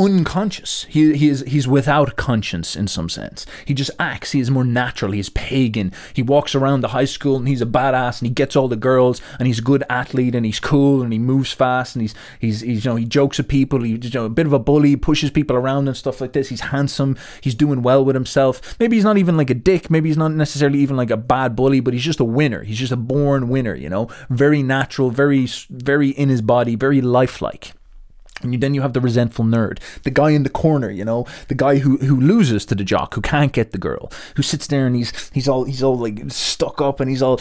[0.00, 0.84] unconscious.
[0.88, 3.44] He, he is he's without conscience in some sense.
[3.66, 4.32] He just acts.
[4.32, 5.12] He is more natural.
[5.12, 5.92] He's pagan.
[6.14, 8.76] He walks around the high school and he's a badass and he gets all the
[8.76, 12.14] girls and he's a good athlete and he's cool and he moves fast and he's
[12.38, 13.82] he's, he's you know he jokes at people.
[13.82, 16.48] He's you know, a bit of a bully, pushes people around and stuff like this.
[16.48, 17.16] He's handsome.
[17.42, 18.78] He's doing well with himself.
[18.80, 19.90] Maybe he's not even like a dick.
[19.90, 22.62] Maybe he's not necessarily even like a bad bully, but he's just a winner.
[22.62, 23.74] He's just a born winner.
[23.74, 27.72] You know, very natural, very very in his body, very lifelike.
[28.42, 31.26] And you, then you have the resentful nerd, the guy in the corner, you know,
[31.48, 34.66] the guy who, who loses to the jock, who can't get the girl, who sits
[34.66, 37.40] there and he's he's all he's all like stuck up and he's all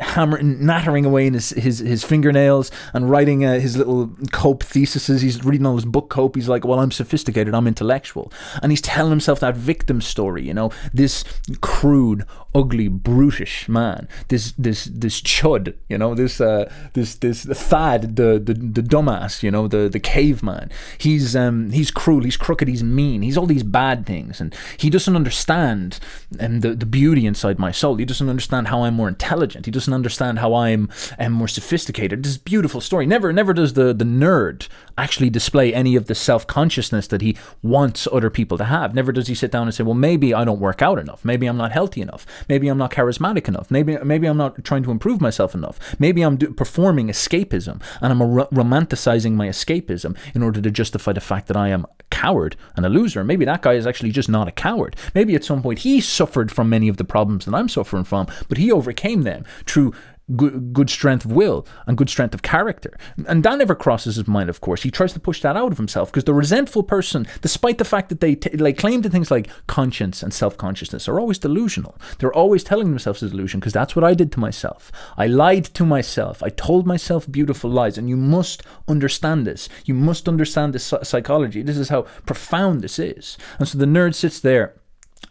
[0.00, 5.20] hammering, nattering away in his his, his fingernails and writing uh, his little cope theses.
[5.20, 6.36] He's reading all his book cope.
[6.36, 8.32] He's like, well, I'm sophisticated, I'm intellectual,
[8.62, 11.24] and he's telling himself that victim story, you know, this
[11.60, 12.24] crude,
[12.54, 18.38] ugly, brutish man, this this this chud, you know, this uh this this thad, the
[18.38, 20.70] the the dumbass, you know, the the caveman.
[20.98, 24.90] He's um, he's cruel, he's crooked, he's mean, he's all these bad things, and he
[24.90, 25.98] doesn't understand
[26.40, 27.96] um, the the beauty inside my soul.
[27.96, 29.66] He doesn't understand how I'm more intelligent.
[29.66, 32.22] He doesn't understand how I'm um, more sophisticated.
[32.22, 33.06] This beautiful story.
[33.06, 34.68] Never never does the the nerd
[34.98, 38.94] actually display any of the self consciousness that he wants other people to have.
[38.94, 41.24] Never does he sit down and say, well, maybe I don't work out enough.
[41.24, 42.26] Maybe I'm not healthy enough.
[42.48, 43.70] Maybe I'm not charismatic enough.
[43.70, 45.78] Maybe maybe I'm not trying to improve myself enough.
[45.98, 51.12] Maybe I'm do- performing escapism and I'm ro- romanticizing my escapism in order to justify
[51.12, 53.24] the fact that I am a coward and a loser.
[53.24, 54.96] Maybe that guy is actually just not a coward.
[55.14, 58.26] Maybe at some point he suffered from many of the problems that I'm suffering from,
[58.48, 59.92] but he overcame them through
[60.34, 62.96] good, good strength of will and good strength of character.
[63.28, 64.82] And that never crosses his mind, of course.
[64.82, 68.08] He tries to push that out of himself because the resentful person, despite the fact
[68.08, 71.96] that they t- like claim to things like conscience and self consciousness, are always delusional.
[72.18, 74.90] They're always telling themselves a delusion because that's what I did to myself.
[75.16, 76.42] I lied to myself.
[76.42, 77.98] I told myself beautiful lies.
[77.98, 79.68] And you must understand this.
[79.84, 81.62] You must understand this psychology.
[81.62, 83.38] This is how profound this is.
[83.58, 84.74] And so the nerd sits there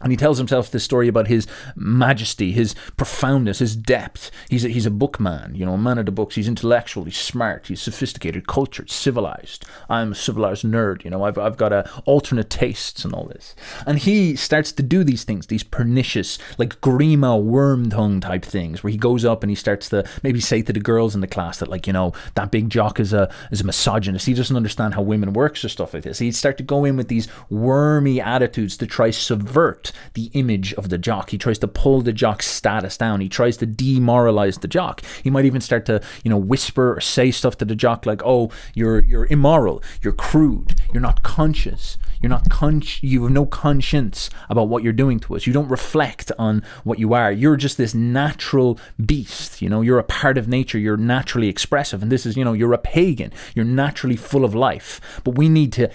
[0.00, 4.30] and he tells himself this story about his majesty, his profoundness, his depth.
[4.48, 6.34] He's a, he's a bookman, you know, a man of the books.
[6.34, 9.64] He's intellectual, he's smart, he's sophisticated, cultured, civilized.
[9.88, 13.54] I'm a civilized nerd, you know, I've, I've got a alternate tastes and all this.
[13.86, 18.90] And he starts to do these things, these pernicious, like Grima Wormtongue type things, where
[18.90, 21.58] he goes up and he starts to maybe say to the girls in the class
[21.58, 24.26] that, like, you know, that big jock is a, is a misogynist.
[24.26, 26.18] He doesn't understand how women works or stuff like this.
[26.18, 30.88] He'd start to go in with these wormy attitudes to try subvert the image of
[30.88, 31.30] the jock.
[31.30, 33.20] He tries to pull the jock's status down.
[33.20, 35.02] He tries to demoralize the jock.
[35.22, 38.22] He might even start to, you know, whisper or say stuff to the jock like,
[38.24, 39.82] "Oh, you're you're immoral.
[40.02, 40.74] You're crude.
[40.92, 41.98] You're not conscious.
[42.26, 45.46] You're not con- you have no conscience about what you're doing to us.
[45.46, 47.30] You don't reflect on what you are.
[47.30, 50.76] You're just this natural beast, you know, you're a part of nature.
[50.76, 53.32] You're naturally expressive and this is, you know, you're a pagan.
[53.54, 55.00] You're naturally full of life.
[55.22, 55.88] But we need to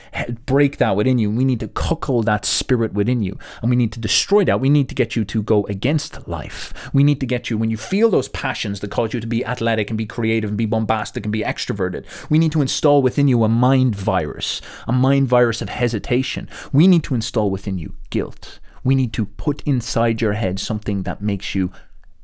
[0.45, 1.29] break that within you.
[1.29, 4.61] We need to cuckold that spirit within you and we need to destroy that.
[4.61, 6.73] We need to get you to go against life.
[6.93, 9.45] We need to get you when you feel those passions that cause you to be
[9.45, 12.05] athletic and be creative and be bombastic and be extroverted.
[12.29, 16.20] We need to install within you a mind virus, a mind virus of hesitation
[16.71, 18.59] we need to install within you guilt.
[18.83, 21.71] We need to put inside your head something that makes you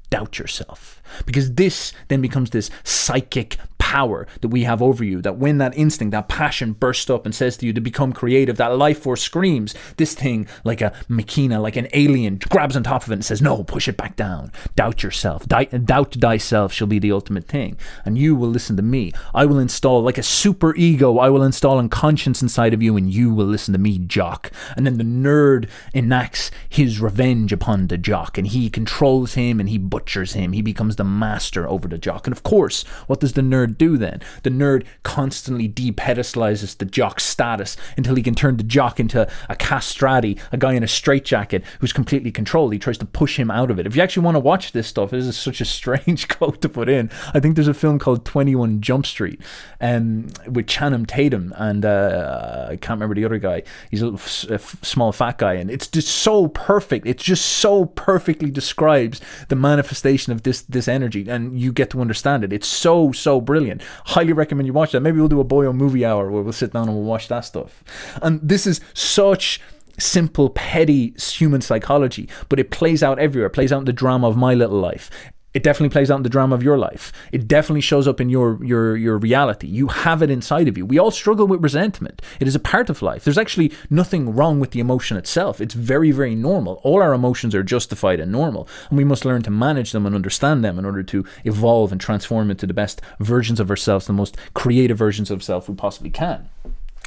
[0.09, 1.01] doubt yourself.
[1.25, 3.57] Because this then becomes this psychic
[3.87, 5.21] power that we have over you.
[5.21, 8.57] That when that instinct, that passion bursts up and says to you to become creative,
[8.57, 13.03] that life force screams, this thing, like a machina, like an alien, grabs on top
[13.05, 14.51] of it and says, No, push it back down.
[14.75, 15.47] Doubt yourself.
[15.47, 17.77] doubt thyself shall be the ultimate thing.
[18.03, 19.13] And you will listen to me.
[19.33, 22.97] I will install, like a super ego, I will install a conscience inside of you,
[22.97, 24.51] and you will listen to me, jock.
[24.75, 29.69] And then the nerd enacts his revenge upon the jock, and he controls him and
[29.69, 30.51] he butchers him.
[30.51, 32.27] He becomes the master over the jock.
[32.27, 34.21] And of course, what does the nerd do then?
[34.43, 39.55] The nerd constantly depedestalizes the jock's status until he can turn the jock into a
[39.55, 42.73] castrati, a guy in a straitjacket who's completely controlled.
[42.73, 43.87] He tries to push him out of it.
[43.87, 46.69] If you actually want to watch this stuff, this is such a strange quote to
[46.69, 47.09] put in.
[47.33, 49.41] I think there's a film called 21 Jump Street
[49.81, 53.63] um, with Channing Tatum and uh, I can't remember the other guy.
[53.89, 57.05] He's a, little, small fat guy, and it's just so perfect.
[57.05, 62.01] It just so perfectly describes the manifestation of this this energy, and you get to
[62.01, 62.53] understand it.
[62.53, 63.81] It's so so brilliant brilliant.
[64.05, 65.01] Highly recommend you watch that.
[65.01, 67.41] Maybe we'll do a Boyo movie hour where we'll sit down and we'll watch that
[67.41, 67.83] stuff.
[68.21, 69.61] And this is such
[69.99, 73.47] simple, petty human psychology, but it plays out everywhere.
[73.47, 75.09] It plays out in the drama of my little life.
[75.57, 77.11] It definitely plays out in the drama of your life.
[77.31, 79.65] It definitely shows up in your your your reality.
[79.65, 80.85] You have it inside of you.
[80.85, 82.21] We all struggle with resentment.
[82.39, 83.23] It is a part of life.
[83.23, 85.59] There's actually nothing wrong with the emotion itself.
[85.59, 86.79] It's very very normal.
[86.83, 90.13] All our emotions are justified and normal, and we must learn to manage them and
[90.13, 94.13] understand them in order to evolve and transform into the best versions of ourselves, the
[94.13, 96.49] most creative versions of self we possibly can.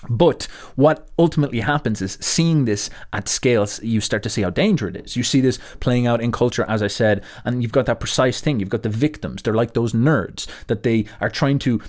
[0.09, 0.45] But
[0.77, 5.05] what ultimately happens is seeing this at scales, you start to see how dangerous it
[5.05, 5.17] is.
[5.17, 8.41] You see this playing out in culture, as I said, and you've got that precise
[8.41, 8.61] thing.
[8.61, 9.43] You've got the victims.
[9.43, 11.83] They're like those nerds that they are trying to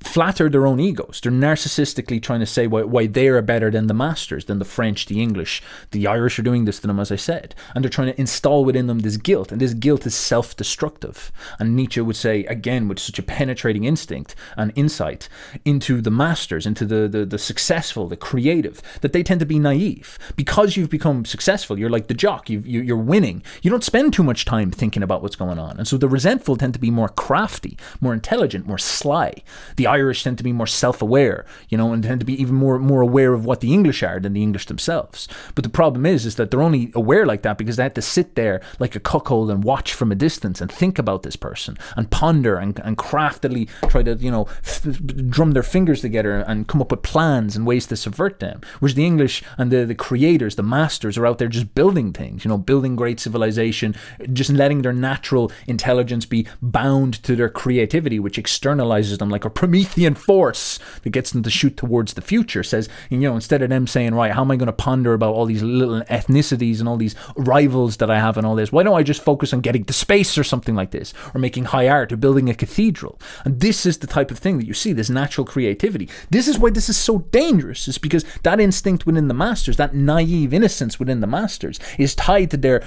[0.00, 1.20] flatter their own egos.
[1.22, 4.64] They're narcissistically trying to say why, why they are better than the masters, than the
[4.64, 5.62] French, the English.
[5.90, 7.54] The Irish are doing this to them, as I said.
[7.74, 9.52] And they're trying to install within them this guilt.
[9.52, 11.30] And this guilt is self destructive.
[11.58, 15.28] And Nietzsche would say, again, with such a penetrating instinct and insight
[15.64, 19.58] into the masters, into the, the, the successful, the creative, that they tend to be
[19.58, 20.18] naive.
[20.34, 23.42] Because you've become successful, you're like the jock, you you're winning.
[23.62, 25.76] You don't spend too much time thinking about what's going on.
[25.76, 29.34] And so the resentful tend to be more crafty, more intelligent, more sly.
[29.76, 32.78] The Irish tend to be more self-aware, you know, and tend to be even more
[32.78, 35.28] more aware of what the English are than the English themselves.
[35.54, 38.02] But the problem is, is that they're only aware like that because they had to
[38.02, 41.76] sit there like a cuckold and watch from a distance and think about this person
[41.96, 44.82] and ponder and, and craftily try to, you know, f-
[45.28, 48.60] drum their fingers together and come up with plans and ways to subvert them.
[48.78, 52.44] Whereas the English and the, the creators, the masters, are out there just building things,
[52.44, 53.94] you know, building great civilization,
[54.32, 59.50] just letting their natural intelligence be bound to their creativity, which externalizes them like a
[59.84, 62.62] Promethean force that gets them to shoot towards the future.
[62.62, 65.34] Says, you know, instead of them saying, right, how am I going to ponder about
[65.34, 68.72] all these little ethnicities and all these rivals that I have and all this?
[68.72, 71.64] Why don't I just focus on getting to space or something like this, or making
[71.66, 73.20] high art or building a cathedral?
[73.44, 76.08] And this is the type of thing that you see, this natural creativity.
[76.30, 79.94] This is why this is so dangerous, is because that instinct within the masters, that
[79.94, 82.82] naive innocence within the masters, is tied to their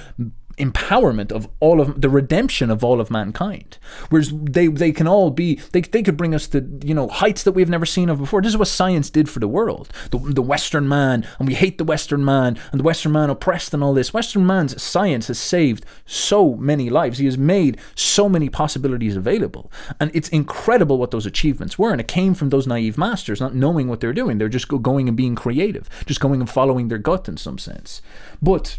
[0.56, 3.78] empowerment of all of the redemption of all of mankind.
[4.10, 7.42] Whereas they they can all be they, they could bring us to you know heights
[7.42, 8.42] that we've never seen of before.
[8.42, 9.90] This is what science did for the world.
[10.10, 13.74] The, the western man and we hate the western man and the western man oppressed
[13.74, 14.14] and all this.
[14.14, 17.18] Western man's science has saved so many lives.
[17.18, 19.70] He has made so many possibilities available.
[19.98, 21.92] And it's incredible what those achievements were.
[21.92, 24.38] And it came from those naive masters not knowing what they're doing.
[24.38, 28.02] They're just going and being creative just going and following their gut in some sense.
[28.40, 28.78] But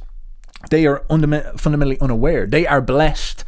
[0.70, 2.48] they are fundamentally unaware.
[2.48, 3.44] They are blessed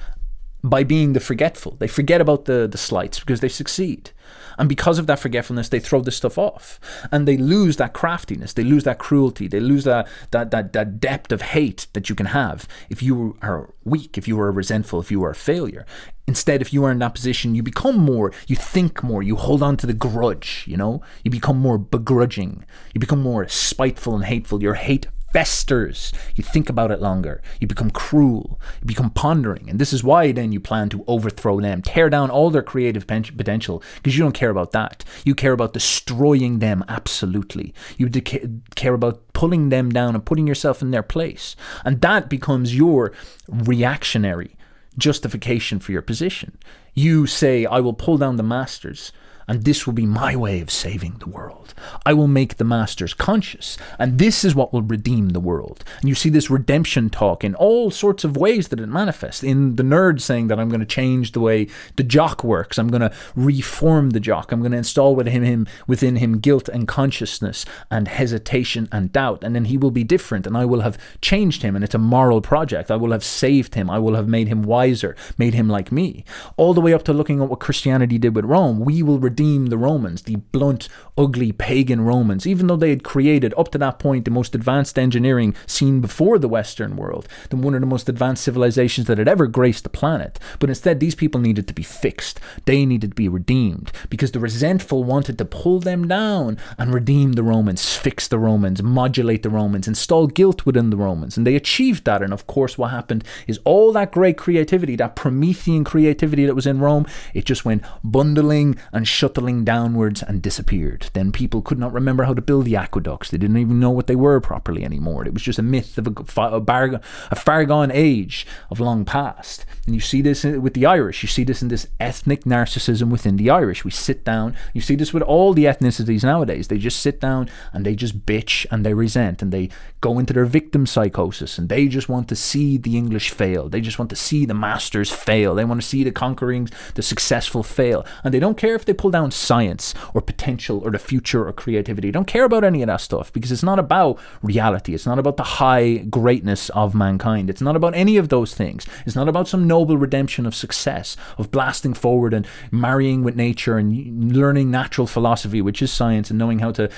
[0.64, 1.78] by being the forgetful.
[1.80, 4.12] They forget about the, the slights because they succeed.
[4.58, 6.80] And because of that forgetfulness, they throw this stuff off.
[7.12, 11.00] And they lose that craftiness, they lose that cruelty, they lose that, that, that, that
[11.00, 15.00] depth of hate that you can have if you are weak, if you are resentful,
[15.00, 15.86] if you are a failure.
[16.28, 19.64] Instead, if you are in that position, you become more, you think more, you hold
[19.64, 21.02] on to the grudge, you know?
[21.24, 24.62] You become more begrudging, you become more spiteful and hateful.
[24.62, 25.08] Your hate
[25.38, 26.12] festers.
[26.36, 27.44] You think about it longer.
[27.60, 28.60] You become cruel.
[28.82, 29.70] You become pondering.
[29.70, 33.06] And this is why then you plan to overthrow them, tear down all their creative
[33.06, 35.04] potential, because you don't care about that.
[35.26, 37.72] You care about destroying them absolutely.
[37.98, 41.56] You care about pulling them down and putting yourself in their place.
[41.86, 43.14] And that becomes your
[43.48, 44.56] reactionary
[44.98, 46.58] justification for your position.
[46.96, 49.12] You say, I will pull down the masters
[49.48, 51.74] and this will be my way of saving the world.
[52.06, 55.84] I will make the masters conscious, and this is what will redeem the world.
[56.02, 59.44] And you see this redemption talk in all sorts of ways that it manifests.
[59.44, 62.90] In the nerd saying that I'm going to change the way the jock works, I'm
[62.90, 66.88] going to reform the jock, I'm going to install within him, within him guilt and
[66.88, 70.98] consciousness and hesitation and doubt, and then he will be different, and I will have
[71.22, 72.92] changed him, and it's a moral project.
[72.92, 76.26] I will have saved him, I will have made him wiser, made him like me.
[76.58, 79.37] All the way up to looking at what Christianity did with Rome, we will redeem
[79.70, 84.00] the Romans, the blunt, ugly pagan Romans, even though they had created up to that
[84.00, 88.08] point the most advanced engineering seen before the Western world, the one of the most
[88.08, 90.40] advanced civilizations that had ever graced the planet.
[90.60, 92.40] But instead, these people needed to be fixed.
[92.66, 97.34] They needed to be redeemed because the resentful wanted to pull them down and redeem
[97.34, 101.38] the Romans, fix the Romans, modulate the Romans, install guilt within the Romans.
[101.38, 102.22] And they achieved that.
[102.22, 106.68] And of course, what happened is all that great creativity, that Promethean creativity that was
[106.68, 111.07] in Rome, it just went bundling and shuttling downwards and disappeared.
[111.14, 113.30] Then people could not remember how to build the aqueducts.
[113.30, 115.26] They didn't even know what they were properly anymore.
[115.26, 117.02] It was just a myth of a, a, bar,
[117.32, 119.66] a far gone age of long past.
[119.86, 121.24] And you see this uh, with the Irish.
[121.24, 123.86] You see this in this ethnic narcissism within the Irish.
[123.86, 124.56] We sit down.
[124.74, 126.68] You see this with all the ethnicities nowadays.
[126.68, 129.70] They just sit down and they just bitch and they resent and they
[130.02, 133.70] go into their victim psychosis and they just want to see the English fail.
[133.70, 135.56] They just want to see the masters fail.
[135.56, 138.06] They want to see the conquering, the successful fail.
[138.24, 141.54] And they don't care if they pull down science or potential or the future or
[141.54, 142.12] creativity.
[142.12, 144.94] Don't care about any of that stuff because it's not about reality.
[144.94, 147.50] It's not about the high greatness of mankind.
[147.50, 148.86] It's not about any of those things.
[149.06, 153.78] It's not about some noble redemption of success, of blasting forward and marrying with nature
[153.78, 156.90] and learning natural philosophy, which is science, and knowing how to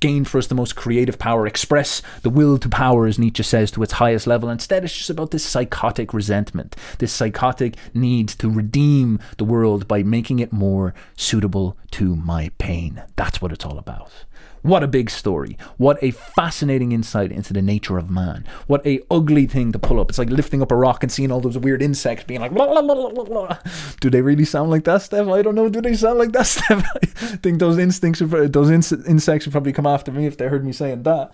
[0.00, 3.70] gain for us the most creative power, express the will to power, as Nietzsche says,
[3.72, 4.48] to its highest level.
[4.48, 10.02] Instead, it's just about this psychotic resentment, this psychotic need to redeem the world by
[10.02, 13.02] making it more suitable to my pain.
[13.40, 14.10] What it's all about.
[14.62, 15.56] What a big story.
[15.76, 18.44] What a fascinating insight into the nature of man.
[18.66, 20.10] What a ugly thing to pull up.
[20.10, 22.82] It's like lifting up a rock and seeing all those weird insects being like, blah,
[22.82, 23.58] blah, blah,
[24.00, 25.28] do they really sound like that, Steph?
[25.28, 25.68] I don't know.
[25.68, 26.84] Do they sound like that, Steph?
[26.96, 30.72] I think those instincts, those insects would probably come after me if they heard me
[30.72, 31.32] saying that.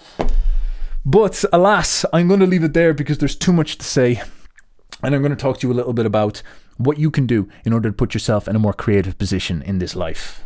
[1.05, 4.23] But alas, I'm going to leave it there because there's too much to say.
[5.03, 6.43] And I'm going to talk to you a little bit about
[6.77, 9.79] what you can do in order to put yourself in a more creative position in
[9.79, 10.45] this life.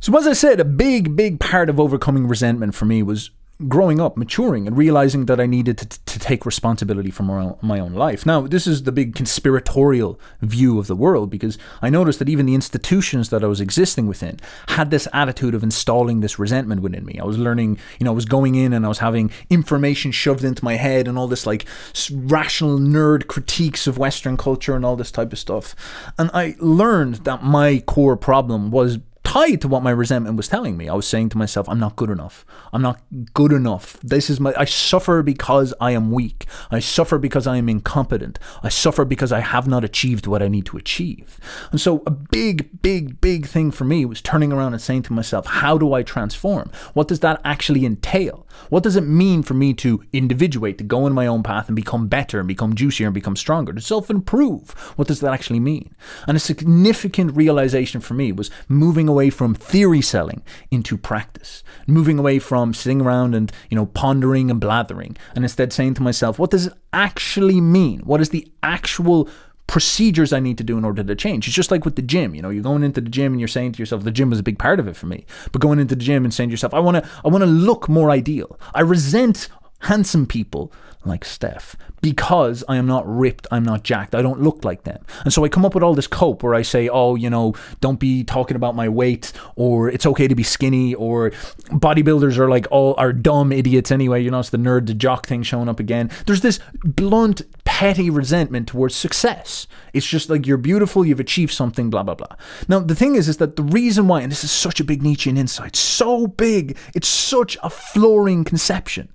[0.00, 3.30] So, as I said, a big, big part of overcoming resentment for me was
[3.66, 7.80] growing up, maturing, and realizing that I needed to, to take responsibility for my my
[7.80, 8.24] own life.
[8.24, 12.46] Now, this is the big conspiratorial view of the world because I noticed that even
[12.46, 14.38] the institutions that I was existing within
[14.68, 17.18] had this attitude of installing this resentment within me.
[17.18, 20.44] I was learning, you know, I was going in and I was having information shoved
[20.44, 21.66] into my head and all this like
[22.12, 25.74] rational nerd critiques of Western culture and all this type of stuff.
[26.16, 28.98] And I learned that my core problem was
[29.28, 30.88] tied to what my resentment was telling me.
[30.88, 32.46] I was saying to myself, I'm not good enough.
[32.72, 33.02] I'm not
[33.34, 34.00] good enough.
[34.02, 36.46] This is my I suffer because I am weak.
[36.70, 38.38] I suffer because I am incompetent.
[38.62, 41.38] I suffer because I have not achieved what I need to achieve.
[41.70, 45.12] And so a big, big, big thing for me was turning around and saying to
[45.12, 46.70] myself, how do I transform?
[46.94, 48.46] What does that actually entail?
[48.70, 51.76] What does it mean for me to individuate, to go in my own path and
[51.76, 54.70] become better and become juicier and become stronger, to self improve?
[54.96, 55.94] What does that actually mean?
[56.26, 61.64] And a significant realization for me was moving away away from theory selling into practice,
[61.88, 66.02] moving away from sitting around and, you know, pondering and blathering, and instead saying to
[66.02, 67.98] myself, what does it actually mean?
[68.00, 69.28] What is the actual
[69.66, 71.46] procedures I need to do in order to change.
[71.46, 72.34] It's just like with the gym.
[72.34, 74.38] You know, you're going into the gym and you're saying to yourself, the gym was
[74.38, 75.26] a big part of it for me.
[75.52, 77.46] But going into the gym and saying to yourself, I want to, I want to
[77.46, 78.58] look more ideal.
[78.74, 79.48] I resent
[79.80, 80.72] handsome people
[81.04, 85.04] like Steph because I am not ripped, I'm not jacked, I don't look like them.
[85.24, 87.54] And so I come up with all this cope where I say, oh, you know,
[87.80, 91.30] don't be talking about my weight, or it's okay to be skinny, or
[91.70, 94.22] bodybuilders are like all are dumb idiots anyway.
[94.22, 96.10] You know, it's the nerd, the jock thing showing up again.
[96.26, 99.66] There's this blunt, petty resentment towards success.
[99.92, 102.36] It's just like you're beautiful, you've achieved something, blah blah blah.
[102.68, 105.02] Now the thing is, is that the reason why, and this is such a big
[105.02, 109.08] Nietzschean insight, so big, it's such a flooring conception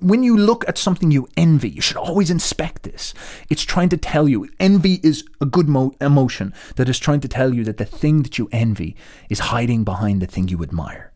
[0.00, 3.14] when you look at something you envy, you should always inspect this.
[3.48, 7.28] It's trying to tell you, envy is a good mo- emotion that is trying to
[7.28, 8.96] tell you that the thing that you envy
[9.28, 11.12] is hiding behind the thing you admire.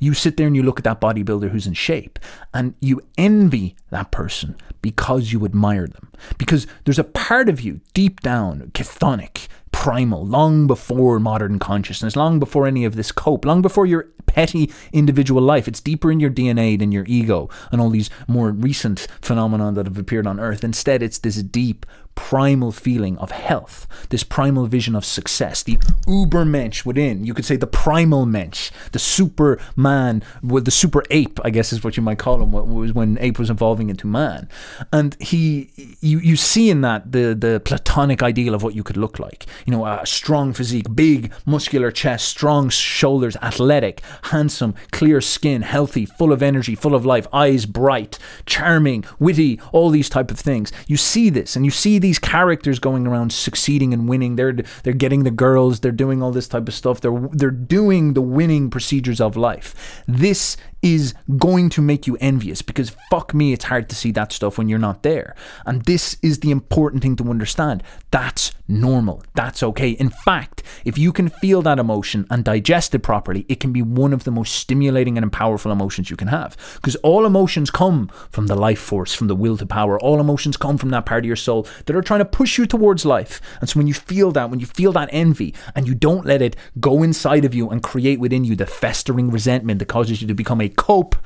[0.00, 2.18] You sit there and you look at that bodybuilder who's in shape
[2.52, 6.12] and you envy that person because you admire them.
[6.38, 9.48] Because there's a part of you deep down, chthonic,
[9.84, 14.72] primal, long before modern consciousness, long before any of this cope, long before your petty
[14.94, 15.68] individual life.
[15.68, 19.84] It's deeper in your DNA than your ego and all these more recent phenomena that
[19.84, 20.64] have appeared on Earth.
[20.64, 21.84] Instead, it's this deep,
[22.14, 25.76] primal feeling of health, this primal vision of success, the
[26.06, 27.24] ubermensch within.
[27.24, 31.84] You could say the primal mensch, the superman, well, the super ape, I guess is
[31.84, 34.48] what you might call him, was when ape was evolving into man.
[34.92, 35.70] And he,
[36.00, 39.46] you, you see in that the, the platonic ideal of what you could look like.
[39.66, 46.06] You know, a strong physique, big, muscular chest, strong shoulders, athletic, handsome, clear skin, healthy,
[46.06, 50.72] full of energy, full of life, eyes bright, charming, witty, all these type of things.
[50.86, 54.36] You see this and you see these characters going around succeeding and winning.
[54.36, 54.52] They're
[54.82, 55.80] they're getting the girls.
[55.80, 57.00] They're doing all this type of stuff.
[57.00, 60.02] They're they're doing the winning procedures of life.
[60.06, 64.32] This is going to make you envious because fuck me, it's hard to see that
[64.32, 65.34] stuff when you're not there.
[65.64, 67.82] And this is the important thing to understand.
[68.10, 69.22] That's normal.
[69.34, 69.90] That's okay.
[69.90, 73.80] In fact, if you can feel that emotion and digest it properly, it can be
[73.80, 76.56] one of the most stimulating and powerful emotions you can have.
[76.74, 79.98] Because all emotions come from the life force, from the will to power.
[80.00, 82.66] All emotions come from that part of your soul that are trying to push you
[82.66, 83.40] towards life.
[83.60, 86.42] And so when you feel that, when you feel that envy and you don't let
[86.42, 90.28] it go inside of you and create within you the festering resentment that causes you
[90.28, 91.18] to become a cope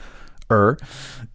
[0.50, 0.76] er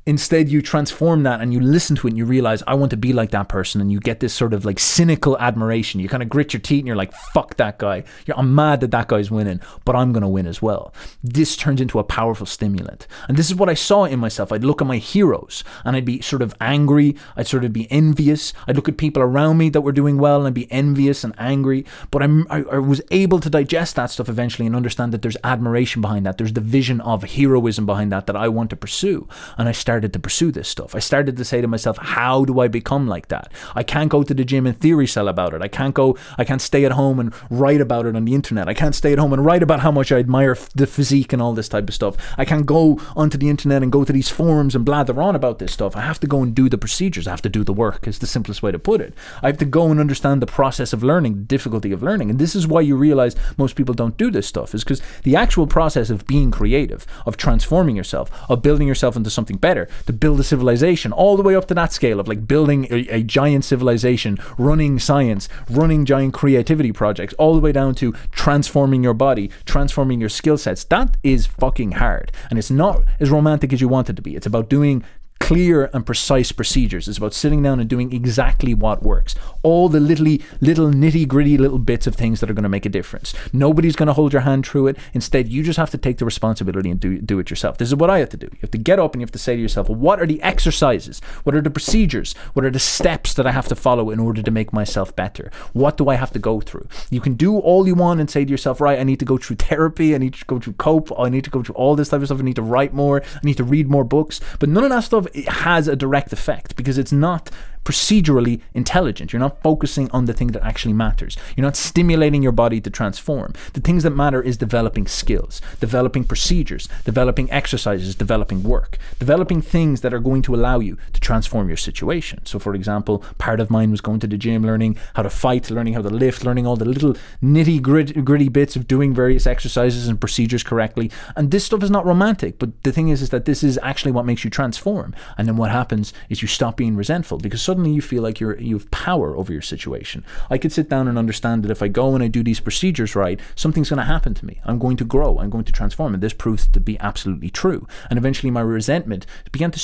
[0.06, 2.98] Instead, you transform that and you listen to it and you realize, I want to
[2.98, 3.80] be like that person.
[3.80, 6.02] And you get this sort of like cynical admiration.
[6.02, 8.04] You kind of grit your teeth and you're like, fuck that guy.
[8.26, 10.94] You're, I'm mad that that guy's winning, but I'm going to win as well.
[11.24, 13.08] This turns into a powerful stimulant.
[13.30, 14.52] And this is what I saw in myself.
[14.52, 17.16] I'd look at my heroes and I'd be sort of angry.
[17.38, 18.52] I'd sort of be envious.
[18.68, 21.34] I'd look at people around me that were doing well and I'd be envious and
[21.38, 21.86] angry.
[22.12, 25.38] But I'm, I, I was able to digest that stuff eventually and understand that there's
[25.46, 26.38] admiration behind that.
[26.38, 29.30] There's the vision of heroism behind that that I want to pursue.
[29.58, 30.96] And I started started to pursue this stuff.
[30.96, 33.52] I started to say to myself, how do I become like that?
[33.76, 35.62] I can't go to the gym and theory sell about it.
[35.62, 38.68] I can't go, I can't stay at home and write about it on the internet.
[38.68, 41.44] I can't stay at home and write about how much I admire the physique and
[41.44, 42.18] all this type of stuff.
[42.40, 45.60] I can't go onto the internet and go to these forums and blather on about
[45.60, 45.96] this stuff.
[45.96, 47.28] I have to go and do the procedures.
[47.28, 49.14] I have to do the work, is the simplest way to put it.
[49.44, 52.32] I have to go and understand the process of learning, the difficulty of learning.
[52.32, 55.36] And this is why you realize most people don't do this stuff, is because the
[55.36, 60.14] actual process of being creative, of transforming yourself, of building yourself into something better, to
[60.14, 63.24] build a civilization, all the way up to that scale of like building a, a
[63.24, 69.14] giant civilization, running science, running giant creativity projects, all the way down to transforming your
[69.14, 70.84] body, transforming your skill sets.
[70.86, 72.32] That is fucking hard.
[72.50, 74.36] And it's not as romantic as you want it to be.
[74.36, 75.04] It's about doing
[75.44, 77.10] clear and precise procedures.
[77.10, 79.36] It's about sitting down and doing exactly what works.
[79.62, 82.86] All the little, little nitty gritty little bits of things that are going to make
[82.86, 83.34] a difference.
[83.52, 84.98] Nobody's going to hold your hand through it.
[85.14, 87.78] Instead, you just have to take the responsibility and do, do it yourself.
[87.78, 88.48] This is what I have to do.
[88.54, 90.26] You have to get up and you have to say to yourself, well, what are
[90.26, 91.20] the exercises?
[91.44, 92.34] What are the procedures?
[92.54, 95.52] What are the steps that I have to follow in order to make myself better?
[95.74, 96.88] What do I have to go through?
[97.10, 99.38] You can do all you want and say to yourself, right, I need to go
[99.38, 100.16] through therapy.
[100.16, 101.12] I need to go through cope.
[101.20, 102.40] I need to go through all this type of stuff.
[102.40, 103.22] I need to write more.
[103.22, 104.40] I need to read more books.
[104.60, 107.50] But none of that stuff has a direct effect because it's not
[107.84, 109.34] procedurally intelligent.
[109.34, 111.38] You're not focusing on the thing that actually matters.
[111.56, 113.54] You're not stimulating your body to transform.
[113.74, 120.02] The things that matter is developing skills, developing procedures, developing exercises, developing work, developing things
[120.02, 122.46] that are going to allow you to transform your situation.
[122.46, 125.70] So, for example, part of mine was going to the gym, learning how to fight,
[125.70, 130.08] learning how to lift, learning all the little nitty gritty bits of doing various exercises
[130.08, 131.12] and procedures correctly.
[131.36, 134.12] And this stuff is not romantic, but the thing is, is that this is actually
[134.12, 135.16] what makes you transform.
[135.38, 138.56] And then what happens is you stop being resentful because suddenly you feel like you're
[138.60, 140.24] you have power over your situation.
[140.48, 143.16] I could sit down and understand that if I go and I do these procedures
[143.16, 144.62] right, something's going to happen to me.
[144.64, 145.40] I'm going to grow.
[145.40, 147.88] I'm going to transform, and this proves to be absolutely true.
[148.12, 149.80] And eventually, my resentment began to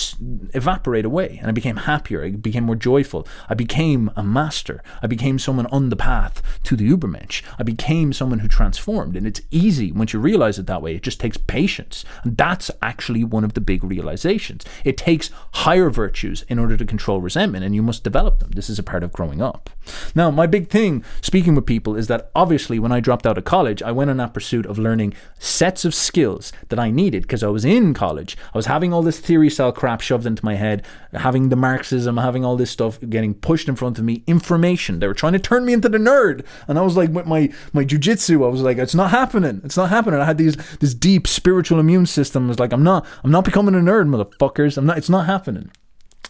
[0.54, 2.24] evaporate away, and I became happier.
[2.24, 3.28] I became more joyful.
[3.50, 4.84] I became a master.
[5.02, 7.42] I became someone on the path to the Ubermensch.
[7.58, 10.94] I became someone who transformed, and it's easy once you realize it that way.
[10.94, 14.64] It just takes patience, and that's actually one of the big realizations.
[14.86, 15.32] It takes
[15.66, 18.52] higher virtues in order to control resentment, and you must develop them.
[18.52, 19.70] This is a part of growing up.
[20.16, 23.44] Now, my big thing speaking with people is that obviously when I dropped out of
[23.44, 27.44] college, I went on that pursuit of learning sets of skills that I needed because
[27.44, 28.38] I was in college.
[28.54, 32.18] I was having all this theory cell crap shoved into my head, having the Marxism,
[32.18, 35.00] having all this stuff getting pushed in front of me, information.
[35.00, 36.46] They were trying to turn me into the nerd.
[36.68, 39.62] And I was like, with my, my jujitsu, I was like, it's not happening.
[39.64, 40.20] It's not happening.
[40.20, 42.46] I had these this deep spiritual immune system.
[42.46, 44.78] I was like, I'm not, I'm not becoming a nerd, motherfuckers.
[44.78, 45.72] I'm not, it's not happening.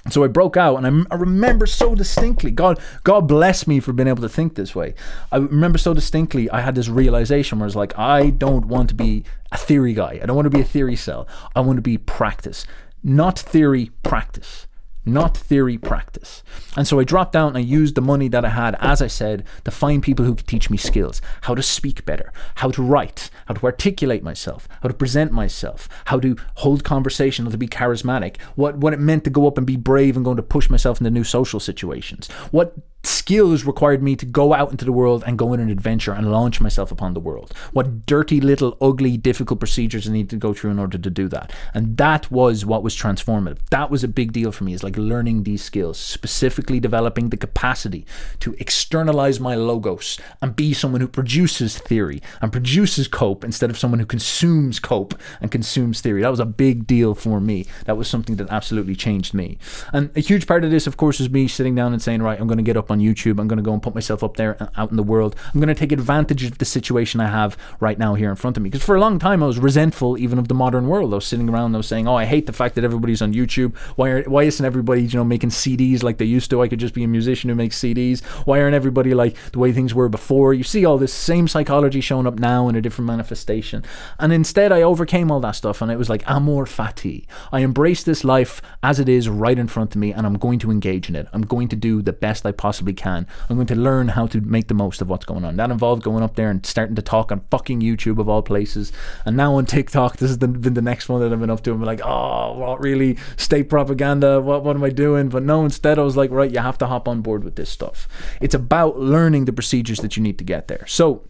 [0.09, 2.51] So I broke out, and I, remember so distinctly.
[2.51, 4.95] God, God bless me for being able to think this way.
[5.31, 6.49] I remember so distinctly.
[6.49, 10.19] I had this realization where it's like, I don't want to be a theory guy.
[10.21, 11.27] I don't want to be a theory cell.
[11.55, 12.65] I want to be practice,
[13.03, 13.91] not theory.
[14.03, 14.67] Practice
[15.05, 16.43] not theory practice.
[16.76, 19.07] And so I dropped down and I used the money that I had, as I
[19.07, 22.81] said, to find people who could teach me skills how to speak better, how to
[22.81, 27.57] write, how to articulate myself, how to present myself, how to hold conversation, how to
[27.57, 30.43] be charismatic, what, what it meant to go up and be brave and going to
[30.43, 32.73] push myself into new social situations, what
[33.03, 36.31] skills required me to go out into the world and go on an adventure and
[36.31, 37.53] launch myself upon the world.
[37.71, 41.27] What dirty, little, ugly, difficult procedures I needed to go through in order to do
[41.30, 41.53] that.
[41.73, 43.59] And that was what was transformative.
[43.69, 47.38] That was a big deal for me, is like learning these skills, specifically developing the
[47.38, 48.05] capacity
[48.41, 53.77] to externalize my logos and be someone who produces theory and produces cope instead of
[53.77, 56.21] someone who consumes cope and consumes theory.
[56.21, 57.65] That was a big deal for me.
[57.85, 59.57] That was something that absolutely changed me.
[59.93, 62.39] And a huge part of this, of course, is me sitting down and saying, right,
[62.39, 63.40] I'm going to get up on YouTube.
[63.40, 65.36] I'm going to go and put myself up there uh, out in the world.
[65.53, 68.57] I'm going to take advantage of the situation I have right now here in front
[68.57, 68.70] of me.
[68.70, 71.14] Because for a long time, I was resentful even of the modern world.
[71.14, 73.34] I was sitting around, I was saying, oh, I hate the fact that everybody's on
[73.34, 73.76] YouTube.
[73.95, 76.61] Why, are, why isn't everybody, you know, making CDs like they used to?
[76.61, 78.24] I could just be a musician who makes CDs.
[78.45, 80.53] Why aren't everybody like the way things were before?
[80.53, 83.84] You see all this same psychology showing up now in a different manifestation.
[84.20, 87.26] And instead, I overcame all that stuff and it was like amor fati.
[87.52, 90.60] I embrace this life as it is right in front of me and I'm going
[90.60, 91.28] to engage in it.
[91.34, 93.27] I'm going to do the best I possibly possibly can.
[93.49, 95.57] I'm going to learn how to make the most of what's going on.
[95.57, 98.93] That involved going up there and starting to talk on fucking YouTube of all places.
[99.26, 101.73] And now on TikTok, this has been the next one that I've been up to.
[101.73, 103.18] I'm like, oh, what really?
[103.35, 104.39] State propaganda?
[104.39, 105.27] What, what am I doing?
[105.27, 107.69] But no, instead, I was like, right, you have to hop on board with this
[107.69, 108.07] stuff.
[108.39, 110.85] It's about learning the procedures that you need to get there.
[110.88, 111.27] So,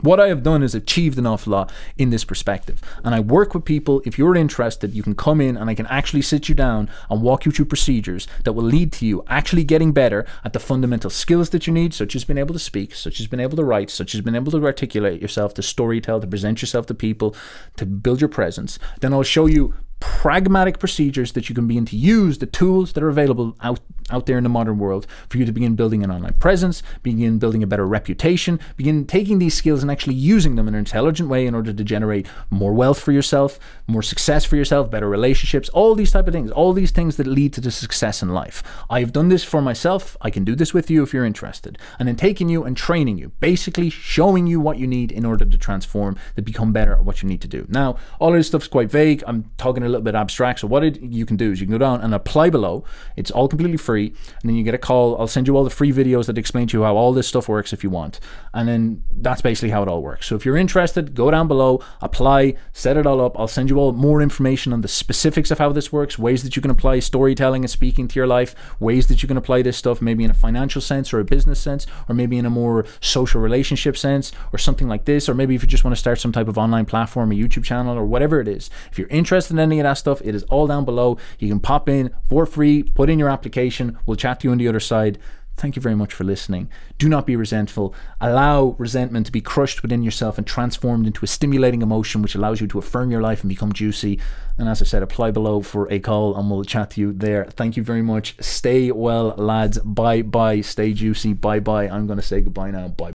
[0.00, 2.80] what I have done is achieved an awful lot in this perspective.
[3.04, 4.02] And I work with people.
[4.04, 7.22] If you're interested, you can come in and I can actually sit you down and
[7.22, 11.10] walk you through procedures that will lead to you actually getting better at the fundamental
[11.10, 13.64] skills that you need, such as being able to speak, such as being able to
[13.64, 17.34] write, such as being able to articulate yourself, to storytell, to present yourself to people,
[17.76, 18.78] to build your presence.
[19.00, 23.02] Then I'll show you pragmatic procedures that you can begin to use, the tools that
[23.02, 26.10] are available out, out there in the modern world for you to begin building an
[26.10, 30.68] online presence, begin building a better reputation, begin taking these skills and actually using them
[30.68, 34.56] in an intelligent way in order to generate more wealth for yourself, more success for
[34.56, 37.70] yourself, better relationships, all these type of things, all these things that lead to the
[37.70, 38.62] success in life.
[38.90, 40.16] I have done this for myself.
[40.20, 41.78] I can do this with you if you're interested.
[41.98, 45.44] And then taking you and training you, basically showing you what you need in order
[45.44, 47.66] to transform, to become better at what you need to do.
[47.68, 49.24] Now, all of this stuff is quite vague.
[49.26, 50.60] I'm talking a little bit abstract.
[50.60, 52.84] So what it, you can do is you can go down and apply below.
[53.16, 55.18] It's all completely free, and then you get a call.
[55.18, 57.48] I'll send you all the free videos that explain to you how all this stuff
[57.48, 58.20] works if you want,
[58.52, 60.26] and then that's basically how it all works.
[60.26, 63.38] So if you're interested, go down below, apply, set it all up.
[63.38, 66.56] I'll send you all more information on the specifics of how this works, ways that
[66.56, 69.76] you can apply storytelling and speaking to your life, ways that you can apply this
[69.76, 72.84] stuff maybe in a financial sense or a business sense, or maybe in a more
[73.00, 76.18] social relationship sense, or something like this, or maybe if you just want to start
[76.18, 78.70] some type of online platform, a YouTube channel, or whatever it is.
[78.90, 81.18] If you're interested in any of that stuff, it is all down below.
[81.38, 83.98] You can pop in for free, put in your application.
[84.06, 85.18] We'll chat to you on the other side.
[85.56, 86.68] Thank you very much for listening.
[86.98, 87.94] Do not be resentful.
[88.20, 92.60] Allow resentment to be crushed within yourself and transformed into a stimulating emotion which allows
[92.60, 94.18] you to affirm your life and become juicy.
[94.58, 97.44] And as I said, apply below for a call and we'll chat to you there.
[97.44, 98.36] Thank you very much.
[98.40, 99.78] Stay well, lads.
[99.78, 100.60] Bye bye.
[100.60, 101.34] Stay juicy.
[101.34, 101.88] Bye bye.
[101.88, 102.88] I'm going to say goodbye now.
[102.88, 103.13] Bye bye.